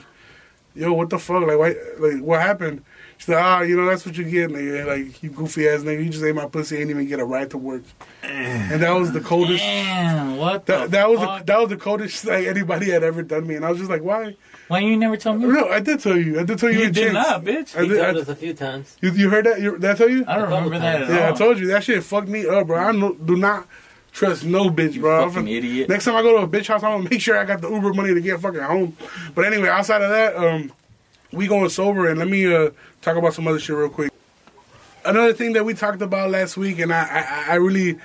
yo, 0.75 0.93
what 0.93 1.11
the 1.11 1.19
fuck? 1.19 1.43
Like, 1.43 1.59
why, 1.59 1.75
like, 1.99 2.21
what 2.23 2.41
happened? 2.41 2.85
She's 3.19 3.29
like, 3.29 3.43
ah, 3.45 3.61
you 3.63 3.77
know, 3.77 3.87
that's 3.87 4.05
what 4.05 4.17
you 4.17 4.25
get, 4.25 4.51
nigga. 4.51 4.85
Like, 4.85 5.23
you 5.23 5.31
goofy 5.31 5.69
ass 5.69 5.83
nigga. 5.83 6.05
You 6.05 6.11
just 6.11 6.25
ate 6.25 6.35
my 6.35 6.47
pussy, 6.47 6.79
ain't 6.81 6.91
even 6.91 7.07
get 7.07 7.21
a 7.21 7.25
ride 7.25 7.51
to 7.51 7.59
work. 7.59 7.83
and 8.25 8.83
that 8.83 8.91
was 8.91 9.13
the 9.13 9.21
coldest. 9.21 9.63
Damn, 9.63 10.39
what 10.39 10.67
the 10.67 10.73
That, 10.73 10.91
that 10.91 11.09
was 11.09 11.21
the, 11.21 11.43
that 11.47 11.61
was 11.61 11.69
the 11.69 11.77
coldest 11.77 12.25
like 12.25 12.47
anybody 12.49 12.91
had 12.91 13.05
ever 13.05 13.23
done 13.23 13.47
me, 13.47 13.55
and 13.55 13.65
I 13.65 13.71
was 13.71 13.79
just 13.79 13.91
like, 13.91 14.03
why? 14.03 14.35
Why 14.67 14.81
you 14.81 14.97
never 14.97 15.17
told 15.17 15.41
me? 15.41 15.47
No, 15.47 15.69
I 15.69 15.79
did 15.79 16.01
tell 16.01 16.17
you. 16.17 16.41
I 16.41 16.45
did 16.45 16.59
tell 16.59 16.71
you. 16.73 16.81
You 16.81 16.91
did 16.91 17.13
chance. 17.13 17.29
not, 17.29 17.45
bitch. 17.45 17.77
I 17.77 17.83
He 17.83 17.89
did, 17.91 17.99
told 18.03 18.17
I- 18.17 18.21
us 18.21 18.29
a 18.29 18.35
few 18.35 18.55
times. 18.55 18.97
you, 19.01 19.13
you 19.13 19.31
heard 19.31 19.47
that? 19.47 19.61
You, 19.61 19.73
did 19.79 19.85
I 19.91 19.95
tell 19.95 20.09
you? 20.09 20.25
I 20.27 20.35
don't 20.39 20.51
A 20.51 20.55
remember 20.57 20.79
that 20.81 21.03
at 21.03 21.07
times. 21.09 21.11
Yeah, 21.21 21.29
I 21.29 21.33
told 21.33 21.59
you 21.61 21.67
that 21.69 21.85
shit 21.85 22.03
fucked 22.03 22.29
me 22.29 22.47
up, 22.49 22.67
bro. 22.67 22.79
I 22.79 22.91
no, 22.91 23.13
do 23.13 23.37
not 23.37 23.69
trust 24.13 24.45
no 24.45 24.69
bitch, 24.71 25.01
bro. 25.01 25.29
fucking 25.31 25.49
idiot. 25.49 25.89
Next 25.89 26.05
time 26.05 26.17
I 26.17 26.23
go 26.23 26.37
to 26.39 26.45
a 26.45 26.49
bitch 26.49 26.67
house, 26.69 26.83
I'm 26.83 26.99
gonna 26.99 27.11
make 27.11 27.21
sure 27.21 27.37
I 27.37 27.45
got 27.45 27.61
the 27.61 27.71
Uber 27.71 27.93
money 27.95 28.15
to 28.15 28.21
get 28.21 28.41
fucking 28.41 28.61
home. 28.61 28.97
But 29.35 29.45
anyway, 29.47 29.69
outside 29.69 30.03
of 30.03 30.11
that, 30.11 30.37
um, 30.37 30.73
we 31.33 31.47
going 31.47 31.69
sober, 31.71 32.09
and 32.09 32.19
let 32.19 32.29
me 32.29 32.53
uh 32.55 32.71
talk 33.01 33.17
about 33.17 33.35
some 33.35 33.49
other 33.49 33.59
shit 33.59 33.75
real 33.77 33.89
quick. 33.89 34.13
Another 35.05 35.33
thing 35.33 35.53
that 35.55 35.65
we 35.65 35.75
talked 35.75 36.01
about 36.03 36.31
last 36.31 36.57
week, 36.57 36.79
and 36.79 36.93
I, 36.93 37.03
I, 37.49 37.53
I 37.53 37.55
really. 37.57 37.99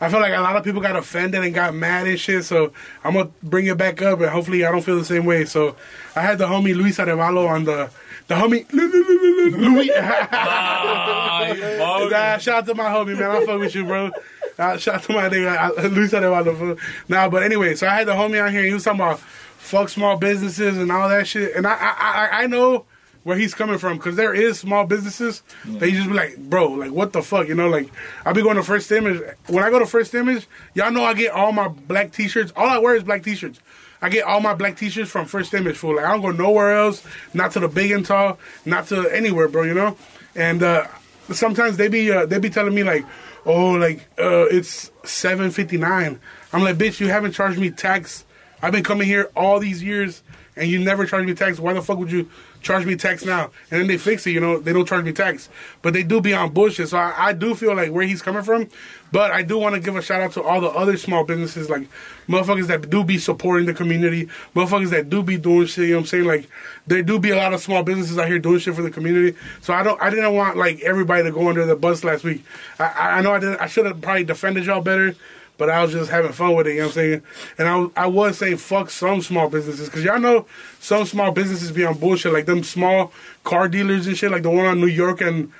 I 0.00 0.08
feel 0.08 0.20
like 0.20 0.32
a 0.32 0.40
lot 0.40 0.54
of 0.54 0.62
people 0.62 0.80
got 0.80 0.94
offended 0.94 1.42
and 1.42 1.52
got 1.52 1.74
mad 1.74 2.06
and 2.06 2.20
shit, 2.20 2.44
so 2.44 2.72
I'm 3.02 3.14
gonna 3.14 3.30
bring 3.42 3.66
it 3.66 3.76
back 3.76 4.00
up, 4.00 4.20
and 4.20 4.30
hopefully 4.30 4.64
I 4.64 4.70
don't 4.70 4.82
feel 4.82 4.96
the 4.96 5.04
same 5.04 5.24
way. 5.26 5.44
So 5.44 5.74
I 6.14 6.20
had 6.20 6.38
the 6.38 6.46
homie 6.46 6.72
Luis 6.72 6.98
Arevalo 6.98 7.48
on 7.48 7.64
the 7.64 7.90
the 8.28 8.36
homie 8.36 8.64
Luis. 8.72 9.90
Ah, 10.00 11.48
you. 11.48 12.40
Shout 12.40 12.48
out 12.48 12.66
to 12.66 12.74
my 12.74 12.84
homie, 12.84 13.18
man. 13.18 13.30
I 13.30 13.44
fuck 13.44 13.58
with 13.58 13.74
you, 13.74 13.84
bro. 13.84 14.10
Uh, 14.58 14.76
shout 14.76 14.96
out 14.96 15.02
to 15.04 15.12
my 15.12 15.28
nigga, 15.28 15.78
uh, 15.78 15.88
Luis 15.88 16.12
Arevalo. 16.12 16.78
Nah, 17.08 17.28
but 17.28 17.42
anyway, 17.42 17.74
so 17.76 17.86
I 17.86 17.94
had 17.94 18.08
the 18.08 18.12
homie 18.12 18.40
out 18.40 18.50
here, 18.50 18.64
he 18.64 18.72
was 18.72 18.84
talking 18.84 19.00
about 19.00 19.20
fuck 19.20 19.88
small 19.88 20.16
businesses 20.16 20.78
and 20.78 20.90
all 20.90 21.08
that 21.08 21.26
shit. 21.26 21.54
And 21.54 21.66
I, 21.66 21.74
I, 21.74 21.96
I, 22.00 22.42
I 22.42 22.46
know 22.46 22.84
where 23.24 23.36
he's 23.36 23.54
coming 23.54 23.78
from 23.78 23.98
because 23.98 24.16
there 24.16 24.32
is 24.32 24.58
small 24.58 24.86
businesses 24.86 25.42
that 25.64 25.90
you 25.90 25.96
just 25.96 26.08
be 26.08 26.14
like, 26.14 26.36
bro, 26.38 26.68
like 26.70 26.90
what 26.90 27.12
the 27.12 27.22
fuck, 27.22 27.46
you 27.46 27.54
know? 27.54 27.68
Like 27.68 27.90
I 28.24 28.32
be 28.32 28.42
going 28.42 28.56
to 28.56 28.62
First 28.62 28.90
Image. 28.90 29.22
When 29.48 29.62
I 29.62 29.70
go 29.70 29.78
to 29.78 29.86
First 29.86 30.14
Image, 30.14 30.46
y'all 30.74 30.90
know 30.90 31.04
I 31.04 31.14
get 31.14 31.32
all 31.32 31.52
my 31.52 31.68
black 31.68 32.12
T-shirts. 32.12 32.52
All 32.56 32.66
I 32.66 32.78
wear 32.78 32.96
is 32.96 33.02
black 33.02 33.22
T-shirts. 33.22 33.60
I 34.00 34.08
get 34.08 34.24
all 34.24 34.40
my 34.40 34.54
black 34.54 34.76
T-shirts 34.76 35.10
from 35.10 35.26
First 35.26 35.52
Image. 35.52 35.76
Fool, 35.76 35.96
like 35.96 36.06
I 36.06 36.12
don't 36.12 36.22
go 36.22 36.30
nowhere 36.30 36.74
else. 36.76 37.04
Not 37.34 37.52
to 37.52 37.60
the 37.60 37.68
big 37.68 37.90
and 37.90 38.06
tall. 38.06 38.38
Not 38.64 38.86
to 38.88 39.08
anywhere, 39.14 39.48
bro. 39.48 39.64
You 39.64 39.74
know. 39.74 39.96
And 40.34 40.62
uh, 40.62 40.86
sometimes 41.30 41.76
they 41.76 41.88
be 41.88 42.10
uh, 42.10 42.24
they 42.24 42.38
be 42.38 42.48
telling 42.48 42.74
me 42.74 42.82
like, 42.82 43.04
oh, 43.48 43.72
like 43.72 44.00
uh, 44.18 44.46
it's 44.50 44.92
seven 45.04 45.50
fifty 45.50 45.76
nine. 45.78 46.20
I'm 46.52 46.62
like, 46.62 46.76
bitch, 46.76 47.00
you 47.00 47.08
haven't 47.08 47.32
charged 47.32 47.58
me 47.58 47.70
tax. 47.70 48.24
I've 48.62 48.72
been 48.72 48.84
coming 48.84 49.08
here 49.08 49.30
all 49.34 49.58
these 49.58 49.82
years, 49.82 50.22
and 50.54 50.70
you 50.70 50.78
never 50.78 51.06
charged 51.06 51.26
me 51.26 51.34
tax. 51.34 51.58
Why 51.58 51.72
the 51.72 51.82
fuck 51.82 51.98
would 51.98 52.12
you 52.12 52.30
charge 52.60 52.86
me 52.86 52.96
tax 52.96 53.24
now? 53.24 53.50
And 53.70 53.80
then 53.80 53.86
they 53.86 53.98
fix 53.98 54.26
it, 54.26 54.30
you 54.30 54.40
know, 54.40 54.58
they 54.58 54.72
don't 54.72 54.86
charge 54.86 55.04
me 55.04 55.12
tax, 55.12 55.48
but 55.82 55.92
they 55.92 56.02
do 56.02 56.20
be 56.20 56.34
on 56.34 56.52
bullshit. 56.52 56.88
So 56.88 56.98
I, 56.98 57.28
I 57.28 57.32
do 57.32 57.54
feel 57.54 57.74
like 57.74 57.92
where 57.92 58.06
he's 58.06 58.22
coming 58.22 58.42
from, 58.42 58.68
but 59.12 59.30
I 59.30 59.42
do 59.42 59.58
want 59.58 59.74
to 59.74 59.80
give 59.80 59.96
a 59.96 60.02
shout 60.02 60.20
out 60.20 60.32
to 60.32 60.42
all 60.42 60.60
the 60.60 60.68
other 60.68 60.96
small 60.96 61.24
businesses, 61.24 61.70
like 61.70 61.88
motherfuckers 62.28 62.66
that 62.66 62.90
do 62.90 63.04
be 63.04 63.18
supporting 63.18 63.66
the 63.66 63.74
community, 63.74 64.28
motherfuckers 64.54 64.90
that 64.90 65.08
do 65.08 65.22
be 65.22 65.38
doing 65.38 65.66
shit. 65.66 65.84
You 65.84 65.90
know 65.90 65.96
what 65.96 66.00
I'm 66.00 66.06
saying? 66.06 66.24
Like 66.24 66.48
there 66.86 67.02
do 67.02 67.18
be 67.18 67.30
a 67.30 67.36
lot 67.36 67.54
of 67.54 67.60
small 67.60 67.82
businesses 67.82 68.18
out 68.18 68.28
here 68.28 68.38
doing 68.38 68.58
shit 68.58 68.74
for 68.74 68.82
the 68.82 68.90
community. 68.90 69.36
So 69.62 69.72
I 69.72 69.82
don't, 69.82 70.00
I 70.00 70.10
didn't 70.10 70.34
want 70.34 70.56
like 70.56 70.80
everybody 70.80 71.22
to 71.22 71.30
go 71.30 71.48
under 71.48 71.64
the 71.64 71.76
bus 71.76 72.04
last 72.04 72.24
week. 72.24 72.44
I, 72.78 73.18
I 73.18 73.20
know 73.22 73.32
I 73.32 73.40
didn't 73.40 73.60
I 73.60 73.66
should 73.66 73.86
have 73.86 74.00
probably 74.00 74.24
defended 74.24 74.66
y'all 74.66 74.80
better. 74.80 75.14
But 75.58 75.68
I 75.70 75.82
was 75.82 75.92
just 75.92 76.10
having 76.10 76.32
fun 76.32 76.54
with 76.54 76.66
it, 76.68 76.70
you 76.74 76.76
know 76.78 76.82
what 76.84 76.88
I'm 76.90 76.94
saying? 76.94 77.22
And 77.58 77.68
I, 77.68 77.76
was- 77.76 77.90
I 77.96 78.06
was 78.06 78.38
saying 78.38 78.56
fuck 78.58 78.88
some 78.90 79.20
small 79.20 79.50
businesses. 79.50 79.88
Because 79.88 80.04
y'all 80.04 80.18
know 80.20 80.46
some 80.80 81.04
small 81.04 81.32
businesses 81.32 81.70
be 81.72 81.84
on 81.84 81.98
bullshit. 81.98 82.32
Like 82.32 82.46
them 82.46 82.62
small 82.64 83.12
car 83.44 83.68
dealers 83.68 84.06
and 84.06 84.16
shit. 84.16 84.30
Like 84.30 84.44
the 84.44 84.50
one 84.50 84.64
on 84.66 84.80
New 84.80 84.86
York 84.86 85.20
and, 85.20 85.52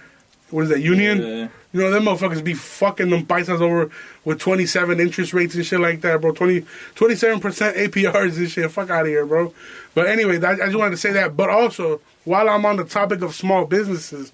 what 0.51 0.63
is 0.63 0.69
that, 0.71 0.81
Union? 0.81 1.19
Yeah. 1.21 1.49
You 1.73 1.81
know, 1.81 1.91
them 1.91 2.05
motherfuckers 2.05 2.43
be 2.43 2.55
fucking 2.55 3.11
them 3.11 3.27
paisas 3.27 3.61
over 3.61 3.91
with 4.25 4.39
27 4.39 4.99
interest 5.01 5.35
rates 5.35 5.55
and 5.55 5.67
shit 5.67 5.81
like 5.81 6.01
that, 6.01 6.21
bro. 6.23 6.33
20, 6.33 6.63
27% 6.95 7.41
APRs 7.77 8.37
and 8.39 8.51
shit. 8.51 8.71
Fuck 8.71 8.89
out 8.89 9.03
of 9.03 9.09
here, 9.09 9.27
bro. 9.27 9.53
But 9.95 10.07
anyway, 10.07 10.41
I, 10.43 10.53
I 10.53 10.57
just 10.67 10.77
wanted 10.77 10.93
to 10.93 10.97
say 10.97 11.13
that. 11.13 11.37
But 11.37 11.51
also, 11.51 12.01
while 12.25 12.49
I'm 12.49 12.65
on 12.65 12.77
the 12.77 12.85
topic 12.85 13.21
of 13.21 13.35
small 13.35 13.67
businesses, 13.67 14.33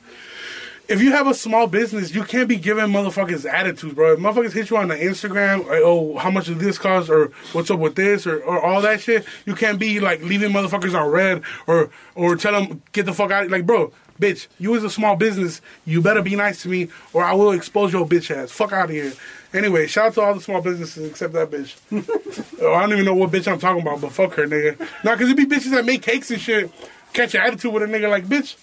if 0.88 1.01
you 1.01 1.12
have 1.12 1.27
a 1.27 1.35
small 1.35 1.66
business, 1.66 2.14
you 2.14 2.25
can't 2.25 2.49
be 2.49 2.57
giving 2.57 2.87
motherfuckers 2.87 3.51
attitudes, 3.51 3.94
bro. 3.94 4.12
If 4.14 4.18
motherfuckers 4.18 4.53
hit 4.53 4.70
you 4.70 4.77
on 4.77 4.88
the 4.88 4.97
Instagram, 4.97 5.66
like, 5.66 5.81
oh, 5.83 6.16
how 6.18 6.31
much 6.31 6.47
does 6.47 6.59
this 6.59 6.79
cost, 6.79 7.09
or 7.09 7.29
what's 7.53 7.70
up 7.70 7.79
with 7.79 7.94
this, 7.94 8.27
or, 8.27 8.42
or 8.42 8.61
all 8.61 8.83
that 8.83 9.01
shit. 9.01 9.25
You 9.47 9.55
can't 9.55 9.79
be 9.79 10.01
like 10.01 10.23
leaving 10.23 10.53
motherfuckers 10.53 10.99
on 10.99 11.11
red, 11.11 11.42
or 11.66 11.90
or 12.14 12.37
tell 12.37 12.53
them 12.53 12.83
get 12.92 13.07
the 13.07 13.14
fuck 13.14 13.31
out. 13.31 13.49
Like, 13.51 13.66
bro, 13.66 13.92
bitch, 14.20 14.47
you 14.59 14.75
as 14.77 14.85
a 14.85 14.90
small 14.90 15.16
business, 15.16 15.61
you 15.87 16.03
better 16.03 16.23
be 16.23 16.37
nice 16.37 16.62
to 16.62 16.68
me, 16.68 16.88
or 17.12 17.25
I 17.25 17.33
will 17.33 17.53
expose 17.53 17.92
your 17.92 18.07
bitch 18.07 18.31
ass. 18.31 18.51
Fuck 18.51 18.73
out 18.73 18.87
of 18.87 18.90
here. 18.90 19.12
Anyway, 19.55 19.87
shout 19.87 20.07
out 20.07 20.14
to 20.14 20.20
all 20.20 20.35
the 20.35 20.40
small 20.40 20.61
businesses 20.61 21.09
except 21.09 21.33
that 21.33 21.51
bitch. 21.51 21.77
oh, 22.61 22.75
I 22.75 22.81
don't 22.81 22.92
even 22.92 23.05
know 23.05 23.14
what 23.14 23.31
bitch 23.31 23.51
I'm 23.51 23.59
talking 23.59 23.83
about, 23.83 24.01
but 24.01 24.12
fuck 24.12 24.35
her, 24.35 24.47
nigga. 24.47 24.79
Nah, 25.05 25.16
cause 25.16 25.29
it 25.29 25.37
be 25.37 25.47
bitches 25.47 25.70
that 25.70 25.85
make 25.85 26.03
cakes 26.03 26.31
and 26.31 26.40
shit. 26.40 26.70
Catch 27.12 27.35
your 27.35 27.44
attitude 27.44 27.73
with 27.73 27.85
a 27.85 27.87
nigga 27.87 28.11
like, 28.11 28.27
bitch. 28.27 28.57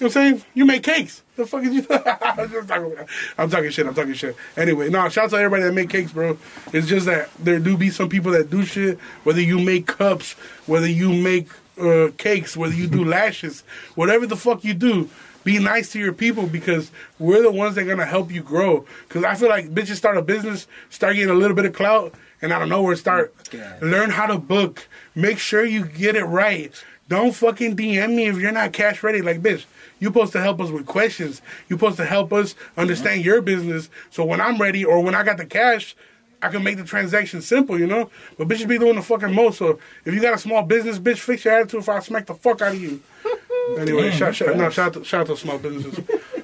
You 0.00 0.06
know 0.06 0.08
what 0.08 0.16
I'm 0.16 0.22
saying? 0.38 0.44
You 0.54 0.64
make 0.64 0.82
cakes. 0.82 1.22
The 1.36 1.46
fuck 1.46 1.62
is 1.64 1.74
you? 1.74 1.86
I'm, 1.88 2.66
talking, 2.66 2.96
I'm 3.38 3.50
talking 3.50 3.70
shit. 3.70 3.86
I'm 3.86 3.94
talking 3.94 4.14
shit. 4.14 4.36
Anyway, 4.56 4.88
no, 4.88 5.08
shout 5.08 5.24
out 5.26 5.30
to 5.30 5.36
everybody 5.36 5.62
that 5.62 5.72
make 5.72 5.88
cakes, 5.90 6.10
bro. 6.12 6.36
It's 6.72 6.86
just 6.88 7.06
that 7.06 7.30
there 7.38 7.60
do 7.60 7.76
be 7.76 7.90
some 7.90 8.08
people 8.08 8.32
that 8.32 8.50
do 8.50 8.64
shit. 8.64 8.98
Whether 9.22 9.40
you 9.40 9.60
make 9.60 9.86
cups, 9.86 10.32
whether 10.66 10.88
you 10.88 11.12
make 11.12 11.48
uh, 11.80 12.08
cakes, 12.16 12.56
whether 12.56 12.74
you 12.74 12.88
do 12.88 13.04
lashes, 13.16 13.62
whatever 13.94 14.26
the 14.26 14.36
fuck 14.36 14.64
you 14.64 14.74
do, 14.74 15.08
be 15.44 15.58
nice 15.60 15.92
to 15.92 15.98
your 16.00 16.12
people 16.12 16.46
because 16.46 16.90
we're 17.18 17.42
the 17.42 17.52
ones 17.52 17.74
that 17.76 17.82
are 17.82 17.88
gonna 17.88 18.04
help 18.06 18.32
you 18.32 18.42
grow. 18.42 18.84
Because 19.06 19.22
I 19.22 19.34
feel 19.36 19.48
like 19.48 19.68
bitches 19.74 19.96
start 19.96 20.16
a 20.16 20.22
business, 20.22 20.66
start 20.90 21.14
getting 21.14 21.30
a 21.30 21.34
little 21.38 21.54
bit 21.54 21.66
of 21.66 21.72
clout, 21.72 22.14
and 22.42 22.52
out 22.52 22.62
of 22.62 22.68
nowhere 22.68 22.96
start 22.96 23.32
Yeah. 23.52 23.76
learn 23.80 24.10
how 24.10 24.26
to 24.26 24.38
book. 24.38 24.88
Make 25.14 25.38
sure 25.38 25.64
you 25.64 25.84
get 25.84 26.16
it 26.16 26.24
right. 26.24 26.72
Don't 27.08 27.32
fucking 27.34 27.76
DM 27.76 28.14
me 28.14 28.26
if 28.26 28.38
you're 28.38 28.52
not 28.52 28.72
cash 28.72 29.02
ready. 29.02 29.20
Like, 29.20 29.42
bitch, 29.42 29.64
you 30.00 30.08
supposed 30.08 30.32
to 30.32 30.40
help 30.40 30.60
us 30.60 30.70
with 30.70 30.86
questions. 30.86 31.42
you 31.68 31.76
supposed 31.76 31.98
to 31.98 32.04
help 32.04 32.32
us 32.32 32.54
understand 32.76 33.20
mm-hmm. 33.20 33.26
your 33.26 33.42
business. 33.42 33.90
So 34.10 34.24
when 34.24 34.40
I'm 34.40 34.58
ready 34.58 34.84
or 34.84 35.00
when 35.02 35.14
I 35.14 35.22
got 35.22 35.36
the 35.36 35.46
cash, 35.46 35.94
I 36.40 36.48
can 36.48 36.62
make 36.62 36.76
the 36.76 36.84
transaction 36.84 37.40
simple, 37.40 37.78
you 37.78 37.86
know? 37.86 38.10
But 38.36 38.48
bitches 38.48 38.68
be 38.68 38.78
doing 38.78 38.96
the 38.96 39.02
fucking 39.02 39.34
most. 39.34 39.58
So 39.58 39.78
if 40.04 40.14
you 40.14 40.20
got 40.20 40.34
a 40.34 40.38
small 40.38 40.62
business, 40.62 40.98
bitch, 40.98 41.18
fix 41.18 41.44
your 41.44 41.54
attitude 41.54 41.80
if 41.80 41.88
I 41.88 42.00
smack 42.00 42.26
the 42.26 42.34
fuck 42.34 42.60
out 42.62 42.72
of 42.72 42.80
you. 42.82 43.02
Anyway, 43.78 44.10
Damn, 44.10 44.18
shout, 44.18 44.34
shout, 44.34 44.56
no, 44.58 44.68
shout, 44.68 44.88
out 44.88 44.92
to, 44.92 45.04
shout 45.04 45.20
out 45.22 45.26
to 45.28 45.36
small 45.38 45.56
businesses. 45.56 45.98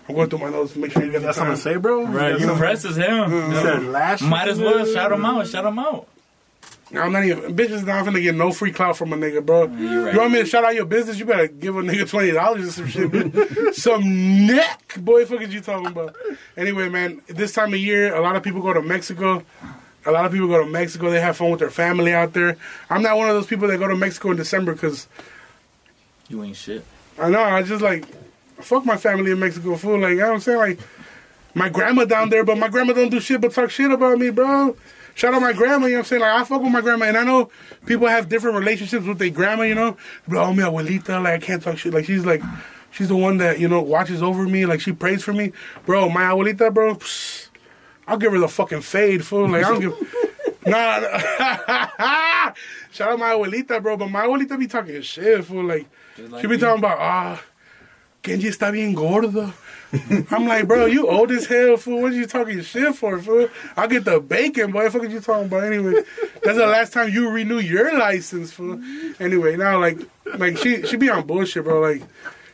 I'm 0.09 0.15
going 0.15 0.31
through 0.31 0.39
my 0.39 0.49
notes 0.49 0.73
to 0.73 0.79
make 0.79 0.91
sure 0.91 1.05
you 1.05 1.13
get 1.13 1.21
that. 1.21 1.27
That's 1.27 1.37
something 1.37 1.55
time. 1.55 1.63
to 1.63 1.75
say, 1.75 1.77
bro. 1.77 2.07
Right, 2.07 2.31
That's 2.31 2.41
you 2.41 2.47
something- 2.47 2.59
pressed 2.59 2.85
as 2.87 2.97
hell. 2.97 3.31
You 3.31 3.55
said 3.57 3.85
lashes. 3.85 4.27
Might 4.27 4.49
as 4.49 4.59
well 4.59 4.87
shout 4.87 5.11
them 5.11 5.27
out. 5.27 5.47
Shout 5.47 5.65
them 5.65 5.79
out. 5.79 6.09
I'm 6.93 7.13
not 7.13 7.25
even 7.25 7.55
bitches 7.57 7.87
not 7.87 8.05
gonna 8.05 8.21
get 8.21 8.35
no 8.35 8.51
free 8.51 8.73
clout 8.73 8.97
from 8.97 9.13
a 9.13 9.17
nigga, 9.17 9.45
bro. 9.45 9.67
right. 9.67 10.13
You 10.13 10.19
want 10.19 10.33
me 10.33 10.41
to 10.41 10.45
shout 10.47 10.65
out 10.65 10.75
your 10.75 10.87
business? 10.87 11.19
You 11.19 11.25
better 11.25 11.47
give 11.47 11.77
a 11.77 11.83
nigga 11.83 12.09
twenty 12.09 12.33
dollars 12.33 12.67
or 12.69 12.73
some 12.73 12.89
shit, 12.89 13.11
bitch. 13.11 13.75
some 13.75 14.47
neck, 14.47 14.95
boy. 14.99 15.25
Fuck 15.25 15.43
is 15.43 15.55
you 15.55 15.61
talking 15.61 15.87
about? 15.87 16.17
Anyway, 16.57 16.89
man, 16.89 17.23
this 17.29 17.53
time 17.53 17.73
of 17.75 17.79
year, 17.81 18.15
a 18.15 18.21
lot 18.21 18.35
of 18.35 18.43
people 18.43 18.61
go 18.61 18.73
to 18.73 18.83
Mexico. 18.83 19.45
A 20.07 20.11
lot 20.11 20.25
of 20.25 20.33
people 20.33 20.49
go 20.49 20.65
to 20.65 20.71
Mexico. 20.71 21.11
They 21.11 21.21
have 21.21 21.37
fun 21.37 21.51
with 21.51 21.61
their 21.61 21.71
family 21.71 22.13
out 22.13 22.33
there. 22.33 22.57
I'm 22.89 23.03
not 23.03 23.17
one 23.17 23.29
of 23.29 23.35
those 23.35 23.47
people 23.47 23.69
that 23.69 23.79
go 23.79 23.87
to 23.87 23.97
Mexico 23.97 24.31
in 24.31 24.37
December 24.37 24.73
because 24.73 25.07
You 26.29 26.43
ain't 26.43 26.57
shit. 26.57 26.85
I 27.19 27.29
know 27.29 27.43
I 27.43 27.63
just 27.63 27.83
like 27.83 28.05
fuck 28.63 28.85
my 28.85 28.97
family 28.97 29.31
in 29.31 29.39
Mexico, 29.39 29.77
fool. 29.77 30.01
Like 30.01 30.11
you 30.11 30.17
know 30.17 30.29
what 30.29 30.35
I'm 30.35 30.41
saying, 30.41 30.59
like 30.59 30.81
my 31.55 31.69
grandma 31.69 32.05
down 32.05 32.31
there, 32.31 32.45
but 32.45 32.59
my 32.59 32.69
grandma 32.69 32.95
don't 32.95 33.11
do 33.11 33.21
shit 33.21 33.41
but 33.41 33.53
talk 33.53 33.71
shit 33.71 33.91
about 33.91 34.19
me, 34.19 34.31
bro. 34.31 34.77
Shout 35.21 35.35
out 35.35 35.43
my 35.43 35.53
grandma, 35.53 35.85
you 35.85 35.93
know 35.93 35.99
what 35.99 35.99
I'm 35.99 36.05
saying? 36.07 36.23
Like 36.23 36.33
I 36.33 36.45
fuck 36.45 36.63
with 36.63 36.73
my 36.73 36.81
grandma, 36.81 37.05
and 37.05 37.19
I 37.19 37.25
know 37.25 37.51
people 37.85 38.07
have 38.07 38.31
different 38.31 38.57
relationships 38.57 39.05
with 39.05 39.19
their 39.19 39.29
grandma, 39.29 39.65
you 39.65 39.75
know. 39.75 39.99
But 40.27 40.39
oh, 40.39 40.55
mi 40.55 40.63
abuelita, 40.63 41.23
like 41.23 41.35
I 41.35 41.39
can't 41.45 41.63
talk 41.63 41.77
shit. 41.77 41.93
Like 41.93 42.07
she's 42.07 42.25
like, 42.25 42.41
she's 42.91 43.09
the 43.09 43.17
one 43.17 43.37
that 43.37 43.61
you 43.61 43.69
know 43.69 43.83
watches 43.83 44.23
over 44.23 44.45
me, 44.45 44.65
like 44.65 44.81
she 44.81 44.93
prays 44.93 45.23
for 45.23 45.35
me, 45.35 45.53
bro. 45.85 46.09
My 46.09 46.23
abuelita, 46.23 46.73
bro. 46.73 46.95
psst, 46.95 47.51
I'll 48.07 48.17
give 48.17 48.33
her 48.33 48.39
the 48.39 48.49
fucking 48.49 48.81
fade, 48.81 49.23
fool. 49.23 49.47
Like 49.47 49.63
I 49.63 49.69
don't 49.69 49.81
give. 49.81 50.17
Nah, 50.67 51.01
shout 52.91 53.13
out 53.13 53.19
my 53.19 53.35
abuelita, 53.35 53.83
bro. 53.83 53.99
But 53.99 54.09
my 54.09 54.25
abuelita 54.25 54.59
be 54.59 54.69
talking 54.69 55.03
shit, 55.03 55.45
fool. 55.45 55.65
Like 55.65 55.87
like 56.17 56.41
she 56.41 56.47
be 56.47 56.57
talking 56.57 56.79
about 56.79 56.99
ah, 56.99 57.43
Kenji 58.23 58.49
está 58.49 58.73
bien 58.73 58.95
gordo. 58.95 59.53
I'm 60.31 60.47
like, 60.47 60.69
bro, 60.69 60.87
you 60.87 61.09
old 61.09 61.31
as 61.33 61.47
hell, 61.47 61.77
fool. 61.77 62.03
What 62.03 62.13
are 62.13 62.17
you 62.17 62.27
talking 62.27 62.61
shit 62.63 62.95
for, 62.95 63.21
fool? 63.21 63.49
I'll 63.77 63.89
get 63.89 64.05
the 64.05 64.21
bacon, 64.21 64.71
boy. 64.71 64.89
Fuck 64.89 65.03
you 65.03 65.21
talking 65.21 65.47
about 65.47 65.65
anyway. 65.65 66.03
That's 66.43 66.59
the 66.59 66.67
last 66.67 66.93
time 66.93 67.11
you 67.11 67.29
renew 67.31 67.59
your 67.59 67.99
license, 67.99 68.53
fool. 68.53 68.81
Anyway, 69.19 69.57
now 69.57 69.81
like, 69.81 69.99
like 70.37 70.57
she 70.59 70.87
she 70.87 70.97
be 70.97 71.11
on 71.11 71.27
bullshit, 71.27 71.65
bro. 71.65 71.81
Like, 71.81 72.03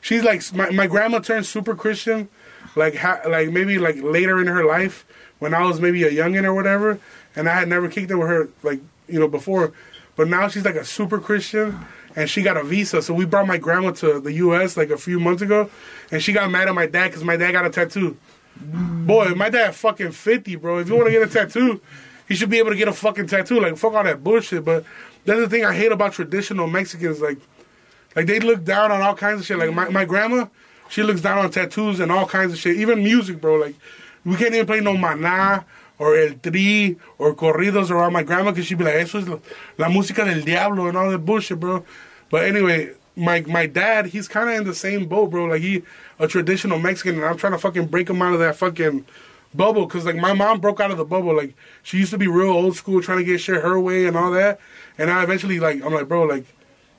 she's 0.00 0.22
like 0.22 0.42
my 0.54 0.70
my 0.70 0.86
grandma 0.86 1.18
turned 1.18 1.44
super 1.44 1.74
Christian, 1.74 2.28
like 2.74 2.94
ha, 2.96 3.20
like 3.28 3.50
maybe 3.50 3.78
like 3.78 4.02
later 4.02 4.40
in 4.40 4.46
her 4.46 4.64
life 4.64 5.04
when 5.38 5.52
I 5.52 5.62
was 5.64 5.80
maybe 5.80 6.04
a 6.04 6.10
youngin 6.10 6.44
or 6.44 6.54
whatever, 6.54 6.98
and 7.34 7.48
I 7.48 7.54
had 7.54 7.68
never 7.68 7.88
kicked 7.88 8.10
it 8.10 8.16
with 8.16 8.28
her 8.28 8.48
like 8.62 8.80
you 9.08 9.20
know 9.20 9.28
before, 9.28 9.72
but 10.16 10.28
now 10.28 10.48
she's 10.48 10.64
like 10.64 10.76
a 10.76 10.84
super 10.84 11.18
Christian. 11.18 11.84
And 12.16 12.28
she 12.28 12.42
got 12.42 12.56
a 12.56 12.64
visa, 12.64 13.02
so 13.02 13.12
we 13.12 13.26
brought 13.26 13.46
my 13.46 13.58
grandma 13.58 13.90
to 13.92 14.20
the 14.20 14.32
U.S. 14.32 14.76
like 14.76 14.90
a 14.90 14.96
few 14.96 15.20
months 15.20 15.42
ago, 15.42 15.70
and 16.10 16.22
she 16.22 16.32
got 16.32 16.50
mad 16.50 16.66
at 16.66 16.74
my 16.74 16.86
dad 16.86 17.08
because 17.08 17.22
my 17.22 17.36
dad 17.36 17.52
got 17.52 17.66
a 17.66 17.70
tattoo. 17.70 18.16
Boy, 18.58 19.34
my 19.34 19.50
dad 19.50 19.74
fucking 19.74 20.12
50, 20.12 20.56
bro. 20.56 20.78
If 20.78 20.88
you 20.88 20.94
want 20.94 21.08
to 21.08 21.12
get 21.12 21.22
a 21.22 21.26
tattoo, 21.26 21.80
he 22.26 22.34
should 22.34 22.50
be 22.50 22.58
able 22.58 22.70
to 22.70 22.76
get 22.76 22.88
a 22.88 22.92
fucking 22.92 23.26
tattoo. 23.26 23.60
Like, 23.60 23.76
fuck 23.76 23.92
all 23.92 24.02
that 24.02 24.24
bullshit. 24.24 24.64
But 24.64 24.84
that's 25.24 25.40
the 25.40 25.48
thing 25.48 25.64
I 25.64 25.74
hate 25.74 25.92
about 25.92 26.12
traditional 26.14 26.66
Mexicans. 26.66 27.20
Like, 27.20 27.38
like 28.14 28.26
they 28.26 28.40
look 28.40 28.64
down 28.64 28.90
on 28.90 29.02
all 29.02 29.14
kinds 29.14 29.40
of 29.40 29.46
shit. 29.46 29.58
Like, 29.58 29.74
my, 29.74 29.88
my 29.90 30.04
grandma, 30.04 30.46
she 30.88 31.02
looks 31.02 31.20
down 31.20 31.38
on 31.38 31.50
tattoos 31.50 32.00
and 32.00 32.10
all 32.10 32.26
kinds 32.26 32.52
of 32.52 32.58
shit. 32.58 32.76
Even 32.76 33.04
music, 33.04 33.40
bro. 33.40 33.56
Like, 33.56 33.74
we 34.24 34.36
can't 34.36 34.54
even 34.54 34.66
play 34.66 34.80
no 34.80 34.94
maná 34.94 35.64
or 35.98 36.16
el 36.16 36.34
tri 36.34 36.96
or 37.18 37.34
corridos 37.34 37.90
around 37.90 38.12
my 38.12 38.22
grandma 38.22 38.50
because 38.50 38.66
she'd 38.66 38.78
be 38.78 38.84
like, 38.84 38.94
eso 38.94 39.18
es 39.18 39.28
la, 39.28 39.38
la 39.78 39.88
música 39.88 40.24
del 40.24 40.42
diablo 40.42 40.88
and 40.88 40.96
all 40.96 41.10
that 41.10 41.18
bullshit, 41.18 41.60
bro. 41.60 41.84
But 42.30 42.44
anyway, 42.44 42.94
my 43.16 43.40
my 43.42 43.66
dad, 43.66 44.06
he's 44.06 44.28
kind 44.28 44.50
of 44.50 44.56
in 44.56 44.64
the 44.64 44.74
same 44.74 45.06
boat, 45.06 45.30
bro. 45.30 45.46
Like 45.46 45.62
he 45.62 45.82
a 46.18 46.28
traditional 46.28 46.78
Mexican, 46.78 47.16
and 47.16 47.24
I'm 47.24 47.36
trying 47.36 47.52
to 47.52 47.58
fucking 47.58 47.86
break 47.86 48.08
him 48.10 48.22
out 48.22 48.34
of 48.34 48.40
that 48.40 48.56
fucking 48.56 49.06
bubble. 49.54 49.86
Cause 49.86 50.04
like 50.04 50.16
my 50.16 50.32
mom 50.32 50.60
broke 50.60 50.80
out 50.80 50.90
of 50.90 50.98
the 50.98 51.04
bubble. 51.04 51.34
Like 51.34 51.54
she 51.82 51.98
used 51.98 52.10
to 52.10 52.18
be 52.18 52.28
real 52.28 52.50
old 52.50 52.76
school, 52.76 53.00
trying 53.00 53.18
to 53.18 53.24
get 53.24 53.40
shit 53.40 53.62
her 53.62 53.80
way 53.80 54.06
and 54.06 54.16
all 54.16 54.30
that. 54.32 54.60
And 54.98 55.10
I 55.10 55.22
eventually 55.22 55.58
like 55.60 55.82
I'm 55.82 55.92
like, 55.92 56.08
bro, 56.08 56.24
like 56.24 56.44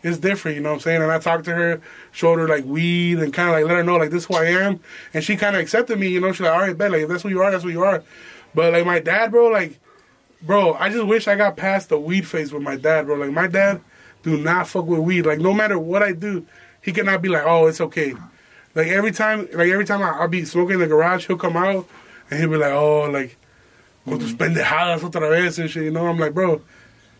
it's 0.04 0.18
different, 0.18 0.56
you 0.56 0.64
know 0.64 0.70
what 0.70 0.76
I'm 0.76 0.82
saying? 0.82 1.02
And 1.02 1.12
I 1.12 1.20
talked 1.20 1.46
to 1.46 1.54
her, 1.54 1.82
showed 2.12 2.40
her 2.40 2.48
like 2.48 2.66
weed, 2.66 3.20
and 3.20 3.34
kind 3.34 3.50
of 3.50 3.56
like 3.56 3.66
let 3.66 3.76
her 3.76 3.84
know 3.84 3.98
like 3.98 4.10
this 4.10 4.24
is 4.24 4.28
who 4.28 4.36
I 4.36 4.46
am. 4.46 4.80
And 5.14 5.24
she 5.24 5.36
kind 5.36 5.56
of 5.56 5.62
accepted 5.62 6.00
me, 6.00 6.08
you 6.08 6.20
know. 6.20 6.32
She's 6.32 6.42
like, 6.42 6.54
all 6.54 6.60
right, 6.60 6.78
bet, 6.78 6.92
like 6.92 7.02
if 7.02 7.10
that's 7.10 7.24
who 7.24 7.30
you 7.30 7.42
are, 7.42 7.52
that's 7.52 7.64
who 7.64 7.70
you 7.70 7.84
are. 7.84 8.04
But 8.56 8.74
like 8.74 8.86
my 8.86 9.00
dad, 9.00 9.32
bro, 9.32 9.50
like, 9.50 9.80
bro, 10.42 10.74
I 10.74 10.90
just 10.90 11.06
wish 11.06 11.28
I 11.28 11.36
got 11.36 11.58
past 11.58 11.90
the 11.90 12.00
weed 12.00 12.28
phase 12.28 12.52
with 12.52 12.64
my 12.64 12.76
dad, 12.76 13.06
bro. 13.06 13.16
Like 13.18 13.32
my 13.32 13.48
dad 13.48 13.82
do 14.28 14.38
not 14.38 14.68
fuck 14.68 14.86
with 14.86 15.00
weed. 15.00 15.26
Like 15.26 15.40
no 15.40 15.54
matter 15.54 15.80
what 15.80 16.04
I 16.04 16.12
do, 16.12 16.46
he 16.82 16.92
cannot 16.92 17.22
be 17.22 17.30
like, 17.30 17.44
oh, 17.46 17.68
it's 17.68 17.80
okay. 17.80 18.14
Like 18.76 18.88
every 18.88 19.12
time, 19.12 19.48
like 19.54 19.70
every 19.70 19.86
time 19.86 20.02
I, 20.02 20.10
I'll 20.20 20.28
be 20.28 20.44
smoking 20.44 20.76
in 20.76 20.80
the 20.82 20.88
garage, 20.88 21.28
he'll 21.28 21.38
come 21.38 21.56
out 21.56 21.88
and 22.30 22.40
he'll 22.40 22.50
be 22.50 22.58
like, 22.58 22.74
oh, 22.74 23.10
like, 23.10 23.38
con 24.04 24.20
tus 24.20 24.34
mm-hmm. 24.34 24.44
pendejadas 24.44 25.00
otra 25.00 25.30
vez 25.30 25.58
and 25.60 25.70
shit. 25.70 25.84
You 25.84 25.92
know, 25.92 26.08
I'm 26.08 26.20
like, 26.20 26.34
bro, 26.34 26.62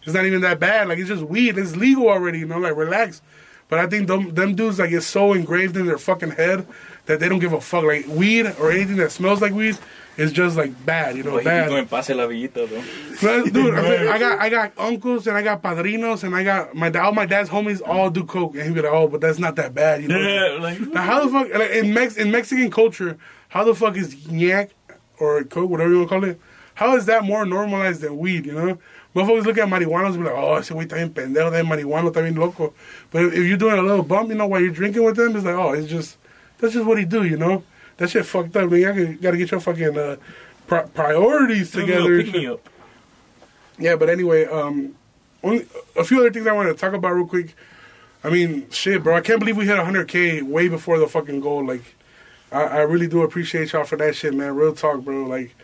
it's 0.04 0.14
not 0.14 0.26
even 0.26 0.42
that 0.42 0.60
bad. 0.60 0.90
Like 0.90 1.00
it's 1.00 1.08
just 1.08 1.24
weed. 1.24 1.58
It's 1.58 1.78
legal 1.78 2.10
already. 2.10 2.40
You 2.40 2.48
know, 2.48 2.60
like 2.60 2.76
relax. 2.76 3.22
But 3.70 3.80
I 3.80 3.88
think 3.88 4.08
them 4.08 4.34
them 4.34 4.56
dudes 4.56 4.80
like 4.80 4.92
it's 4.92 5.06
so 5.06 5.34
engraved 5.34 5.76
in 5.76 5.86
their 5.88 5.98
fucking 5.98 6.32
head 6.32 6.66
that 7.06 7.20
they 7.20 7.28
don't 7.28 7.40
give 7.40 7.54
a 7.54 7.62
fuck. 7.62 7.84
Like 7.84 8.08
weed 8.08 8.46
or 8.60 8.72
anything 8.72 8.98
that 8.98 9.12
smells 9.12 9.42
like 9.42 9.54
weed 9.54 9.78
is 10.18 10.32
just 10.32 10.56
like 10.58 10.86
bad. 10.86 11.18
You 11.18 11.24
know, 11.24 11.32
But 11.32 11.40
he 11.40 11.46
bad. 11.46 11.66
be 11.66 11.70
going 11.72 11.88
pase 11.88 12.10
la 12.10 12.26
villita, 12.28 12.68
though. 12.68 13.44
Dude, 13.50 13.74
I, 13.74 13.82
mean, 13.82 14.08
I 14.08 14.18
got 14.18 14.40
I 14.40 14.50
got 14.50 14.72
uncles 14.78 15.28
and 15.28 15.38
I 15.38 15.42
got 15.42 15.62
padrinos 15.62 16.24
and 16.24 16.36
I 16.36 16.44
got 16.44 16.76
my 16.76 16.92
all 16.92 17.12
my 17.12 17.26
dad's 17.26 17.50
homies 17.50 17.82
all 17.86 18.10
do 18.10 18.24
coke 18.24 18.56
and 18.56 18.64
he 18.64 18.74
be 18.74 18.82
like, 18.82 18.92
oh, 18.92 19.08
but 19.08 19.22
that's 19.22 19.40
not 19.40 19.56
that 19.58 19.74
bad, 19.74 20.02
you 20.02 20.08
know. 20.08 20.18
Yeah, 20.18 20.62
like, 20.62 20.80
Now, 20.80 21.02
how 21.02 21.26
the 21.26 21.32
fuck 21.32 21.54
like, 21.54 21.72
in 21.72 21.94
Mex 21.94 22.16
in 22.16 22.32
Mexican 22.32 22.72
culture, 22.72 23.18
how 23.50 23.64
the 23.64 23.76
fuck 23.76 23.96
is 23.98 24.28
yak 24.28 24.72
or 25.20 25.44
coke, 25.44 25.70
whatever 25.70 25.90
you 25.92 25.98
want 25.98 26.10
to 26.10 26.16
call 26.16 26.24
it? 26.24 26.40
How 26.76 26.96
is 26.96 27.06
that 27.08 27.24
more 27.24 27.44
normalized 27.46 28.02
than 28.02 28.18
weed? 28.18 28.46
You 28.46 28.54
know, 28.54 28.78
motherfuckers 29.18 29.46
look 29.46 29.58
at 29.58 29.68
marijuanos 29.68 30.16
and 30.16 30.24
be 30.24 30.30
like, 30.30 30.38
oh, 30.38 30.56
ese 30.56 30.70
güey 30.70 30.88
está 30.88 30.96
bien 30.96 31.14
pendejo, 31.14 31.52
that 31.52 31.66
marihuano 31.66 32.12
está 32.12 32.22
bien 32.22 32.36
loco. 32.36 32.74
But 33.12 33.26
if, 33.26 33.34
if 33.34 33.46
you're 33.46 33.58
doing 33.58 33.78
a 33.78 33.82
little 33.82 34.04
bump, 34.04 34.30
you 34.30 34.36
know, 34.36 34.48
while 34.48 34.62
you're 34.62 34.72
drinking 34.72 35.04
with 35.04 35.16
them, 35.16 35.36
it's 35.36 35.46
like, 35.46 35.56
oh, 35.56 35.74
it's 35.74 35.88
just 35.88 36.18
that's 36.60 36.74
just 36.74 36.86
what 36.86 36.98
he 36.98 37.06
do, 37.06 37.24
you 37.24 37.38
know. 37.38 37.64
That 37.98 38.10
shit 38.10 38.26
fucked 38.26 38.56
up. 38.56 38.70
Man, 38.70 38.80
you 38.80 39.18
gotta 39.22 39.38
get 39.38 39.52
your 39.52 39.60
fucking 39.60 39.98
uh, 39.98 40.18
pri- 40.68 40.86
priorities 40.86 41.72
together. 41.72 42.24
Pick 42.24 42.34
me 42.34 42.48
up. 42.48 42.68
Yeah, 43.80 43.96
but 43.96 44.10
anyway, 44.10 44.46
um, 44.46 44.96
only 45.44 45.68
a 45.96 46.04
few 46.04 46.20
other 46.20 46.32
things 46.32 46.48
I 46.48 46.54
want 46.54 46.70
to 46.70 46.74
talk 46.76 46.94
about 46.94 47.14
real 47.14 47.28
quick. 47.28 47.56
I 48.24 48.30
mean, 48.30 48.70
shit, 48.72 49.04
bro, 49.04 49.16
I 49.16 49.22
can't 49.22 49.40
believe 49.40 49.58
we 49.58 49.66
hit 49.66 49.78
100k 49.78 50.44
way 50.44 50.68
before 50.68 51.00
the 51.00 51.08
fucking 51.08 51.40
goal. 51.40 51.66
Like, 51.66 51.84
I, 52.52 52.64
I 52.64 52.82
really 52.82 53.08
do 53.08 53.22
appreciate 53.22 53.72
y'all 53.72 53.84
for 53.84 53.96
that 53.98 54.16
shit, 54.16 54.34
man. 54.34 54.56
Real 54.56 54.74
talk, 54.74 55.02
bro. 55.02 55.26
Like, 55.26 55.56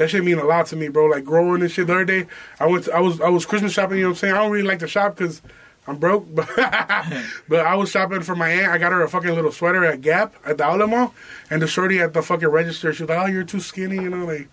that 0.00 0.08
shit 0.08 0.24
mean 0.24 0.38
a 0.38 0.44
lot 0.44 0.64
to 0.66 0.76
me, 0.76 0.88
bro. 0.88 1.06
Like 1.06 1.24
growing 1.24 1.60
and 1.60 1.70
shit. 1.70 1.86
The 1.86 1.92
other 1.92 2.04
day, 2.06 2.26
I 2.58 2.66
went, 2.66 2.84
to, 2.86 2.94
I 2.94 3.00
was, 3.00 3.20
I 3.20 3.28
was 3.28 3.44
Christmas 3.44 3.72
shopping. 3.72 3.98
You 3.98 4.04
know 4.04 4.08
what 4.08 4.12
I'm 4.12 4.18
saying? 4.18 4.34
I 4.34 4.38
don't 4.38 4.50
really 4.50 4.66
like 4.66 4.78
to 4.78 4.88
shop 4.88 5.16
because 5.16 5.42
I'm 5.86 5.98
broke, 5.98 6.26
but 6.34 6.48
but 7.48 7.66
I 7.66 7.74
was 7.74 7.90
shopping 7.90 8.22
for 8.22 8.34
my 8.34 8.48
aunt. 8.48 8.72
I 8.72 8.78
got 8.78 8.92
her 8.92 9.02
a 9.02 9.08
fucking 9.08 9.34
little 9.34 9.52
sweater 9.52 9.84
at 9.84 10.00
Gap 10.00 10.34
at 10.44 10.56
the 10.56 10.64
outlet 10.64 10.88
mall, 10.88 11.14
and 11.50 11.60
the 11.60 11.66
shorty 11.66 12.00
at 12.00 12.14
the 12.14 12.22
fucking 12.22 12.48
register, 12.48 12.94
she 12.94 13.02
was 13.02 13.10
like, 13.10 13.18
"Oh, 13.18 13.26
you're 13.26 13.44
too 13.44 13.60
skinny," 13.60 13.96
you 13.96 14.10
know, 14.10 14.24
like. 14.24 14.48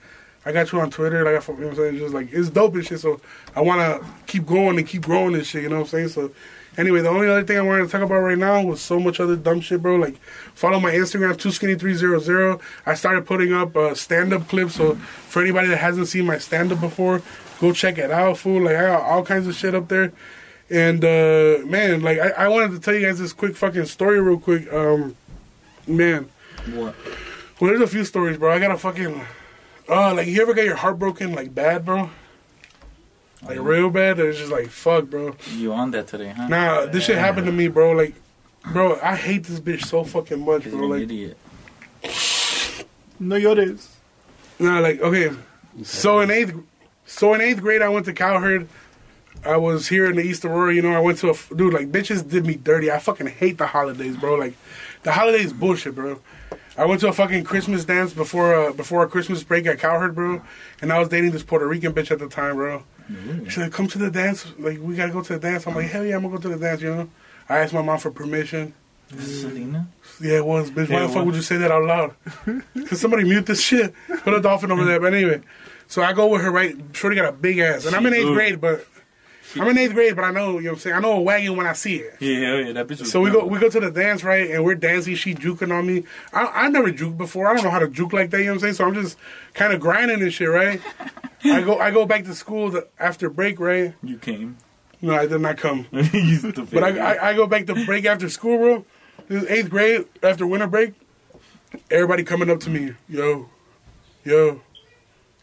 I 0.45 0.53
got 0.53 0.71
you 0.71 0.79
on 0.79 0.89
Twitter, 0.89 1.25
like 1.25 1.49
I, 1.49 1.51
you 1.51 1.59
know 1.59 1.67
what 1.67 1.71
I'm 1.71 1.75
saying, 1.75 1.97
just 1.97 2.13
like 2.13 2.29
it's 2.31 2.49
dope 2.49 2.75
and 2.75 2.85
shit. 2.85 3.01
So 3.01 3.19
I 3.53 3.59
want 3.59 3.81
to 3.81 4.07
keep 4.27 4.45
going 4.45 4.77
and 4.77 4.87
keep 4.87 5.01
growing 5.01 5.35
and 5.35 5.45
shit. 5.45 5.63
You 5.63 5.67
know 5.67 5.79
what 5.79 5.93
I'm 5.93 6.07
saying? 6.07 6.07
So 6.07 6.31
anyway, 6.77 7.01
the 7.01 7.09
only 7.09 7.27
other 7.27 7.43
thing 7.43 7.57
I 7.57 7.61
wanted 7.61 7.85
to 7.85 7.89
talk 7.89 8.01
about 8.01 8.19
right 8.19 8.37
now 8.37 8.63
was 8.63 8.81
so 8.81 8.99
much 8.99 9.19
other 9.19 9.35
dumb 9.35 9.61
shit, 9.61 9.81
bro. 9.81 9.95
Like 9.95 10.17
follow 10.53 10.79
my 10.79 10.91
Instagram, 10.91 11.37
two 11.37 11.51
skinny 11.51 11.75
three 11.75 11.93
zero 11.93 12.19
zero. 12.19 12.59
I 12.85 12.93
started 12.93 13.25
putting 13.25 13.53
up 13.53 13.75
uh, 13.75 13.95
stand 13.95 14.33
up 14.33 14.47
clips. 14.47 14.75
So 14.75 14.95
for 14.95 15.41
anybody 15.41 15.67
that 15.69 15.77
hasn't 15.77 16.07
seen 16.07 16.25
my 16.25 16.37
stand 16.37 16.71
up 16.71 16.79
before, 16.79 17.21
go 17.59 17.73
check 17.73 17.97
it 17.97 18.11
out, 18.11 18.37
fool. 18.37 18.63
Like 18.63 18.75
I 18.75 18.83
got 18.83 19.01
all 19.01 19.23
kinds 19.23 19.47
of 19.47 19.55
shit 19.55 19.75
up 19.75 19.87
there. 19.87 20.11
And 20.69 21.03
uh 21.03 21.65
man, 21.65 22.01
like 22.01 22.19
I, 22.19 22.29
I 22.29 22.47
wanted 22.49 22.71
to 22.71 22.79
tell 22.79 22.93
you 22.93 23.05
guys 23.05 23.19
this 23.19 23.33
quick 23.33 23.55
fucking 23.55 23.85
story 23.85 24.19
real 24.19 24.39
quick. 24.39 24.71
Um 24.71 25.15
man. 25.87 26.29
What? 26.73 26.95
Well 27.59 27.69
there's 27.71 27.81
a 27.81 27.87
few 27.87 28.03
stories, 28.03 28.37
bro. 28.37 28.51
I 28.51 28.59
got 28.59 28.71
a 28.71 28.77
fucking 28.77 29.21
uh 29.89 30.13
like 30.13 30.27
you 30.27 30.41
ever 30.41 30.53
get 30.53 30.65
your 30.65 30.75
heart 30.75 30.99
broken 30.99 31.33
like 31.33 31.55
bad, 31.55 31.85
bro? 31.85 32.09
Like 33.45 33.59
real 33.59 33.89
bad? 33.89 34.19
It's 34.19 34.37
just 34.39 34.51
like 34.51 34.67
fuck, 34.69 35.05
bro. 35.05 35.35
You 35.55 35.71
on 35.73 35.91
that 35.91 36.07
today, 36.07 36.33
huh? 36.35 36.47
Nah, 36.47 36.85
this 36.87 37.03
shit 37.05 37.17
happened 37.17 37.45
to 37.45 37.51
me, 37.51 37.67
bro. 37.67 37.91
Like 37.91 38.15
bro, 38.73 38.99
I 39.01 39.15
hate 39.15 39.43
this 39.43 39.59
bitch 39.59 39.85
so 39.85 40.03
fucking 40.03 40.43
much, 40.43 40.63
He's 40.63 40.73
bro. 40.73 40.85
an 40.85 40.89
Like 40.89 41.01
idiot. 41.03 41.37
No 43.19 43.35
llores. 43.39 43.87
Nah, 44.59 44.79
like 44.79 45.01
okay. 45.01 45.31
So 45.83 46.19
in 46.19 46.31
eighth, 46.31 46.55
so 47.05 47.33
in 47.33 47.41
eighth 47.41 47.61
grade, 47.61 47.81
I 47.81 47.89
went 47.89 48.05
to 48.07 48.13
Cowherd. 48.13 48.67
I 49.45 49.57
was 49.57 49.87
here 49.87 50.07
in 50.09 50.15
the 50.15 50.23
East 50.23 50.43
Aurora. 50.45 50.73
You 50.73 50.81
know, 50.81 50.93
I 50.93 50.99
went 50.99 51.19
to 51.19 51.27
a 51.27 51.31
f- 51.31 51.51
dude. 51.55 51.73
Like 51.73 51.91
bitches 51.91 52.27
did 52.27 52.45
me 52.45 52.55
dirty. 52.55 52.91
I 52.91 52.97
fucking 52.99 53.27
hate 53.27 53.57
the 53.59 53.67
holidays, 53.67 54.17
bro. 54.17 54.35
Like 54.35 54.55
the 55.03 55.11
holidays 55.11 55.53
bullshit, 55.53 55.93
bro. 55.95 56.19
I 56.75 56.85
went 56.85 57.01
to 57.01 57.07
a 57.07 57.13
fucking 57.13 57.43
Christmas 57.43 57.85
dance 57.85 58.13
before 58.13 58.53
uh, 58.55 58.73
before 58.73 59.03
a 59.03 59.07
Christmas 59.07 59.43
break 59.43 59.65
at 59.67 59.79
Cowherd, 59.79 60.15
bro. 60.15 60.41
And 60.81 60.91
I 60.91 60.99
was 60.99 61.09
dating 61.09 61.31
this 61.31 61.43
Puerto 61.43 61.67
Rican 61.67 61.93
bitch 61.93 62.09
at 62.11 62.19
the 62.19 62.27
time, 62.27 62.55
bro. 62.55 62.83
Mm-hmm. 63.11 63.45
She's 63.45 63.57
like, 63.57 63.71
"Come 63.71 63.87
to 63.87 63.97
the 63.97 64.11
dance. 64.11 64.45
Like 64.59 64.79
we 64.79 64.95
gotta 64.95 65.11
go 65.11 65.21
to 65.21 65.33
the 65.33 65.39
dance." 65.39 65.67
I'm 65.67 65.75
like, 65.75 65.87
"Hell 65.87 66.05
yeah, 66.05 66.15
I'm 66.15 66.23
gonna 66.23 66.35
go 66.35 66.41
to 66.41 66.49
the 66.49 66.57
dance." 66.57 66.81
You 66.81 66.95
know. 66.95 67.09
I 67.49 67.59
asked 67.59 67.73
my 67.73 67.81
mom 67.81 67.99
for 67.99 68.11
permission. 68.11 68.73
Selena? 69.17 69.87
Yeah, 70.21 70.37
it 70.37 70.45
was, 70.45 70.69
bitch. 70.69 70.89
Why 70.89 71.01
the 71.01 71.09
fuck 71.09 71.25
would 71.25 71.35
you 71.35 71.41
say 71.41 71.57
that 71.57 71.71
out 71.71 71.83
loud? 71.83 72.13
Could 72.73 72.97
somebody 72.97 73.23
mute 73.23 73.45
this 73.45 73.61
shit? 73.61 73.93
Put 74.23 74.33
a 74.33 74.41
dolphin 74.41 74.71
over 74.71 74.83
there. 74.83 74.99
But 74.99 75.13
anyway, 75.13 75.41
so 75.87 76.01
I 76.01 76.11
go 76.11 76.27
with 76.27 76.41
her, 76.41 76.51
right? 76.51 76.75
Shorty 76.91 77.15
got 77.15 77.29
a 77.29 77.31
big 77.31 77.59
ass. 77.59 77.85
And 77.85 77.95
I'm 77.95 78.05
in 78.05 78.13
eighth 78.13 78.33
grade, 78.33 78.59
but 78.59 78.85
I'm 79.55 79.67
in 79.69 79.77
eighth 79.77 79.93
grade, 79.93 80.15
but 80.15 80.25
I 80.25 80.31
know, 80.31 80.57
you 80.57 80.65
know 80.65 80.71
what 80.71 80.75
I'm 80.75 80.79
saying? 80.79 80.95
I 80.95 80.99
know 80.99 81.13
a 81.13 81.21
wagon 81.21 81.55
when 81.55 81.67
I 81.67 81.73
see 81.73 81.97
it. 81.97 82.17
Yeah, 82.19 82.57
yeah, 82.57 82.73
that 82.73 82.87
bitch 82.87 82.99
was 82.99 83.11
So 83.11 83.21
we 83.21 83.31
go 83.31 83.45
we 83.45 83.59
go 83.59 83.69
to 83.69 83.79
the 83.79 83.91
dance, 83.91 84.23
right? 84.23 84.51
And 84.51 84.63
we're 84.63 84.75
dancing. 84.75 85.15
She 85.15 85.33
juking 85.33 85.71
on 85.71 85.87
me. 85.87 86.03
I 86.33 86.45
I 86.45 86.69
never 86.69 86.91
juked 86.91 87.17
before. 87.17 87.47
I 87.47 87.53
don't 87.53 87.63
know 87.63 87.69
how 87.69 87.79
to 87.79 87.87
juke 87.87 88.13
like 88.13 88.29
that. 88.31 88.39
You 88.39 88.45
know 88.45 88.51
what 88.51 88.55
I'm 88.55 88.59
saying? 88.61 88.73
So 88.75 88.85
I'm 88.85 88.93
just 88.93 89.17
kind 89.53 89.73
of 89.73 89.79
grinding 89.79 90.21
and 90.21 90.33
shit, 90.33 90.49
right? 90.49 90.81
I 91.43 91.61
go 91.61 91.79
I 91.79 91.91
go 91.91 92.05
back 92.05 92.25
to 92.25 92.35
school 92.35 92.71
the, 92.71 92.87
after 92.99 93.29
break, 93.29 93.59
right? 93.59 93.93
You 94.03 94.17
came. 94.17 94.57
No, 95.01 95.15
I 95.15 95.27
did 95.27 95.41
not 95.41 95.57
come. 95.57 95.85
But 95.91 96.83
I, 96.83 96.97
I, 96.97 97.29
I 97.29 97.33
go 97.35 97.45
back 97.45 97.67
to 97.67 97.85
break 97.85 98.05
after 98.05 98.29
school, 98.29 98.57
bro. 98.57 98.85
This 99.27 99.43
is 99.43 99.49
eighth 99.49 99.69
grade 99.69 100.05
after 100.23 100.47
winter 100.47 100.67
break. 100.67 100.93
Everybody 101.91 102.23
coming 102.23 102.49
up 102.49 102.59
to 102.61 102.69
me, 102.69 102.93
yo, 103.07 103.49
yo. 104.23 104.61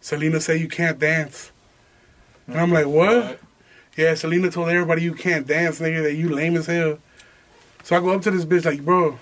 Selena 0.00 0.40
say 0.40 0.56
you 0.56 0.68
can't 0.68 0.98
dance, 0.98 1.50
and 2.46 2.58
I'm 2.58 2.72
like, 2.72 2.86
what? 2.86 3.40
Yeah, 3.96 4.14
Selena 4.14 4.50
told 4.50 4.68
everybody 4.68 5.02
you 5.02 5.14
can't 5.14 5.46
dance, 5.46 5.80
nigga. 5.80 6.02
That 6.02 6.14
you 6.14 6.28
lame 6.28 6.56
as 6.56 6.66
hell. 6.66 6.98
So 7.84 7.96
I 7.96 8.00
go 8.00 8.10
up 8.10 8.22
to 8.22 8.30
this 8.30 8.44
bitch 8.44 8.64
like, 8.64 8.84
bro, 8.84 9.18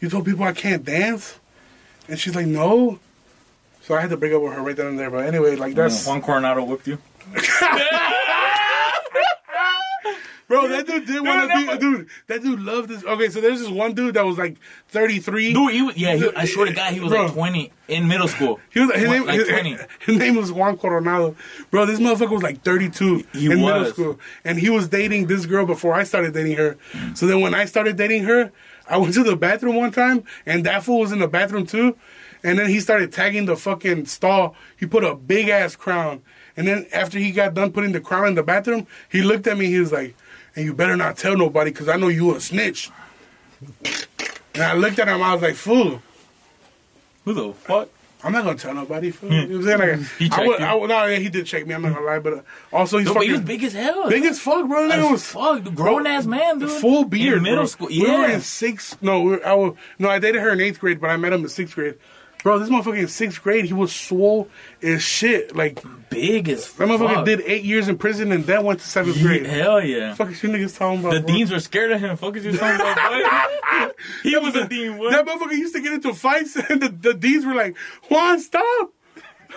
you 0.00 0.08
told 0.08 0.24
people 0.24 0.44
I 0.44 0.52
can't 0.52 0.84
dance, 0.84 1.38
and 2.08 2.18
she's 2.18 2.34
like, 2.34 2.46
no. 2.46 2.98
So 3.82 3.94
I 3.94 4.00
had 4.00 4.10
to 4.10 4.16
break 4.16 4.32
up 4.32 4.42
with 4.42 4.52
her 4.52 4.62
right 4.62 4.76
then 4.76 4.86
and 4.86 4.98
there. 4.98 5.10
But 5.10 5.26
anyway, 5.26 5.56
like 5.56 5.74
that's 5.74 6.06
Juan 6.06 6.22
Coronado 6.22 6.64
whipped 6.64 6.86
you. 6.86 6.98
Bro, 10.50 10.66
that 10.66 10.84
dude 10.84 11.06
did 11.06 11.24
want 11.24 11.48
to 11.48 11.56
be 11.56 11.78
dude. 11.78 12.08
That 12.26 12.42
dude 12.42 12.58
loved 12.58 12.88
this. 12.88 13.04
Okay, 13.04 13.28
so 13.28 13.40
there's 13.40 13.60
this 13.60 13.68
one 13.68 13.94
dude 13.94 14.14
that 14.14 14.26
was 14.26 14.36
like 14.36 14.56
33. 14.88 15.52
Dude, 15.52 15.72
he 15.72 15.82
was, 15.82 15.96
yeah, 15.96 16.16
he, 16.16 16.28
I 16.34 16.44
swear 16.44 16.66
to 16.66 16.72
God, 16.72 16.92
he 16.92 16.98
was 16.98 17.10
Bro. 17.10 17.26
like 17.26 17.34
20 17.34 17.72
in 17.86 18.08
middle 18.08 18.26
school. 18.26 18.58
He 18.70 18.80
was 18.80 18.92
his 18.96 19.08
name. 19.08 19.26
like 19.26 19.38
his, 19.38 19.46
20. 19.46 19.76
his 20.00 20.16
name 20.16 20.34
was 20.34 20.50
Juan 20.50 20.76
Coronado. 20.76 21.36
Bro, 21.70 21.86
this 21.86 22.00
motherfucker 22.00 22.32
was 22.32 22.42
like 22.42 22.64
32 22.64 23.24
He 23.32 23.46
in 23.46 23.60
middle 23.60 23.84
school, 23.84 24.18
and 24.44 24.58
he 24.58 24.70
was 24.70 24.88
dating 24.88 25.28
this 25.28 25.46
girl 25.46 25.66
before 25.66 25.94
I 25.94 26.02
started 26.02 26.34
dating 26.34 26.56
her. 26.56 26.76
So 27.14 27.28
then 27.28 27.40
when 27.42 27.54
I 27.54 27.66
started 27.66 27.96
dating 27.96 28.24
her, 28.24 28.50
I 28.88 28.96
went 28.96 29.14
to 29.14 29.22
the 29.22 29.36
bathroom 29.36 29.76
one 29.76 29.92
time, 29.92 30.24
and 30.46 30.66
that 30.66 30.82
fool 30.82 30.98
was 30.98 31.12
in 31.12 31.20
the 31.20 31.28
bathroom 31.28 31.64
too. 31.64 31.96
And 32.42 32.58
then 32.58 32.68
he 32.68 32.80
started 32.80 33.12
tagging 33.12 33.44
the 33.44 33.54
fucking 33.54 34.06
stall. 34.06 34.56
He 34.76 34.86
put 34.86 35.04
a 35.04 35.14
big 35.14 35.48
ass 35.48 35.76
crown. 35.76 36.22
And 36.56 36.66
then 36.66 36.86
after 36.92 37.20
he 37.20 37.30
got 37.30 37.54
done 37.54 37.70
putting 37.70 37.92
the 37.92 38.00
crown 38.00 38.26
in 38.26 38.34
the 38.34 38.42
bathroom, 38.42 38.88
he 39.08 39.22
looked 39.22 39.46
at 39.46 39.56
me. 39.56 39.66
He 39.66 39.78
was 39.78 39.92
like, 39.92 40.16
"And 40.60 40.66
you 40.66 40.74
better 40.74 40.96
not 40.96 41.16
tell 41.16 41.36
nobody, 41.36 41.72
cause 41.72 41.88
I 41.88 41.96
know 41.96 42.08
you 42.08 42.34
a 42.36 42.40
snitch." 42.40 42.90
And 44.54 44.62
I 44.62 44.74
looked 44.74 44.98
at 44.98 45.08
him. 45.08 45.22
I 45.22 45.32
was 45.34 45.42
like, 45.42 45.54
"Fool." 45.54 46.02
Who 47.24 47.32
the 47.34 47.52
fuck? 47.52 47.88
I'm 48.22 48.32
not 48.32 48.44
gonna 48.44 48.58
tell 48.58 48.74
nobody. 48.74 49.10
Fool. 49.10 49.32
You 49.32 49.46
know 49.46 49.58
what 49.72 49.80
I'm 49.80 50.04
saying? 50.04 50.06
He 50.18 50.28
Like, 50.28 50.38
I 50.40 50.46
would, 50.46 50.60
you? 50.60 50.66
I 50.66 50.74
would, 50.74 50.88
no, 50.90 51.06
yeah, 51.06 51.16
he 51.18 51.28
did 51.30 51.46
check 51.46 51.66
me. 51.66 51.74
I'm 51.74 51.80
not 51.80 51.94
gonna 51.94 52.04
lie, 52.04 52.18
but 52.18 52.32
uh, 52.34 52.40
also 52.72 52.98
he's 52.98 53.06
No, 53.06 53.14
fucking 53.14 53.28
he 53.28 53.32
was 53.32 53.40
big 53.40 53.64
as 53.64 53.72
hell. 53.72 54.08
big 54.10 54.24
as 54.24 54.38
fuck, 54.38 54.68
bro. 54.68 54.88
That 54.88 55.10
was 55.10 55.24
fuck, 55.24 55.64
grown 55.74 56.06
ass 56.06 56.26
man, 56.26 56.58
dude. 56.58 56.70
full 56.70 57.04
beard. 57.04 57.38
In 57.38 57.42
middle 57.44 57.58
bro. 57.60 57.66
school, 57.66 57.86
We 57.88 58.02
were 58.02 58.08
yeah. 58.28 58.34
in 58.34 58.40
sixth. 58.42 59.00
No, 59.02 59.22
we 59.22 59.30
were, 59.32 59.46
I 59.46 59.54
was, 59.54 59.74
no, 59.98 60.10
I 60.10 60.18
dated 60.18 60.42
her 60.42 60.50
in 60.50 60.60
eighth 60.60 60.80
grade, 60.80 61.00
but 61.00 61.08
I 61.08 61.16
met 61.16 61.32
him 61.32 61.42
in 61.42 61.48
sixth 61.48 61.74
grade. 61.74 61.94
Bro, 62.42 62.60
this 62.60 62.68
motherfucker 62.68 62.98
in 62.98 63.08
sixth 63.08 63.42
grade, 63.42 63.66
he 63.66 63.72
was 63.72 63.94
swole 63.94 64.48
as 64.82 65.02
shit. 65.02 65.54
Like 65.54 65.82
Big 66.10 66.48
as 66.48 66.72
that 66.72 66.88
motherfucker 66.88 67.14
fuck. 67.14 67.24
did 67.24 67.40
eight 67.42 67.62
years 67.62 67.86
in 67.86 67.96
prison 67.96 68.32
and 68.32 68.44
then 68.44 68.64
went 68.64 68.80
to 68.80 68.86
seventh 68.86 69.20
grade. 69.20 69.46
Hell 69.46 69.80
yeah. 69.80 70.14
Fuck 70.14 70.30
is 70.30 70.42
you 70.42 70.48
niggas 70.48 70.76
talking 70.76 71.00
about? 71.00 71.12
The 71.14 71.20
bro? 71.20 71.34
deans 71.34 71.52
were 71.52 71.60
scared 71.60 71.92
of 71.92 72.00
him. 72.00 72.16
Fuck 72.16 72.36
is 72.36 72.44
you 72.44 72.52
talking 72.52 72.80
about, 72.80 72.96
boy? 72.96 73.92
he 74.24 74.36
was 74.36 74.56
a 74.56 74.66
dean, 74.66 74.96
boy. 74.96 75.10
That 75.10 75.24
motherfucker 75.24 75.52
used 75.52 75.74
to 75.76 75.80
get 75.80 75.92
into 75.92 76.12
fights, 76.12 76.56
and 76.68 76.82
the, 76.82 76.88
the 76.88 77.14
D's 77.14 77.46
were 77.46 77.54
like, 77.54 77.76
Juan, 78.08 78.40
stop! 78.40 78.92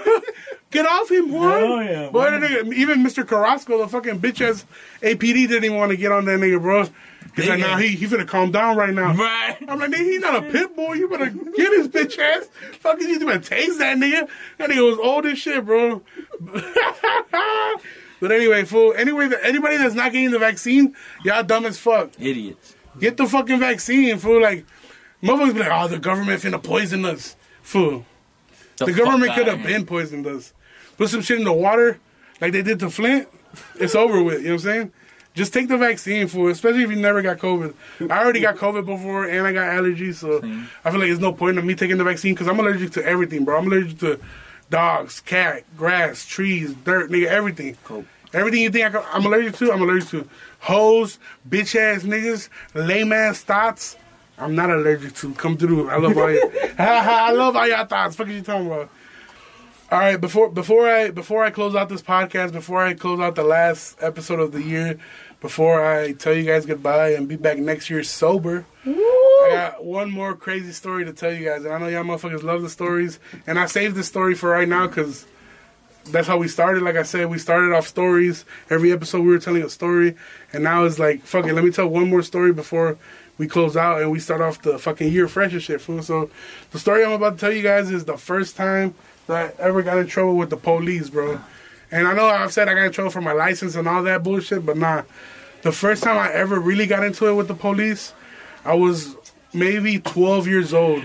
get 0.71 0.86
off 0.86 1.09
him, 1.09 1.31
Juan! 1.31 1.59
Hell 1.59 1.84
yeah, 1.84 2.09
Boy, 2.11 2.25
nigga, 2.25 2.73
even 2.73 3.03
Mr. 3.03 3.27
Carrasco, 3.27 3.79
the 3.79 3.88
fucking 3.88 4.19
bitch 4.19 4.47
ass 4.47 4.65
APD, 5.01 5.47
didn't 5.47 5.63
even 5.65 5.77
want 5.77 5.89
to 5.89 5.97
get 5.97 6.11
on 6.11 6.25
that 6.25 6.39
nigga, 6.39 6.61
bro. 6.61 6.88
He's 7.36 7.49
like, 7.49 7.59
nah, 7.59 7.77
he, 7.77 7.89
he 7.89 8.05
finna 8.05 8.27
calm 8.27 8.51
down 8.51 8.77
right 8.77 8.93
now. 8.93 9.13
Right. 9.13 9.57
I'm 9.67 9.79
like, 9.79 9.89
nigga, 9.89 10.03
he's 10.03 10.21
not 10.21 10.36
a 10.36 10.51
pit 10.51 10.75
bull. 10.75 10.95
You 10.95 11.09
better 11.09 11.29
get 11.29 11.73
his 11.73 11.88
bitch 11.88 12.19
ass. 12.19 12.47
Fucking, 12.79 13.09
you 13.09 13.19
better 13.19 13.39
taste 13.39 13.79
that 13.79 13.97
nigga. 13.97 14.29
That 14.59 14.69
nigga 14.69 14.88
was 14.88 14.99
old 14.99 15.25
as 15.25 15.39
shit, 15.39 15.65
bro. 15.65 16.03
but 18.19 18.31
anyway, 18.31 18.65
fool. 18.65 18.93
Anyway, 18.95 19.29
the, 19.29 19.43
anybody 19.43 19.77
that's 19.77 19.95
not 19.95 20.11
getting 20.11 20.29
the 20.29 20.39
vaccine, 20.39 20.95
y'all 21.23 21.43
dumb 21.43 21.65
as 21.65 21.79
fuck. 21.79 22.11
Idiots. 22.19 22.75
Get 22.99 23.17
the 23.17 23.25
fucking 23.25 23.59
vaccine, 23.59 24.17
fool. 24.19 24.41
Like, 24.41 24.65
motherfuckers 25.23 25.53
be 25.53 25.59
like, 25.61 25.71
oh, 25.71 25.88
the 25.88 25.99
government 25.99 26.41
finna 26.41 26.61
poison 26.61 27.03
us. 27.03 27.36
Fool. 27.63 28.05
The, 28.77 28.88
fuck 28.88 28.95
government 28.95 29.34
could 29.34 29.47
have 29.47 29.63
been 29.63 29.86
poisoned 29.86 30.27
us. 30.27 30.53
Put 30.97 31.09
some 31.09 31.21
shit 31.21 31.39
in 31.39 31.45
the 31.45 31.53
water, 31.53 31.99
like 32.39 32.51
they 32.51 32.61
did 32.61 32.79
to 32.79 32.89
Flint. 32.89 33.27
It's 33.75 33.95
over 33.95 34.21
with. 34.21 34.39
You 34.39 34.49
know 34.49 34.53
what 34.53 34.53
I'm 34.53 34.59
saying? 34.59 34.91
Just 35.34 35.51
take 35.53 35.67
the 35.67 35.77
vaccine, 35.77 36.27
fool. 36.27 36.49
Especially 36.49 36.84
if 36.84 36.89
you 36.89 36.95
never 36.95 37.21
got 37.21 37.39
COVID. 37.39 37.73
I 38.09 38.23
already 38.23 38.39
got 38.39 38.55
COVID 38.57 38.86
before, 38.86 39.25
and 39.25 39.47
I 39.47 39.51
got 39.51 39.67
allergies, 39.73 40.15
so 40.15 40.41
Same. 40.41 40.69
I 40.86 40.91
feel 40.91 40.99
like 40.99 41.09
there's 41.09 41.19
no 41.19 41.34
point 41.34 41.57
in 41.57 41.65
me 41.65 41.75
taking 41.75 41.97
the 41.97 42.03
vaccine 42.03 42.34
because 42.34 42.47
I'm 42.47 42.59
allergic 42.59 42.91
to 42.91 43.05
everything, 43.05 43.43
bro. 43.43 43.57
I'm 43.57 43.67
allergic 43.67 43.99
to 43.99 44.19
dogs, 44.69 45.21
cat, 45.21 45.63
grass, 45.77 46.25
trees, 46.25 46.73
dirt, 46.84 47.09
nigga, 47.09 47.27
everything. 47.27 47.77
Cool. 47.84 48.05
Everything 48.34 48.61
you 48.61 48.69
think 48.71 48.95
I 48.95 48.99
I'm 49.11 49.25
allergic 49.25 49.55
to, 49.57 49.71
I'm 49.71 49.81
allergic 49.81 50.09
to. 50.09 50.29
Hoes, 50.59 51.19
bitch 51.47 51.75
ass 51.75 52.03
niggas, 52.03 52.49
lame 52.73 53.11
ass 53.11 53.41
thoughts. 53.41 53.97
I'm 54.38 54.55
not 54.55 54.71
allergic 54.71 55.13
to. 55.15 55.34
Come 55.36 55.57
through. 55.57 55.89
I 55.89 55.97
love 55.97 56.17
all 56.17 56.31
your, 56.31 56.51
I 56.79 57.31
love 57.31 57.55
all 57.55 57.67
your 57.67 57.86
thoughts. 57.86 58.15
Fuck 58.15 58.27
are 58.27 58.31
you 58.31 58.41
talking 58.41 58.67
about? 58.67 58.89
All 59.93 59.99
right, 59.99 60.19
before 60.19 60.49
before 60.49 60.89
I 60.89 61.11
before 61.11 61.43
I 61.43 61.51
close 61.51 61.75
out 61.75 61.87
this 61.87 62.01
podcast, 62.01 62.51
before 62.51 62.83
I 62.83 62.95
close 62.95 63.19
out 63.19 63.35
the 63.35 63.43
last 63.43 63.95
episode 64.01 64.39
of 64.39 64.51
the 64.51 64.63
year, 64.63 64.97
before 65.39 65.85
I 65.85 66.13
tell 66.13 66.33
you 66.33 66.45
guys 66.45 66.65
goodbye 66.65 67.09
and 67.09 67.27
be 67.27 67.35
back 67.35 67.59
next 67.59 67.91
year 67.91 68.03
sober, 68.03 68.65
I 68.87 69.49
got 69.51 69.85
one 69.85 70.09
more 70.09 70.35
crazy 70.35 70.71
story 70.71 71.05
to 71.05 71.13
tell 71.13 71.31
you 71.31 71.47
guys. 71.47 71.63
And 71.63 71.71
I 71.75 71.77
know 71.77 71.89
y'all 71.89 72.03
motherfuckers 72.03 72.41
love 72.41 72.63
the 72.63 72.71
stories, 72.71 73.19
and 73.45 73.59
I 73.59 73.67
saved 73.67 73.95
this 73.95 74.07
story 74.07 74.33
for 74.33 74.49
right 74.49 74.67
now 74.67 74.87
because 74.87 75.27
that's 76.05 76.27
how 76.27 76.37
we 76.37 76.47
started. 76.47 76.81
Like 76.81 76.95
I 76.95 77.03
said, 77.03 77.29
we 77.29 77.37
started 77.37 77.71
off 77.71 77.87
stories. 77.87 78.45
Every 78.71 78.91
episode 78.91 79.21
we 79.21 79.27
were 79.27 79.37
telling 79.37 79.61
a 79.61 79.69
story, 79.69 80.15
and 80.53 80.63
now 80.63 80.85
it's 80.85 80.97
like, 80.97 81.21
fuck 81.21 81.45
it, 81.45 81.53
let 81.53 81.63
me 81.63 81.69
tell 81.69 81.87
one 81.87 82.09
more 82.09 82.23
story 82.23 82.51
before 82.51 82.97
we 83.37 83.47
close 83.47 83.77
out 83.77 84.01
and 84.01 84.09
we 84.09 84.19
start 84.19 84.41
off 84.41 84.59
the 84.63 84.79
fucking 84.79 85.11
year 85.11 85.27
fresh 85.27 85.53
and 85.53 85.61
shit, 85.61 85.81
fool. 85.81 86.01
So 86.01 86.31
the 86.71 86.79
story 86.79 87.05
I'm 87.05 87.11
about 87.11 87.33
to 87.33 87.37
tell 87.37 87.51
you 87.51 87.61
guys 87.61 87.91
is 87.91 88.05
the 88.05 88.17
first 88.17 88.55
time 88.55 88.95
that 89.28 89.55
I 89.59 89.63
ever 89.63 89.82
got 89.82 89.97
in 89.97 90.07
trouble 90.07 90.36
with 90.36 90.49
the 90.49 90.57
police, 90.57 91.09
bro. 91.09 91.39
And 91.91 92.07
I 92.07 92.13
know 92.13 92.26
I've 92.26 92.51
said 92.51 92.67
I 92.67 92.74
got 92.74 92.86
in 92.86 92.91
trouble 92.91 93.11
for 93.11 93.21
my 93.21 93.34
license 93.34 93.76
and 93.76 93.88
all 93.88 94.03
that 94.03 94.24
bullshit, 94.24 94.65
but 94.65 94.78
nah. 94.78 95.03
the 95.61 95.71
first 95.71 96.03
time 96.03 96.17
I 96.17 96.32
ever 96.34 96.59
really 96.59 96.88
got 96.88 97.03
into 97.03 97.28
it 97.28 97.34
with 97.34 97.47
the 97.47 97.53
police, 97.53 98.13
I 98.65 98.74
was 98.74 99.15
maybe 99.53 99.99
12 99.99 100.47
years 100.47 100.74
old. 100.74 101.03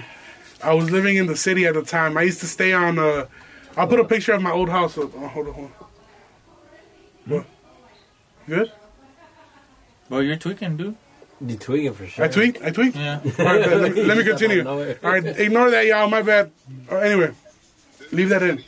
I 0.62 0.74
was 0.74 0.90
living 0.90 1.16
in 1.16 1.26
the 1.26 1.36
city 1.36 1.66
at 1.66 1.74
the 1.74 1.82
time. 1.82 2.16
I 2.16 2.22
used 2.22 2.40
to 2.40 2.46
stay 2.46 2.72
on. 2.72 2.98
Uh, 2.98 3.26
I'll 3.76 3.86
put 3.86 4.00
a 4.00 4.04
picture 4.04 4.32
of 4.32 4.42
my 4.42 4.50
old 4.50 4.68
house 4.68 4.98
up. 4.98 5.10
Oh, 5.14 5.28
hold 5.28 5.48
on, 5.48 5.54
hold 5.54 5.66
on. 5.66 5.86
What? 7.26 7.46
Good. 8.46 8.72
Bro, 10.08 10.20
you're 10.20 10.36
tweaking, 10.36 10.76
dude. 10.76 10.96
You 11.40 11.56
tweaking 11.56 11.92
for 11.92 12.06
sure. 12.06 12.24
I 12.24 12.28
tweet. 12.28 12.60
I 12.62 12.70
tweet. 12.70 12.96
Yeah. 12.96 13.20
All 13.38 13.44
right, 13.44 13.68
let, 13.68 13.94
me, 13.94 14.02
let 14.02 14.18
me 14.18 14.24
continue. 14.24 14.66
All 14.68 14.78
right, 15.02 15.24
ignore 15.24 15.70
that, 15.70 15.86
y'all. 15.86 16.08
My 16.08 16.22
bad. 16.22 16.50
Uh, 16.90 16.96
anyway, 16.96 17.32
leave 18.12 18.28
that 18.30 18.42
in. 18.42 18.62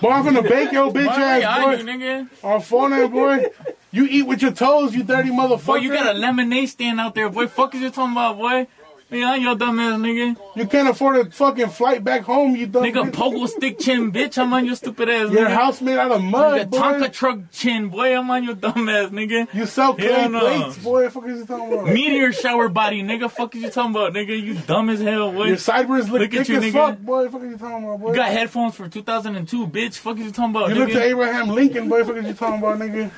Boy, 0.00 0.10
I'm 0.10 0.24
gonna 0.24 0.42
bake 0.42 0.72
your 0.72 0.90
bitch 0.90 1.08
ass, 1.08 1.78
you, 1.78 1.84
boy. 1.84 1.92
nigga? 1.92 2.28
On 2.42 2.60
phone, 2.62 2.90
that 2.92 3.10
boy. 3.12 3.46
You 3.92 4.06
eat 4.06 4.22
with 4.22 4.40
your 4.40 4.52
toes, 4.52 4.94
you 4.94 5.02
dirty 5.02 5.30
motherfucker. 5.30 5.66
Boy, 5.66 5.76
you 5.76 5.92
got 5.92 6.14
a 6.14 6.18
lemonade 6.18 6.68
stand 6.68 7.00
out 7.00 7.14
there, 7.14 7.28
boy. 7.28 7.48
Fuck 7.48 7.74
is 7.74 7.82
you 7.82 7.90
talking 7.90 8.12
about, 8.12 8.38
boy? 8.38 8.66
Yeah, 9.10 9.34
your 9.34 9.56
dumb 9.56 9.80
ass 9.80 9.98
nigga. 9.98 10.36
You 10.54 10.66
can't 10.66 10.88
afford 10.88 11.16
a 11.26 11.30
fucking 11.30 11.70
flight 11.70 12.04
back 12.04 12.22
home, 12.22 12.54
you 12.54 12.66
dumb 12.68 12.84
Nigga, 12.84 13.10
bitch. 13.10 13.12
pogo 13.12 13.48
stick 13.48 13.78
chin, 13.80 14.12
bitch. 14.12 14.38
I'm 14.38 14.52
on 14.52 14.64
your 14.64 14.76
stupid 14.76 15.08
ass, 15.08 15.30
Your 15.32 15.46
nigga. 15.46 15.50
house 15.50 15.80
made 15.80 15.98
out 15.98 16.12
of 16.12 16.20
Nigga, 16.20 16.30
mud, 16.30 16.70
boy. 16.70 16.78
Tonka 16.78 17.12
truck 17.12 17.38
chin, 17.50 17.88
boy. 17.88 18.16
I'm 18.16 18.30
on 18.30 18.44
your 18.44 18.54
dumb 18.54 18.88
ass, 18.88 19.10
nigga. 19.10 19.52
You 19.52 19.66
sell 19.66 19.94
clay 19.94 20.12
Hell 20.12 20.28
no. 20.30 20.40
plates, 20.40 20.78
boy. 20.78 21.08
Fuck 21.10 21.26
is 21.26 21.40
you 21.40 21.46
talking 21.46 21.72
about? 21.72 21.86
Meteor 21.92 22.32
shower 22.32 22.68
body, 22.68 23.02
nigga. 23.02 23.30
Fuck 23.30 23.56
is 23.56 23.62
you 23.62 23.70
talking 23.70 23.90
about, 23.90 24.12
nigga? 24.12 24.40
You 24.40 24.54
dumb 24.54 24.88
as 24.90 25.00
hell, 25.00 25.32
boy. 25.32 25.46
Your 25.46 25.56
sideburns 25.56 26.08
look, 26.10 26.20
Look 26.20 26.34
at 26.34 26.46
thick 26.46 26.48
you, 26.48 26.56
as 26.58 26.64
nigga. 26.64 26.72
fuck, 26.72 26.98
boy. 27.00 27.28
Fuck 27.28 27.42
is 27.42 27.50
you 27.50 27.56
talking 27.58 27.84
about, 27.84 28.00
boy? 28.00 28.08
You 28.10 28.14
got 28.14 28.28
headphones 28.30 28.74
for 28.76 28.88
2002, 28.88 29.66
bitch. 29.66 29.96
Fuck 29.98 30.18
is 30.18 30.26
you 30.26 30.30
talking 30.30 30.50
about, 30.54 30.68
you 30.70 30.76
look 30.76 30.90
to? 30.90 31.02
Abraham 31.02 31.48
Lincoln, 31.48 31.88
boy. 31.88 32.04
Fuck 32.04 32.16
is 32.16 32.26
you 32.26 32.34
talking 32.34 32.58
about, 32.58 32.78
nigga? 32.78 33.10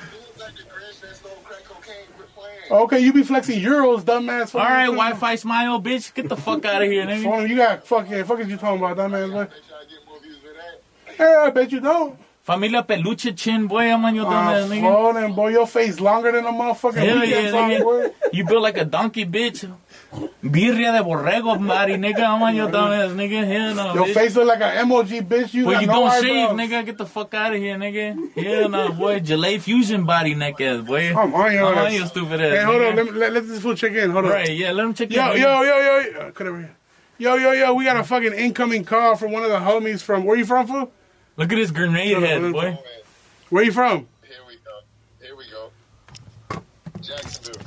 Okay, 2.73 2.99
you 2.99 3.13
be 3.13 3.21
flexing 3.23 3.61
euros, 3.61 4.01
dumbass. 4.01 4.55
All 4.55 4.61
right, 4.61 4.85
about? 4.85 4.95
Wi-Fi 4.97 5.35
smile, 5.35 5.79
bitch. 5.79 6.11
Get 6.13 6.27
the 6.27 6.35
fuck 6.35 6.65
out 6.65 6.81
of 6.81 6.89
here, 6.89 7.05
nigga. 7.05 7.23
Phone, 7.23 7.47
you 7.47 7.55
got 7.55 7.85
fucking. 7.85 8.23
Fuck 8.23 8.39
is 8.39 8.47
you 8.49 8.57
talking 8.57 8.79
about, 8.83 8.97
dumbass, 8.97 9.31
boy? 9.31 9.43
They 9.43 9.45
try 9.45 9.83
to 9.83 9.89
get 9.89 10.07
more 10.07 10.19
views 10.19 10.37
with 10.43 10.53
that. 10.55 11.13
Hey, 11.15 11.35
I 11.35 11.49
bet 11.51 11.71
you 11.71 11.79
don't. 11.79 12.17
Familia 12.41 12.81
peluche 12.83 13.37
chin, 13.37 13.67
boy. 13.67 13.83
I'm 13.93 14.03
on 14.03 14.15
your 14.15 14.25
dumb 14.25 14.33
Uh, 14.47 14.53
nigga. 14.67 14.81
phone, 15.13 15.33
boy, 15.33 15.49
your 15.49 15.67
face 15.67 15.99
longer 15.99 16.31
than 16.31 16.45
a 16.45 16.51
motherfucking 16.51 17.21
weekend 17.21 17.45
yeah, 17.45 17.51
song, 17.51 17.79
boy. 17.83 18.11
You 18.33 18.43
built 18.43 18.63
like 18.63 18.77
a 18.77 18.85
donkey, 18.85 19.25
bitch. 19.25 19.71
Birria 20.43 20.91
de 20.91 21.01
borrego, 21.03 21.55
body, 21.65 21.93
nigga. 21.93 22.19
I'm 22.19 22.41
on 22.43 22.53
your 22.55 22.69
dumb 22.69 22.91
ass, 22.91 23.11
nigga. 23.11 23.45
Hell 23.47 23.75
no, 23.75 23.93
Your 23.93 24.05
bitch. 24.07 24.13
face 24.13 24.35
look 24.35 24.47
like 24.47 24.61
an 24.61 24.85
emoji, 24.85 25.25
bitch. 25.25 25.53
You 25.53 25.65
Well, 25.65 25.73
got 25.75 25.81
you 25.81 25.87
no 25.87 25.93
don't 25.93 26.07
eyebrows. 26.09 26.23
shave, 26.23 26.49
nigga. 26.49 26.85
Get 26.85 26.97
the 26.97 27.05
fuck 27.05 27.33
out 27.33 27.53
of 27.53 27.59
here, 27.59 27.77
nigga. 27.77 28.33
Hell 28.35 28.67
no, 28.69 28.91
boy. 28.91 29.19
Gelé 29.21 29.59
fusion 29.61 30.03
body 30.05 30.35
neck 30.35 30.59
ass, 30.59 30.81
boy. 30.81 31.15
I'm 31.15 31.33
on 31.33 31.53
your 31.53 31.65
I'm 31.67 31.77
ass. 31.77 31.85
on 31.87 31.93
your 31.93 32.05
stupid 32.07 32.41
ass. 32.41 32.57
Hey, 32.57 32.63
hold 32.63 32.81
nigga. 32.81 32.89
on. 32.89 32.95
Let, 32.97 33.05
me, 33.05 33.11
let, 33.13 33.33
let 33.33 33.47
this 33.47 33.61
fool 33.61 33.75
check 33.75 33.93
in. 33.93 34.09
Hold 34.11 34.25
on. 34.25 34.31
Right, 34.31 34.49
yeah, 34.49 34.71
let 34.73 34.85
him 34.85 34.93
check 34.93 35.11
Yo, 35.11 35.31
in. 35.31 35.41
yo, 35.41 35.61
yo, 35.61 35.77
yo. 35.77 35.99
yo. 36.25 36.31
Cut 36.31 36.47
over 36.47 36.57
here. 36.59 36.75
Yo, 37.19 37.35
yo, 37.35 37.51
yo. 37.51 37.73
We 37.73 37.85
got 37.85 37.95
a 37.95 38.03
fucking 38.03 38.33
incoming 38.33 38.83
call 38.83 39.15
from 39.15 39.31
one 39.31 39.43
of 39.43 39.49
the 39.49 39.59
homies 39.59 40.01
from. 40.03 40.25
Where 40.25 40.35
you 40.37 40.45
from, 40.45 40.67
fool? 40.67 40.91
Look 41.37 41.51
at 41.53 41.55
this 41.55 41.71
grenade 41.71 42.13
Hold 42.13 42.23
head, 42.25 42.51
boy. 42.51 42.61
Man, 42.63 42.77
Where 43.49 43.63
you 43.63 43.71
from? 43.71 44.07
here 44.23 44.37
we 44.47 44.55
go. 44.57 45.25
Here 45.25 45.35
we 45.37 45.45
go. 45.49 46.61
Jacksonville. 47.01 47.61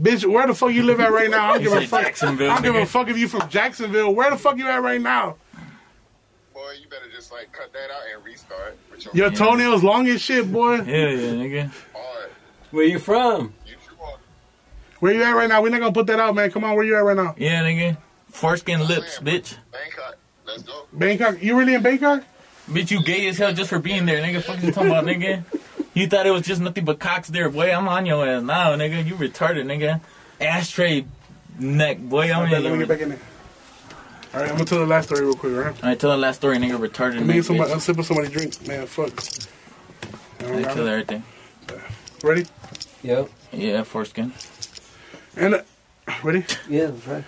Bitch, 0.00 0.30
where 0.30 0.46
the 0.46 0.54
fuck 0.54 0.72
you 0.72 0.82
live 0.82 1.00
at 1.00 1.10
right 1.10 1.30
now? 1.30 1.50
I 1.50 1.54
don't 1.54 1.62
give 1.62 1.72
a 1.72 1.86
fuck. 1.86 2.02
Jacksonville, 2.02 2.50
I 2.50 2.54
don't 2.54 2.62
give 2.62 2.74
a 2.74 2.86
fuck 2.86 3.08
if 3.08 3.16
you 3.16 3.28
from 3.28 3.48
Jacksonville. 3.48 4.14
Where 4.14 4.30
the 4.30 4.36
fuck 4.36 4.58
you 4.58 4.68
at 4.68 4.82
right 4.82 5.00
now? 5.00 5.36
Boy, 6.52 6.72
you 6.82 6.88
better 6.88 7.10
just 7.14 7.32
like 7.32 7.50
cut 7.52 7.72
that 7.72 7.90
out 7.90 8.02
and 8.14 8.24
restart 8.24 8.76
your, 9.14 9.14
Your 9.14 9.30
toenails 9.30 9.82
long 9.82 10.06
as 10.08 10.20
shit, 10.20 10.50
boy. 10.52 10.76
Hell 10.78 10.86
yeah, 10.86 11.32
nigga. 11.32 11.70
hard. 11.94 12.30
Where 12.70 12.84
you 12.84 12.98
from? 12.98 13.54
You. 13.66 13.76
Where 15.00 15.12
you 15.12 15.22
at 15.22 15.32
right 15.32 15.48
now? 15.48 15.62
We're 15.62 15.68
not 15.68 15.80
gonna 15.80 15.92
put 15.92 16.06
that 16.06 16.20
out, 16.20 16.34
man. 16.34 16.50
Come 16.50 16.64
on, 16.64 16.74
where 16.74 16.84
you 16.84 16.96
at 16.96 17.00
right 17.04 17.16
now? 17.16 17.34
Yeah, 17.36 17.62
nigga. 17.62 17.96
Foreskin 18.30 18.86
lips, 18.86 19.18
bitch. 19.18 19.56
Bangkok. 19.70 20.16
Let's 20.46 20.62
go. 20.62 20.86
Bangkok. 20.92 21.42
You 21.42 21.56
really 21.58 21.74
in 21.74 21.82
Bangkok? 21.82 22.24
Bitch, 22.68 22.90
you 22.90 23.02
gay 23.02 23.26
as 23.28 23.38
hell 23.38 23.52
just 23.52 23.70
for 23.70 23.78
being 23.78 24.06
there, 24.06 24.22
nigga. 24.22 24.42
Fuck 24.42 24.62
you 24.62 24.72
talking 24.72 24.90
about, 24.90 25.04
nigga. 25.04 25.44
You 25.96 26.06
thought 26.06 26.26
it 26.26 26.30
was 26.30 26.42
just 26.42 26.60
nothing 26.60 26.84
but 26.84 26.98
cocks 26.98 27.28
there, 27.28 27.48
boy. 27.48 27.74
I'm 27.74 27.88
on 27.88 28.04
your 28.04 28.28
ass 28.28 28.42
now, 28.42 28.76
nigga. 28.76 29.02
You 29.06 29.14
retarded, 29.14 29.64
nigga. 29.64 30.02
Ashtray 30.38 31.06
neck, 31.58 32.00
boy. 32.00 32.30
I'm 32.30 32.52
in. 32.52 32.62
Let 32.62 32.72
me 32.74 32.78
get 32.80 32.88
back 32.88 33.00
in 33.00 33.08
there. 33.08 33.18
All 34.34 34.40
right, 34.40 34.50
I'm 34.50 34.56
gonna 34.56 34.66
tell 34.66 34.80
the 34.80 34.86
last 34.86 35.06
story 35.06 35.22
real 35.24 35.32
quick, 35.34 35.54
all 35.54 35.60
right? 35.60 35.82
Alright, 35.82 35.98
tell 35.98 36.10
the 36.10 36.18
last 36.18 36.36
story, 36.36 36.58
nigga. 36.58 36.78
Retarded 36.78 37.14
Let 37.14 37.20
me 37.22 37.26
neck, 37.28 37.36
get 37.36 37.44
somebody, 37.46 37.70
bitch. 37.70 37.76
a 37.76 37.80
sip 37.80 37.98
of 37.98 38.04
somebody 38.04 38.28
drink, 38.28 38.68
man. 38.68 38.86
Fuck. 38.86 39.08
I 40.40 40.42
don't 40.42 40.58
I 40.58 40.62
got 40.64 40.74
kill 40.74 40.86
everything. 40.86 41.22
Ready? 42.22 42.46
Yep. 43.02 43.30
Yeah, 43.52 43.82
foreskin. 43.84 44.34
And 45.34 45.54
uh, 45.54 45.62
ready? 46.22 46.44
Yeah, 46.68 46.88
that's 46.88 47.06
right. 47.06 47.24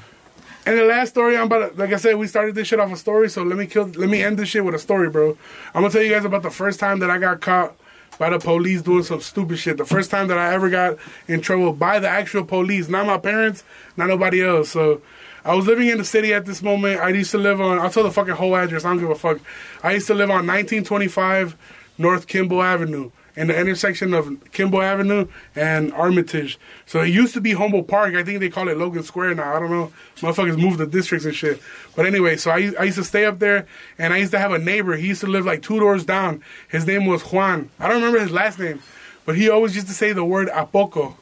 And 0.67 0.79
the 0.79 0.85
last 0.85 1.09
story, 1.09 1.39
I'm 1.39 1.47
about 1.47 1.73
to, 1.75 1.81
like 1.81 1.95
I 1.95 1.97
said, 1.97 2.17
we 2.17 2.27
started 2.27 2.55
this 2.55 2.69
shit 2.69 2.79
off 2.81 2.93
a 2.93 2.97
story, 2.97 3.31
so 3.31 3.43
let 3.45 3.57
me 3.57 3.67
kill, 3.67 3.85
let 3.87 4.11
me 4.11 4.23
end 4.23 4.39
this 4.39 4.51
shit 4.51 4.63
with 4.63 4.75
a 4.75 4.79
story, 4.79 5.09
bro. 5.09 5.39
I'm 5.75 5.81
gonna 5.81 5.91
tell 5.91 6.03
you 6.03 6.11
guys 6.11 6.27
about 6.27 6.43
the 6.43 6.51
first 6.51 6.79
time 6.79 6.99
that 6.99 7.09
I 7.09 7.17
got 7.17 7.41
caught 7.41 7.75
by 8.19 8.31
the 8.31 8.39
police 8.39 8.83
doing 8.83 9.05
some 9.05 9.21
stupid 9.21 9.59
shit. 9.59 9.77
The 9.77 9.85
first 9.85 10.11
time 10.11 10.29
that 10.29 10.39
I 10.39 10.53
ever 10.53 10.69
got 10.69 10.99
in 11.27 11.41
trouble 11.41 11.73
by 11.73 11.99
the 11.99 12.09
actual 12.09 12.45
police, 12.45 12.89
not 12.89 13.07
my 13.07 13.19
parents, 13.19 13.65
not 13.97 14.09
nobody 14.09 14.43
else. 14.43 14.71
So 14.71 15.01
I 15.45 15.55
was 15.55 15.67
living 15.67 15.89
in 15.89 15.99
the 15.99 16.05
city 16.05 16.35
at 16.35 16.47
this 16.47 16.63
moment. 16.63 17.01
I 17.01 17.09
used 17.11 17.31
to 17.31 17.39
live 17.39 17.61
on, 17.61 17.79
I'll 17.79 17.91
tell 17.91 18.03
the 18.03 18.11
fucking 18.11 18.35
whole 18.35 18.57
address, 18.57 18.85
I 18.85 18.91
don't 18.91 18.99
give 18.99 19.11
a 19.11 19.15
fuck. 19.15 19.39
I 19.83 19.93
used 19.93 20.07
to 20.09 20.15
live 20.15 20.31
on 20.31 20.47
1925 20.47 21.57
North 21.97 22.27
Kimball 22.27 22.63
Avenue. 22.63 23.11
In 23.39 23.47
the 23.47 23.57
intersection 23.57 24.15
of 24.15 24.37
Kimball 24.51 24.83
Avenue 24.83 25.29
and 25.55 25.93
Armitage. 25.93 26.59
So 26.87 27.03
it 27.03 27.11
used 27.11 27.35
to 27.35 27.41
be 27.41 27.53
Humboldt 27.53 27.87
Park. 27.87 28.17
I 28.17 28.25
think 28.25 28.41
they 28.41 28.49
call 28.49 28.69
it 28.69 28.77
Logan 28.77 29.05
Square 29.05 29.37
now. 29.37 29.55
I 29.55 29.61
don't 29.61 29.71
know. 29.71 29.93
Motherfuckers 30.17 30.61
moved 30.61 30.79
the 30.79 30.89
districts 30.89 31.25
and 31.25 31.33
shit. 31.33 31.63
But 31.95 32.05
anyway, 32.05 32.37
so 32.37 32.51
I, 32.51 32.73
I 32.77 32.83
used 32.83 32.99
to 32.99 33.05
stay 33.05 33.27
up 33.27 33.39
there 33.39 33.69
and 33.97 34.13
I 34.13 34.17
used 34.17 34.33
to 34.33 34.41
have 34.41 34.51
a 34.51 34.59
neighbor. 34.59 34.97
He 34.97 35.07
used 35.07 35.21
to 35.21 35.29
live 35.29 35.47
like 35.47 35.63
two 35.63 35.79
doors 35.79 36.05
down. 36.05 36.43
His 36.69 36.85
name 36.85 37.07
was 37.07 37.23
Juan. 37.23 37.71
I 37.79 37.87
don't 37.87 37.99
remember 37.99 38.19
his 38.19 38.33
last 38.33 38.59
name. 38.59 38.83
But 39.25 39.37
he 39.37 39.49
always 39.49 39.77
used 39.77 39.87
to 39.87 39.95
say 39.95 40.13
the 40.13 40.25
word 40.25 40.49
a 40.49 40.67
poco. 40.67 41.17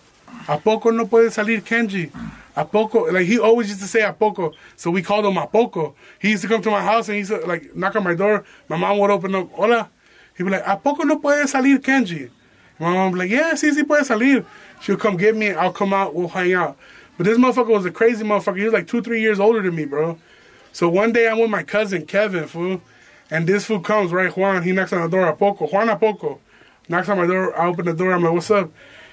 A 0.48 0.56
poco 0.58 0.88
no 0.88 1.06
puede 1.06 1.30
salir 1.30 1.60
Kenji. 1.60 2.10
A 2.56 2.64
poco, 2.64 3.12
like 3.12 3.26
he 3.26 3.38
always 3.38 3.68
used 3.68 3.82
to 3.82 3.86
say 3.86 4.00
a 4.00 4.14
poco, 4.14 4.54
so 4.76 4.90
we 4.90 5.02
called 5.02 5.26
him 5.26 5.36
a 5.36 5.46
poco. 5.46 5.94
He 6.18 6.30
used 6.30 6.40
to 6.44 6.48
come 6.48 6.62
to 6.62 6.70
my 6.70 6.82
house 6.82 7.08
and 7.08 7.16
he 7.16 7.18
used 7.18 7.30
to 7.32 7.46
like 7.46 7.76
knock 7.76 7.94
on 7.94 8.04
my 8.04 8.14
door. 8.14 8.46
My 8.70 8.78
mom 8.78 8.96
would 9.00 9.10
open 9.10 9.34
up, 9.34 9.52
hola. 9.52 9.90
He'd 10.37 10.45
be 10.45 10.51
like, 10.51 10.66
a 10.66 10.76
poco 10.76 11.05
no 11.05 11.18
puede 11.18 11.47
salir 11.47 11.78
Kenji. 11.78 12.30
My 12.78 12.93
mom 12.93 13.12
be 13.12 13.18
like, 13.20 13.30
yeah, 13.30 13.53
sí, 13.53 13.70
sí 13.72 13.87
puede 13.87 14.05
salir. 14.05 14.45
She'll 14.80 14.97
come 14.97 15.16
get 15.16 15.34
me, 15.34 15.53
I'll 15.53 15.72
come 15.72 15.93
out, 15.93 16.14
we'll 16.14 16.28
hang 16.28 16.53
out. 16.55 16.76
But 17.16 17.24
this 17.24 17.39
motherfucker 17.39 17.68
was 17.68 17.87
a 17.87 17.91
crazy 17.91 18.24
motherfucker. 18.24 18.59
He 18.59 18.64
was 18.64 18.74
like 18.74 18.87
two, 18.87 19.01
three 19.01 19.20
years 19.22 19.41
older 19.41 19.62
than 19.62 19.74
me, 19.74 19.87
bro. 19.87 20.18
So 20.72 20.89
one 20.89 21.12
day 21.12 21.28
I'm 21.28 21.39
with 21.39 21.49
my 21.49 21.62
cousin 21.62 22.05
Kevin, 22.05 22.47
fool, 22.47 22.82
and 23.30 23.47
this 23.47 23.64
fool 23.64 23.80
comes, 23.80 24.12
right, 24.12 24.37
Juan. 24.37 24.62
He 24.62 24.72
knocks 24.72 24.93
on 24.93 25.01
the 25.01 25.09
door, 25.09 25.26
a 25.26 25.34
poco, 25.34 25.66
Juan 25.66 25.89
a 25.89 25.97
poco. 25.97 26.41
Knocks 26.89 27.09
on 27.09 27.16
my 27.16 27.26
door, 27.26 27.59
I 27.59 27.66
open 27.66 27.87
the 27.87 27.95
door, 27.95 28.12
I'm 28.12 28.22
like, 28.22 28.34
what's 28.34 28.51
up? 28.51 28.70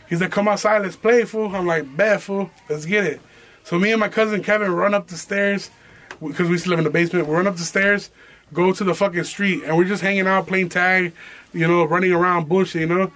He's 0.09 0.19
like, 0.19 0.31
come 0.31 0.49
outside, 0.49 0.81
let's 0.81 0.97
play, 0.97 1.23
fool. 1.23 1.55
I'm 1.55 1.65
like, 1.65 1.95
bet, 1.95 2.21
fool, 2.21 2.51
let's 2.69 2.85
get 2.85 3.05
it. 3.05 3.21
So 3.63 3.79
me 3.79 3.91
and 3.91 3.99
my 4.01 4.09
cousin 4.09 4.43
Kevin 4.43 4.73
run 4.73 4.93
up 4.93 5.07
the 5.07 5.15
stairs, 5.15 5.71
because 6.21 6.49
we 6.49 6.57
to 6.57 6.69
live 6.69 6.79
in 6.79 6.85
the 6.85 6.91
basement. 6.91 7.27
We 7.27 7.33
run 7.33 7.47
up 7.47 7.55
the 7.55 7.63
stairs, 7.63 8.11
go 8.53 8.73
to 8.73 8.83
the 8.83 8.93
fucking 8.93 9.23
street, 9.25 9.63
and 9.63 9.75
we're 9.75 9.83
just 9.85 10.01
hanging 10.01 10.27
out, 10.27 10.47
playing 10.47 10.69
tag, 10.69 11.13
you 11.53 11.67
know, 11.67 11.83
running 11.83 12.11
around, 12.11 12.47
bullshit, 12.47 12.81
you 12.81 12.87
know? 12.87 13.11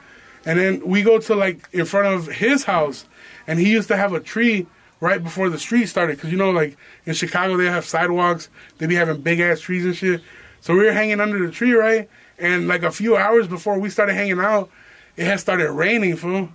And 0.45 0.59
then 0.59 0.88
we 0.88 1.03
go 1.03 1.19
to 1.19 1.35
like 1.35 1.67
in 1.73 1.85
front 1.85 2.07
of 2.07 2.27
his 2.27 2.63
house, 2.63 3.05
and 3.47 3.59
he 3.59 3.71
used 3.71 3.88
to 3.89 3.97
have 3.97 4.13
a 4.13 4.19
tree 4.19 4.67
right 4.99 5.23
before 5.23 5.49
the 5.49 5.59
street 5.59 5.88
started. 5.88 6.17
Because 6.17 6.31
you 6.31 6.38
know, 6.38 6.51
like 6.51 6.77
in 7.05 7.13
Chicago, 7.13 7.57
they 7.57 7.65
have 7.65 7.85
sidewalks, 7.85 8.49
they 8.77 8.88
be 8.88 8.95
having 8.95 9.21
big 9.21 9.39
ass 9.39 9.59
trees 9.59 9.85
and 9.85 9.95
shit. 9.95 10.21
So 10.61 10.73
we 10.73 10.85
were 10.85 10.91
hanging 10.91 11.19
under 11.19 11.45
the 11.45 11.51
tree, 11.51 11.73
right? 11.73 12.09
And 12.39 12.67
like 12.67 12.83
a 12.83 12.91
few 12.91 13.15
hours 13.15 13.47
before 13.47 13.79
we 13.79 13.89
started 13.89 14.13
hanging 14.13 14.39
out, 14.39 14.69
it 15.15 15.25
had 15.25 15.39
started 15.39 15.71
raining, 15.71 16.15
fool. 16.15 16.49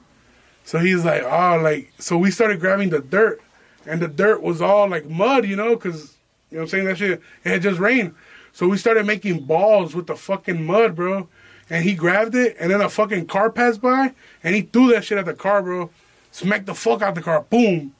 So 0.65 0.79
he's 0.79 1.05
like, 1.05 1.23
oh, 1.23 1.61
like, 1.61 1.93
so 1.99 2.17
we 2.17 2.31
started 2.31 2.61
grabbing 2.61 2.91
the 2.91 3.01
dirt, 3.01 3.41
and 3.85 4.01
the 4.01 4.09
dirt 4.09 4.43
was 4.43 4.63
all 4.63 4.89
like 4.89 5.07
mud, 5.07 5.45
you 5.45 5.57
know, 5.57 5.75
because, 5.75 6.17
you 6.51 6.57
know 6.57 6.63
what 6.63 6.63
I'm 6.63 6.69
saying, 6.69 6.85
that 6.87 6.99
shit, 6.99 7.21
it 7.45 7.49
had 7.51 7.63
just 7.63 7.81
rained. 7.81 8.15
So 8.53 8.69
we 8.69 8.77
started 8.77 9.07
making 9.07 9.45
balls 9.45 9.95
with 9.95 10.07
the 10.07 10.17
fucking 10.17 10.65
mud, 10.65 10.95
bro. 10.95 11.29
And 11.71 11.85
he 11.85 11.95
grabbed 11.95 12.35
it, 12.35 12.57
and 12.61 12.71
then 12.71 12.81
a 12.81 12.89
fucking 12.89 13.27
car 13.27 13.51
passed 13.51 13.81
by, 13.81 14.13
and 14.45 14.55
he 14.55 14.63
threw 14.63 14.89
that 14.89 15.05
shit 15.05 15.17
at 15.17 15.25
the 15.25 15.33
car, 15.33 15.63
bro. 15.63 15.91
Smacked 16.31 16.67
the 16.67 16.75
fuck 16.75 17.01
out 17.03 17.15
the 17.15 17.23
car, 17.23 17.47
boom. 17.49 17.95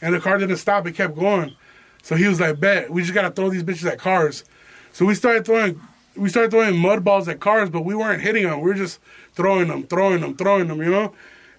And 0.00 0.14
the 0.14 0.20
car 0.20 0.38
didn't 0.38 0.56
stop, 0.56 0.86
it 0.86 0.96
kept 0.96 1.14
going. 1.14 1.54
So 2.02 2.16
he 2.16 2.26
was 2.26 2.40
like, 2.40 2.58
bet, 2.58 2.90
we 2.90 3.02
just 3.02 3.14
gotta 3.14 3.30
throw 3.30 3.48
these 3.48 3.62
bitches 3.62 3.88
at 3.88 3.98
cars. 3.98 4.44
So 4.92 5.04
we 5.06 5.14
started 5.14 5.44
throwing, 5.44 5.80
we 6.16 6.28
started 6.28 6.50
throwing 6.50 6.76
mud 6.76 7.04
balls 7.04 7.28
at 7.28 7.38
cars, 7.38 7.70
but 7.70 7.84
we 7.84 7.94
weren't 7.94 8.22
hitting 8.22 8.42
them. 8.44 8.60
We 8.60 8.68
were 8.68 8.74
just 8.74 8.98
throwing 9.34 9.68
them, 9.68 9.84
throwing 9.84 10.20
them, 10.20 10.36
throwing 10.36 10.66
them, 10.66 10.82
you 10.82 10.90
know? 10.90 11.12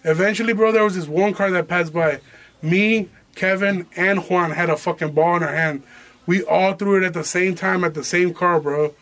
Eventually, 0.04 0.52
bro, 0.52 0.74
there 0.74 0.84
was 0.84 0.96
this 0.96 1.08
one 1.08 1.34
car 1.34 1.50
that 1.52 1.70
passed 1.70 1.94
by. 1.94 2.20
Me, 2.62 3.10
Kevin, 3.36 3.88
and 3.96 4.20
Juan 4.30 4.52
had 4.52 4.70
a 4.70 4.76
fucking 4.76 5.14
ball 5.14 5.38
in 5.38 5.44
our 5.44 5.54
hand. 5.54 5.84
We 6.26 6.44
all 6.44 6.74
threw 6.74 6.98
it 7.02 7.06
at 7.06 7.14
the 7.14 7.24
same 7.24 7.56
time 7.56 7.84
at 7.84 7.94
the 7.94 8.04
same 8.04 8.34
car, 8.34 8.60
bro. 8.60 8.94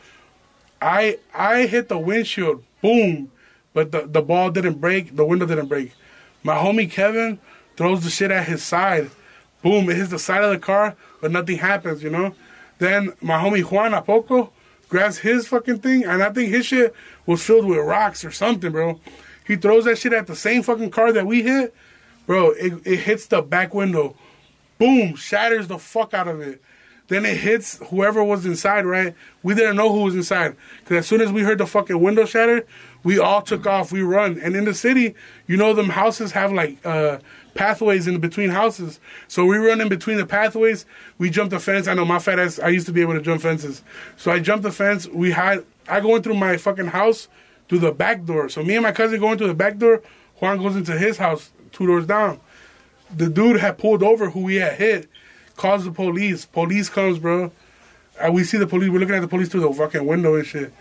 I 0.82 1.19
I 1.34 1.67
hit 1.67 1.89
the 1.89 1.97
windshield, 1.99 2.63
boom, 2.82 3.32
but 3.74 3.91
the, 3.91 4.07
the 4.07 4.22
ball 4.22 4.49
didn't 4.49 4.82
break, 4.82 5.15
the 5.15 5.26
window 5.26 5.45
didn't 5.45 5.67
break. 5.67 5.93
My 6.43 6.55
homie 6.55 6.89
Kevin 6.89 7.39
throws 7.78 8.03
the 8.03 8.09
shit 8.09 8.32
at 8.32 8.47
his 8.47 8.63
side. 8.63 9.11
Boom, 9.61 9.89
it 9.89 9.97
hits 9.97 10.09
the 10.09 10.19
side 10.19 10.43
of 10.43 10.49
the 10.49 10.57
car, 10.57 10.95
but 11.22 11.32
nothing 11.32 11.57
happens, 11.57 12.01
you 12.01 12.09
know? 12.09 12.34
Then 12.80 13.13
my 13.22 13.38
homie 13.38 13.61
Juan 13.61 13.91
Apoco 13.91 14.49
grabs 14.89 15.19
his 15.19 15.47
fucking 15.47 15.80
thing, 15.80 16.03
and 16.03 16.24
I 16.24 16.32
think 16.32 16.49
his 16.49 16.65
shit 16.65 16.95
was 17.28 17.43
filled 17.43 17.65
with 17.65 17.78
rocks 17.78 18.26
or 18.26 18.32
something, 18.32 18.72
bro. 18.72 18.99
He 19.45 19.55
throws 19.55 19.86
that 19.86 19.99
shit 19.99 20.13
at 20.13 20.26
the 20.26 20.36
same 20.36 20.63
fucking 20.63 20.89
car 20.89 21.13
that 21.13 21.28
we 21.28 21.43
hit. 21.43 21.76
Bro, 22.26 22.51
it, 22.51 22.74
it 22.86 22.99
hits 23.01 23.28
the 23.28 23.41
back 23.41 23.74
window. 23.74 24.15
Boom, 24.80 25.15
shatters 25.15 25.67
the 25.67 25.78
fuck 25.78 26.13
out 26.13 26.28
of 26.28 26.41
it. 26.41 26.61
Then 27.12 27.26
it 27.26 27.36
hits 27.36 27.78
whoever 27.89 28.24
was 28.24 28.45
inside, 28.45 28.86
right? 28.86 29.14
We 29.43 29.53
didn't 29.53 29.76
know 29.76 29.91
who 29.91 30.03
was 30.03 30.16
inside. 30.16 30.55
Because 30.80 30.99
as 30.99 31.07
soon 31.07 31.20
as 31.20 31.30
we 31.30 31.41
heard 31.41 31.57
the 31.57 31.68
fucking 31.68 31.99
window 31.99 32.24
shatter, 32.24 32.66
we 33.03 33.20
all 33.20 33.41
took 33.41 33.68
off. 33.68 33.91
We 33.91 34.01
run. 34.01 34.39
And 34.41 34.55
in 34.55 34.64
the 34.64 34.74
city, 34.74 35.14
you 35.45 35.57
know, 35.57 35.74
them 35.74 35.89
houses 35.89 36.32
have 36.32 36.53
like 36.53 36.78
uh, 36.86 37.20
pathways 37.53 38.07
in 38.07 38.22
between 38.22 38.49
houses. 38.49 39.01
So 39.28 39.43
we 39.43 39.57
run 39.57 39.82
in 39.82 39.89
between 39.89 40.16
the 40.16 40.26
pathways. 40.26 40.86
We 41.18 41.30
jump 41.30 41.49
the 41.49 41.59
fence. 41.59 41.89
I 41.89 41.95
know 41.95 42.05
my 42.05 42.18
fat 42.18 42.39
ass, 42.39 42.59
I 42.59 42.70
used 42.70 42.86
to 42.86 42.93
be 42.93 43.01
able 43.01 43.16
to 43.16 43.22
jump 43.22 43.41
fences. 43.41 43.84
So 44.16 44.32
I 44.32 44.39
jumped 44.39 44.64
the 44.64 44.72
fence. 44.72 45.05
We 45.09 45.32
had, 45.32 45.66
I 45.89 45.99
go 45.99 46.18
through 46.22 46.36
my 46.36 46.55
fucking 46.55 46.88
house 46.88 47.28
through 47.68 47.80
the 47.80 47.91
back 47.91 48.24
door. 48.24 48.47
So 48.47 48.64
me 48.64 48.76
and 48.76 48.84
my 48.84 48.93
cousin 48.93 49.20
go 49.20 49.34
into 49.34 49.47
the 49.47 49.53
back 49.53 49.80
door. 49.80 50.01
Juan 50.39 50.59
goes 50.59 50.78
into 50.78 50.97
his 50.97 51.18
house 51.18 51.51
two 51.74 51.88
doors 51.88 52.05
down. 52.05 52.39
The 53.14 53.30
dude 53.30 53.59
had 53.59 53.78
pulled 53.78 54.01
over 54.01 54.30
who 54.30 54.43
we 54.43 54.55
had 54.55 54.76
hit 54.76 55.09
calls 55.56 55.86
the 55.86 55.91
police. 55.91 56.45
Police 56.45 56.89
comes, 56.89 57.20
bro. 57.20 57.52
And 58.20 58.34
we 58.34 58.43
see 58.43 58.58
the 58.58 58.68
police. 58.68 58.89
We're 58.89 58.99
looking 58.99 59.16
at 59.16 59.22
the 59.22 59.28
police 59.28 59.49
through 59.49 59.62
the 59.62 59.74
fucking 59.74 60.06
window 60.06 60.36
and 60.36 60.45
shit. 60.45 60.74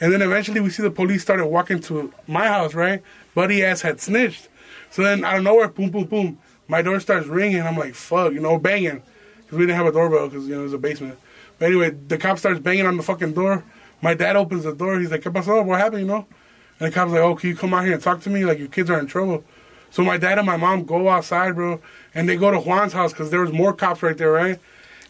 And 0.00 0.12
then 0.12 0.22
eventually 0.22 0.60
we 0.60 0.70
see 0.70 0.82
the 0.82 0.90
police 0.90 1.22
started 1.22 1.46
walking 1.46 1.80
to 1.82 2.12
my 2.26 2.46
house, 2.46 2.74
right? 2.74 3.02
Buddy 3.34 3.64
ass 3.64 3.80
had 3.80 4.00
snitched. 4.00 4.48
So 4.90 5.02
then 5.02 5.24
out 5.24 5.38
of 5.38 5.42
nowhere, 5.42 5.68
boom, 5.68 5.90
boom, 5.90 6.04
boom. 6.04 6.38
My 6.68 6.82
door 6.82 7.00
starts 7.00 7.26
ringing. 7.26 7.62
I'm 7.62 7.76
like, 7.76 7.94
fuck, 7.94 8.32
you 8.32 8.40
know, 8.40 8.58
banging. 8.58 9.02
Because 9.38 9.58
we 9.58 9.66
didn't 9.66 9.76
have 9.76 9.86
a 9.86 9.92
doorbell 9.92 10.28
because, 10.28 10.46
you 10.46 10.54
know, 10.54 10.60
it 10.60 10.64
was 10.64 10.72
a 10.72 10.78
basement. 10.78 11.18
But 11.58 11.66
anyway, 11.66 11.90
the 11.90 12.18
cop 12.18 12.38
starts 12.38 12.60
banging 12.60 12.86
on 12.86 12.96
the 12.96 13.02
fucking 13.02 13.32
door. 13.32 13.64
My 14.00 14.14
dad 14.14 14.36
opens 14.36 14.64
the 14.64 14.74
door. 14.74 14.98
He's 15.00 15.10
like, 15.10 15.22
¿Qué? 15.22 15.64
What 15.66 15.80
happened, 15.80 16.02
you 16.02 16.06
know? 16.06 16.26
And 16.78 16.92
the 16.92 16.94
cop's 16.94 17.10
like, 17.10 17.20
oh, 17.20 17.34
can 17.34 17.50
you 17.50 17.56
come 17.56 17.74
out 17.74 17.84
here 17.84 17.94
and 17.94 18.02
talk 18.02 18.20
to 18.22 18.30
me? 18.30 18.44
Like, 18.44 18.58
your 18.58 18.68
kids 18.68 18.90
are 18.90 18.98
in 19.00 19.06
trouble. 19.06 19.42
So 19.90 20.04
my 20.04 20.18
dad 20.18 20.38
and 20.38 20.46
my 20.46 20.56
mom 20.56 20.84
go 20.84 21.08
outside, 21.08 21.54
bro, 21.54 21.80
and 22.14 22.28
they 22.28 22.36
go 22.36 22.50
to 22.50 22.58
Juan's 22.58 22.92
house 22.92 23.12
because 23.12 23.30
there 23.30 23.40
was 23.40 23.52
more 23.52 23.72
cops 23.72 24.02
right 24.02 24.16
there, 24.16 24.32
right? 24.32 24.58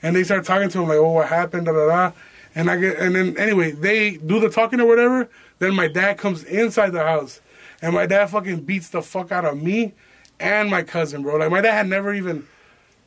And 0.02 0.14
they 0.14 0.24
start 0.24 0.44
talking 0.44 0.68
to 0.68 0.82
him 0.82 0.88
like, 0.88 0.98
"Oh, 0.98 1.12
what 1.12 1.28
happened?" 1.28 1.66
Da 1.66 1.72
da 1.72 1.86
da. 1.86 2.12
And 2.54 2.70
I 2.70 2.76
get, 2.76 2.98
and 2.98 3.14
then 3.14 3.36
anyway, 3.36 3.72
they 3.72 4.16
do 4.16 4.40
the 4.40 4.50
talking 4.50 4.80
or 4.80 4.86
whatever. 4.86 5.28
Then 5.58 5.74
my 5.74 5.88
dad 5.88 6.18
comes 6.18 6.44
inside 6.44 6.90
the 6.90 7.02
house, 7.02 7.40
and 7.82 7.94
my 7.94 8.06
dad 8.06 8.30
fucking 8.30 8.60
beats 8.60 8.88
the 8.88 9.02
fuck 9.02 9.32
out 9.32 9.44
of 9.44 9.60
me 9.62 9.92
and 10.40 10.70
my 10.70 10.82
cousin, 10.82 11.22
bro. 11.22 11.36
Like 11.36 11.50
my 11.50 11.60
dad 11.60 11.72
had 11.72 11.88
never 11.88 12.14
even 12.14 12.46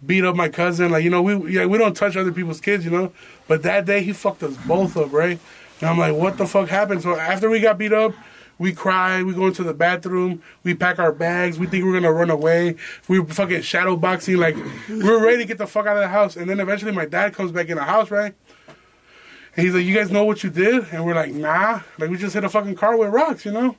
beat 0.06 0.24
up 0.24 0.36
my 0.36 0.50
cousin. 0.50 0.92
Like 0.92 1.04
you 1.04 1.10
know, 1.10 1.22
we 1.22 1.54
yeah 1.54 1.66
we 1.66 1.78
don't 1.78 1.96
touch 1.96 2.16
other 2.16 2.32
people's 2.32 2.62
kids, 2.62 2.86
you 2.86 2.92
know. 2.92 3.12
But 3.48 3.64
that 3.64 3.86
day 3.86 4.04
he 4.04 4.14
fucked 4.14 4.44
us 4.44 4.56
both 4.66 4.98
up, 4.98 5.12
right? 5.12 5.40
And 5.80 5.90
I'm 5.90 5.98
like, 5.98 6.14
what 6.14 6.38
the 6.38 6.46
fuck 6.46 6.70
happened? 6.70 7.02
So 7.02 7.16
after 7.16 7.50
we 7.50 7.60
got 7.60 7.78
beat 7.78 7.94
up, 7.94 8.14
we 8.62 8.72
cry, 8.72 9.24
we 9.24 9.34
go 9.34 9.48
into 9.48 9.64
the 9.64 9.74
bathroom, 9.74 10.44
we 10.64 10.76
pack 10.76 11.00
our 11.00 11.12
bags, 11.12 11.58
we 11.58 11.66
think 11.66 11.84
we're 11.84 11.94
gonna 11.94 12.14
run 12.14 12.30
away. 12.30 12.76
We 13.08 13.20
were 13.20 13.26
fucking 13.26 13.64
shadow 13.64 13.96
boxing, 13.96 14.38
like 14.38 14.56
we're 14.88 15.20
ready 15.20 15.40
to 15.40 15.46
get 15.46 15.58
the 15.58 15.66
fuck 15.66 15.88
out 15.88 15.98
of 15.98 16.04
the 16.04 16.08
house. 16.08 16.36
And 16.36 16.48
then 16.48 16.60
eventually 16.60 16.92
my 16.92 17.06
dad 17.06 17.34
comes 17.34 17.52
back 17.52 17.70
in 17.70 17.78
the 17.78 17.84
house, 17.84 18.12
right? 18.12 18.36
And 19.56 19.66
he's 19.66 19.74
like, 19.74 19.84
You 19.84 19.96
guys 19.96 20.12
know 20.12 20.26
what 20.26 20.44
you 20.44 20.52
did? 20.52 20.86
And 20.92 21.04
we're 21.04 21.16
like, 21.16 21.34
nah. 21.34 21.82
Like 21.98 22.12
we 22.12 22.18
just 22.18 22.36
hit 22.36 22.44
a 22.44 22.50
fucking 22.50 22.76
car 22.76 22.96
with 22.96 23.10
rocks, 23.10 23.46
you 23.46 23.52
know? 23.52 23.76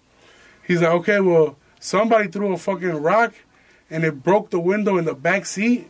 He's 0.67 0.83
like, 0.83 0.91
Okay, 0.91 1.21
well, 1.21 1.57
somebody 1.79 2.27
threw 2.27 2.53
a 2.53 2.59
fucking 2.59 3.03
rock 3.03 3.35
and 3.89 4.03
it 4.03 4.25
broke 4.25 4.51
the 4.51 4.61
window 4.61 4.99
in 4.99 5.05
the 5.05 5.15
back 5.15 5.47
seat 5.47 5.89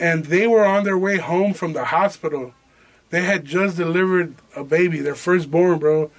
and 0.00 0.24
they 0.24 0.46
were 0.46 0.64
on 0.64 0.84
their 0.84 0.96
way 0.96 1.18
home 1.18 1.52
from 1.52 1.74
the 1.74 1.84
hospital. 1.84 2.54
They 3.10 3.22
had 3.22 3.44
just 3.44 3.76
delivered 3.76 4.34
a 4.56 4.64
baby, 4.64 5.00
their 5.00 5.14
firstborn, 5.14 5.78
bro 5.78 6.10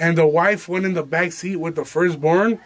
and 0.00 0.16
the 0.16 0.26
wife 0.26 0.68
went 0.68 0.86
in 0.86 0.94
the 0.94 1.02
back 1.02 1.30
seat 1.30 1.56
with 1.56 1.76
the 1.76 1.84
firstborn, 1.84 2.58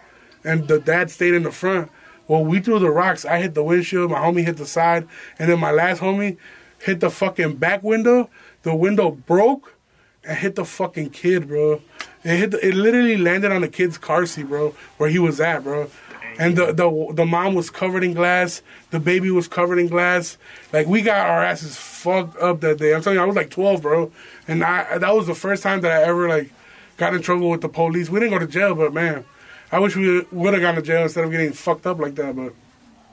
and 0.45 0.69
the 0.69 0.79
dad 0.79 1.11
stayed 1.11 1.35
in 1.35 1.43
the 1.43 1.51
front. 1.51 1.91
Well, 2.29 2.45
we 2.45 2.61
threw 2.61 2.79
the 2.79 2.91
rocks. 2.91 3.27
I 3.27 3.39
hit 3.41 3.55
the 3.55 3.65
windshield. 3.65 4.13
My 4.13 4.21
homie 4.21 4.45
hit 4.45 4.57
the 4.57 4.67
side, 4.67 5.07
and 5.39 5.51
then 5.51 5.59
my 5.59 5.73
last 5.73 6.01
homie 6.01 6.39
hit 6.79 7.01
the 7.01 7.11
fucking 7.11 7.57
back 7.57 7.83
window. 7.83 8.31
The 8.63 8.75
window 8.75 9.11
broke 9.11 9.75
and 10.23 10.39
hit 10.39 10.55
the 10.55 10.65
fucking 10.65 11.11
kid, 11.11 11.49
bro. 11.49 11.83
It 12.23 12.37
hit. 12.37 12.51
The, 12.53 12.67
it 12.67 12.75
literally 12.75 13.19
landed 13.19 13.51
on 13.51 13.63
the 13.63 13.69
kid's 13.69 13.99
car 13.99 14.25
seat, 14.27 14.47
bro, 14.47 14.75
where 14.97 15.11
he 15.11 15.19
was 15.19 15.41
at, 15.41 15.65
bro. 15.65 15.91
And 16.39 16.57
the 16.57 16.73
the 16.73 17.13
the 17.15 17.27
mom 17.27 17.55
was 17.55 17.69
covered 17.69 18.05
in 18.05 18.15
glass. 18.15 18.63
The 18.91 19.01
baby 19.01 19.31
was 19.31 19.49
covered 19.49 19.79
in 19.79 19.89
glass. 19.89 20.39
Like 20.73 20.87
we 20.87 21.03
got 21.03 21.29
our 21.29 21.43
asses 21.43 21.77
fucked 21.77 22.39
up 22.39 22.61
that 22.61 22.79
day. 22.79 22.95
I'm 22.95 23.03
telling 23.03 23.19
you, 23.19 23.23
I 23.23 23.27
was 23.27 23.37
like 23.37 23.51
12, 23.51 23.83
bro, 23.83 24.13
and 24.49 24.65
I 24.65 24.99
that 24.99 25.15
was 25.15 25.27
the 25.27 25.35
first 25.35 25.63
time 25.63 25.81
that 25.83 25.93
I 25.93 26.05
ever 26.05 26.29
like 26.29 26.51
got 26.97 27.15
in 27.15 27.23
trouble 27.23 27.51
with 27.51 27.61
the 27.61 27.69
police. 27.69 28.09
We 28.09 28.21
didn't 28.21 28.33
go 28.33 28.39
to 28.39 28.47
jail, 28.47 28.75
but 28.75 28.93
man, 28.93 29.25
I 29.73 29.79
wish 29.79 29.97
we 29.97 30.21
would 30.31 30.55
have 30.55 30.63
gone 30.63 30.75
to 30.77 30.83
jail 30.83 31.03
instead 31.03 31.25
of 31.25 31.31
getting 31.31 31.53
fucked 31.53 31.87
up 31.87 31.99
like 31.99 32.15
that. 32.17 32.37
But 32.37 32.55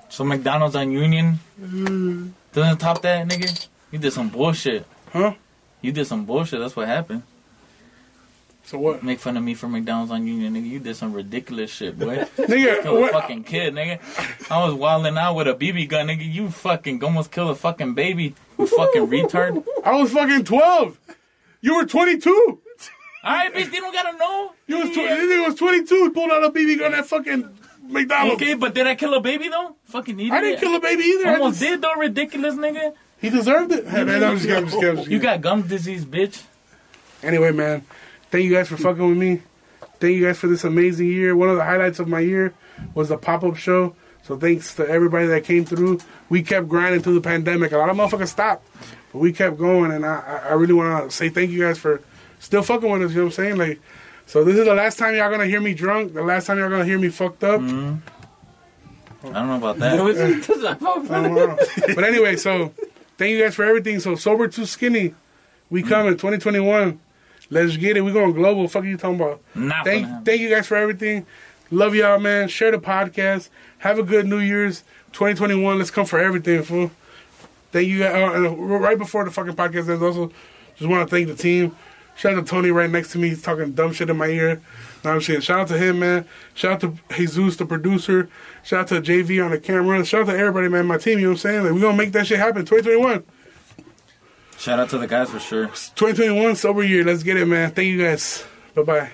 So 0.09 0.23
McDonald's 0.23 0.75
on 0.75 0.91
Union 0.91 1.39
mm-hmm. 1.59 2.29
doesn't 2.53 2.77
top 2.77 3.01
that, 3.01 3.27
nigga. 3.27 3.67
You 3.91 3.99
did 3.99 4.13
some 4.13 4.29
bullshit. 4.29 4.85
huh? 5.11 5.33
You 5.81 5.91
did 5.91 6.05
some 6.05 6.25
bullshit. 6.25 6.59
That's 6.59 6.75
what 6.75 6.87
happened. 6.87 7.23
So 8.63 8.77
what, 8.77 9.03
Make 9.03 9.19
fun 9.19 9.35
of 9.35 9.43
me 9.43 9.53
for 9.53 9.67
McDonald's 9.67 10.11
on 10.11 10.25
Union, 10.25 10.53
nigga. 10.53 10.69
You 10.69 10.79
did 10.79 10.95
some 10.95 11.11
ridiculous 11.13 11.71
shit, 11.71 11.97
boy. 11.97 12.17
nigga? 12.37 12.83
Kill 12.83 13.03
a 13.03 13.07
fucking 13.09 13.43
kid, 13.43 13.73
nigga. 13.73 13.99
I 14.49 14.63
was 14.63 14.73
wilding 14.73 15.17
out 15.17 15.33
with 15.33 15.47
a 15.47 15.53
BB 15.53 15.89
gun, 15.89 16.07
nigga. 16.07 16.31
You 16.31 16.49
fucking 16.49 17.03
almost 17.03 17.31
killed 17.31 17.51
a 17.51 17.55
fucking 17.55 17.95
baby. 17.95 18.35
You 18.57 18.67
fucking 18.67 19.07
retard. 19.07 19.65
I 19.83 19.99
was 19.99 20.13
fucking 20.13 20.45
12. 20.45 20.97
You 21.61 21.75
were 21.75 21.85
22. 23.21 23.27
Alright, 23.27 23.53
bitch, 23.53 23.71
they 23.71 23.77
don't 23.79 23.93
gotta 23.93 24.17
know. 24.17 24.53
You 24.67 24.79
was 24.79 24.89
tw- 24.89 24.95
this 24.95 25.31
nigga 25.31 25.45
was 25.47 25.55
22. 25.55 25.95
He 25.95 26.09
pulled 26.09 26.31
out 26.31 26.43
a 26.43 26.49
BB 26.49 26.79
gun 26.79 26.93
at 26.93 27.05
fucking 27.05 27.57
McDonald's. 27.87 28.41
Okay, 28.41 28.53
but 28.55 28.73
did 28.73 28.87
I 28.87 28.95
kill 28.95 29.13
a 29.13 29.21
baby 29.21 29.47
though? 29.49 29.75
Fucking 29.85 30.19
idiot. 30.19 30.33
I 30.33 30.41
didn't 30.41 30.59
kill 30.59 30.75
a 30.75 30.79
baby 30.79 31.03
either. 31.03 31.27
I 31.29 31.33
Almost 31.35 31.59
just- 31.59 31.71
did 31.71 31.81
though, 31.81 31.93
ridiculous 31.95 32.55
nigga. 32.55 32.93
He 33.19 33.29
deserved 33.29 33.71
it. 33.71 33.87
Hey, 33.87 34.03
man, 34.03 34.23
I'm 34.23 34.35
just 34.37 34.47
kidding. 34.47 34.57
I'm 34.57 34.65
just 34.65 34.75
kidding, 34.77 34.89
I'm 34.89 34.95
just 34.97 35.09
You 35.09 35.19
got 35.19 35.41
gum 35.41 35.61
disease, 35.63 36.05
bitch. 36.05 36.41
Anyway, 37.21 37.51
man, 37.51 37.85
thank 38.31 38.45
you 38.45 38.51
guys 38.51 38.67
for 38.67 38.77
fucking 38.77 39.07
with 39.07 39.17
me. 39.17 39.41
Thank 39.99 40.15
you 40.15 40.25
guys 40.25 40.39
for 40.39 40.47
this 40.47 40.63
amazing 40.63 41.05
year. 41.07 41.35
One 41.35 41.49
of 41.49 41.57
the 41.57 41.63
highlights 41.63 41.99
of 41.99 42.07
my 42.07 42.19
year 42.21 42.55
was 42.95 43.09
the 43.09 43.17
pop 43.17 43.43
up 43.43 43.57
show. 43.57 43.95
So 44.23 44.37
thanks 44.37 44.73
to 44.75 44.87
everybody 44.87 45.27
that 45.27 45.43
came 45.43 45.65
through. 45.65 45.99
We 46.29 46.41
kept 46.41 46.67
grinding 46.67 47.01
through 47.03 47.13
the 47.15 47.21
pandemic. 47.21 47.71
A 47.73 47.77
lot 47.77 47.89
of 47.89 47.97
motherfuckers 47.97 48.29
stopped, 48.29 48.67
but 49.11 49.19
we 49.19 49.31
kept 49.33 49.57
going. 49.59 49.91
And 49.91 50.03
I, 50.03 50.41
I 50.45 50.49
I 50.49 50.53
really 50.53 50.73
want 50.73 51.09
to 51.11 51.15
say 51.15 51.29
thank 51.29 51.51
you 51.51 51.59
guys 51.59 51.77
for 51.77 52.01
still 52.41 52.63
fucking 52.63 52.91
with 52.91 53.03
us. 53.03 53.11
You 53.11 53.17
know 53.17 53.23
what 53.23 53.27
I'm 53.27 53.31
saying? 53.35 53.57
Like, 53.57 53.79
so 54.25 54.43
this 54.43 54.57
is 54.57 54.65
the 54.65 54.73
last 54.73 54.97
time 54.97 55.15
y'all 55.15 55.31
gonna 55.31 55.45
hear 55.45 55.61
me 55.61 55.73
drunk. 55.73 56.13
The 56.13 56.23
last 56.23 56.47
time 56.47 56.57
y'all 56.57 56.69
gonna 56.69 56.85
hear 56.85 56.99
me 56.99 57.09
fucked 57.09 57.43
up. 57.43 57.61
Mm-hmm. 57.61 57.97
I 59.27 59.31
don't 59.31 59.47
know 59.47 59.55
about 59.57 59.77
that. 59.79 60.03
was- 60.03 60.17
it 60.19 60.47
was 60.47 60.57
not 60.61 60.81
I 60.81 61.23
don't 61.23 61.35
know. 61.35 61.57
but 61.95 62.03
anyway, 62.03 62.35
so 62.35 62.73
thank 63.17 63.31
you 63.31 63.41
guys 63.41 63.55
for 63.55 63.63
everything. 63.63 63.99
So 63.99 64.15
sober 64.15 64.47
too 64.47 64.65
skinny, 64.65 65.13
we 65.69 65.83
mm. 65.83 65.87
come 65.87 66.07
in 66.07 66.13
2021. 66.13 66.99
Let's 67.49 67.75
get 67.77 67.97
it. 67.97 68.01
We 68.01 68.13
going 68.13 68.31
global. 68.31 68.67
Fuck 68.67 68.83
are 68.83 68.87
you 68.87 68.97
talking 68.97 69.17
about? 69.17 69.41
Not 69.53 69.85
Thank 69.85 70.07
gonna 70.07 70.21
thank 70.23 70.41
you 70.41 70.49
guys 70.49 70.67
for 70.67 70.77
everything. 70.77 71.25
Love 71.69 71.95
y'all, 71.95 72.19
man. 72.19 72.47
Share 72.47 72.71
the 72.71 72.79
podcast. 72.79 73.49
Have 73.79 73.99
a 73.99 74.03
good 74.03 74.25
New 74.25 74.39
Year's 74.39 74.83
2021. 75.13 75.77
Let's 75.77 75.91
come 75.91 76.05
for 76.05 76.19
everything, 76.19 76.63
fool. 76.63 76.91
Thank 77.71 77.87
you. 77.87 77.99
guys. 77.99 78.13
Uh, 78.13 78.35
and 78.35 78.81
right 78.81 78.97
before 78.97 79.25
the 79.25 79.31
fucking 79.31 79.55
podcast 79.55 79.89
ends, 79.89 80.01
also 80.01 80.31
just 80.75 80.89
want 80.89 81.07
to 81.07 81.13
thank 81.13 81.27
the 81.27 81.35
team. 81.35 81.75
Shout 82.21 82.37
out 82.37 82.45
to 82.45 82.51
Tony 82.51 82.69
right 82.69 82.87
next 82.87 83.13
to 83.13 83.17
me. 83.17 83.29
He's 83.29 83.41
talking 83.41 83.71
dumb 83.71 83.93
shit 83.93 84.07
in 84.07 84.15
my 84.15 84.27
ear. 84.27 84.61
No, 85.03 85.13
I'm 85.13 85.21
saying 85.21 85.41
shout 85.41 85.61
out 85.61 85.67
to 85.69 85.77
him, 85.79 85.97
man. 85.97 86.23
Shout 86.53 86.73
out 86.73 86.81
to 86.81 86.95
Jesus, 87.15 87.55
the 87.55 87.65
producer. 87.65 88.29
Shout 88.61 88.81
out 88.81 88.87
to 88.89 89.01
JV 89.01 89.43
on 89.43 89.49
the 89.49 89.59
camera. 89.59 90.05
Shout 90.05 90.21
out 90.21 90.27
to 90.27 90.37
everybody, 90.37 90.67
man. 90.67 90.85
My 90.85 90.99
team. 90.99 91.17
You 91.17 91.23
know 91.23 91.29
what 91.29 91.33
I'm 91.33 91.37
saying? 91.39 91.63
Like, 91.63 91.73
we 91.73 91.81
gonna 91.81 91.97
make 91.97 92.11
that 92.11 92.27
shit 92.27 92.37
happen. 92.37 92.63
2021. 92.63 93.23
Shout 94.55 94.77
out 94.77 94.91
to 94.91 94.99
the 94.99 95.07
guys 95.07 95.31
for 95.31 95.39
sure. 95.39 95.65
2021 95.65 96.57
sober 96.57 96.83
year. 96.83 97.03
Let's 97.03 97.23
get 97.23 97.37
it, 97.37 97.47
man. 97.47 97.71
Thank 97.71 97.87
you 97.87 97.97
guys. 97.97 98.45
Bye 98.75 98.83
bye. 98.83 99.11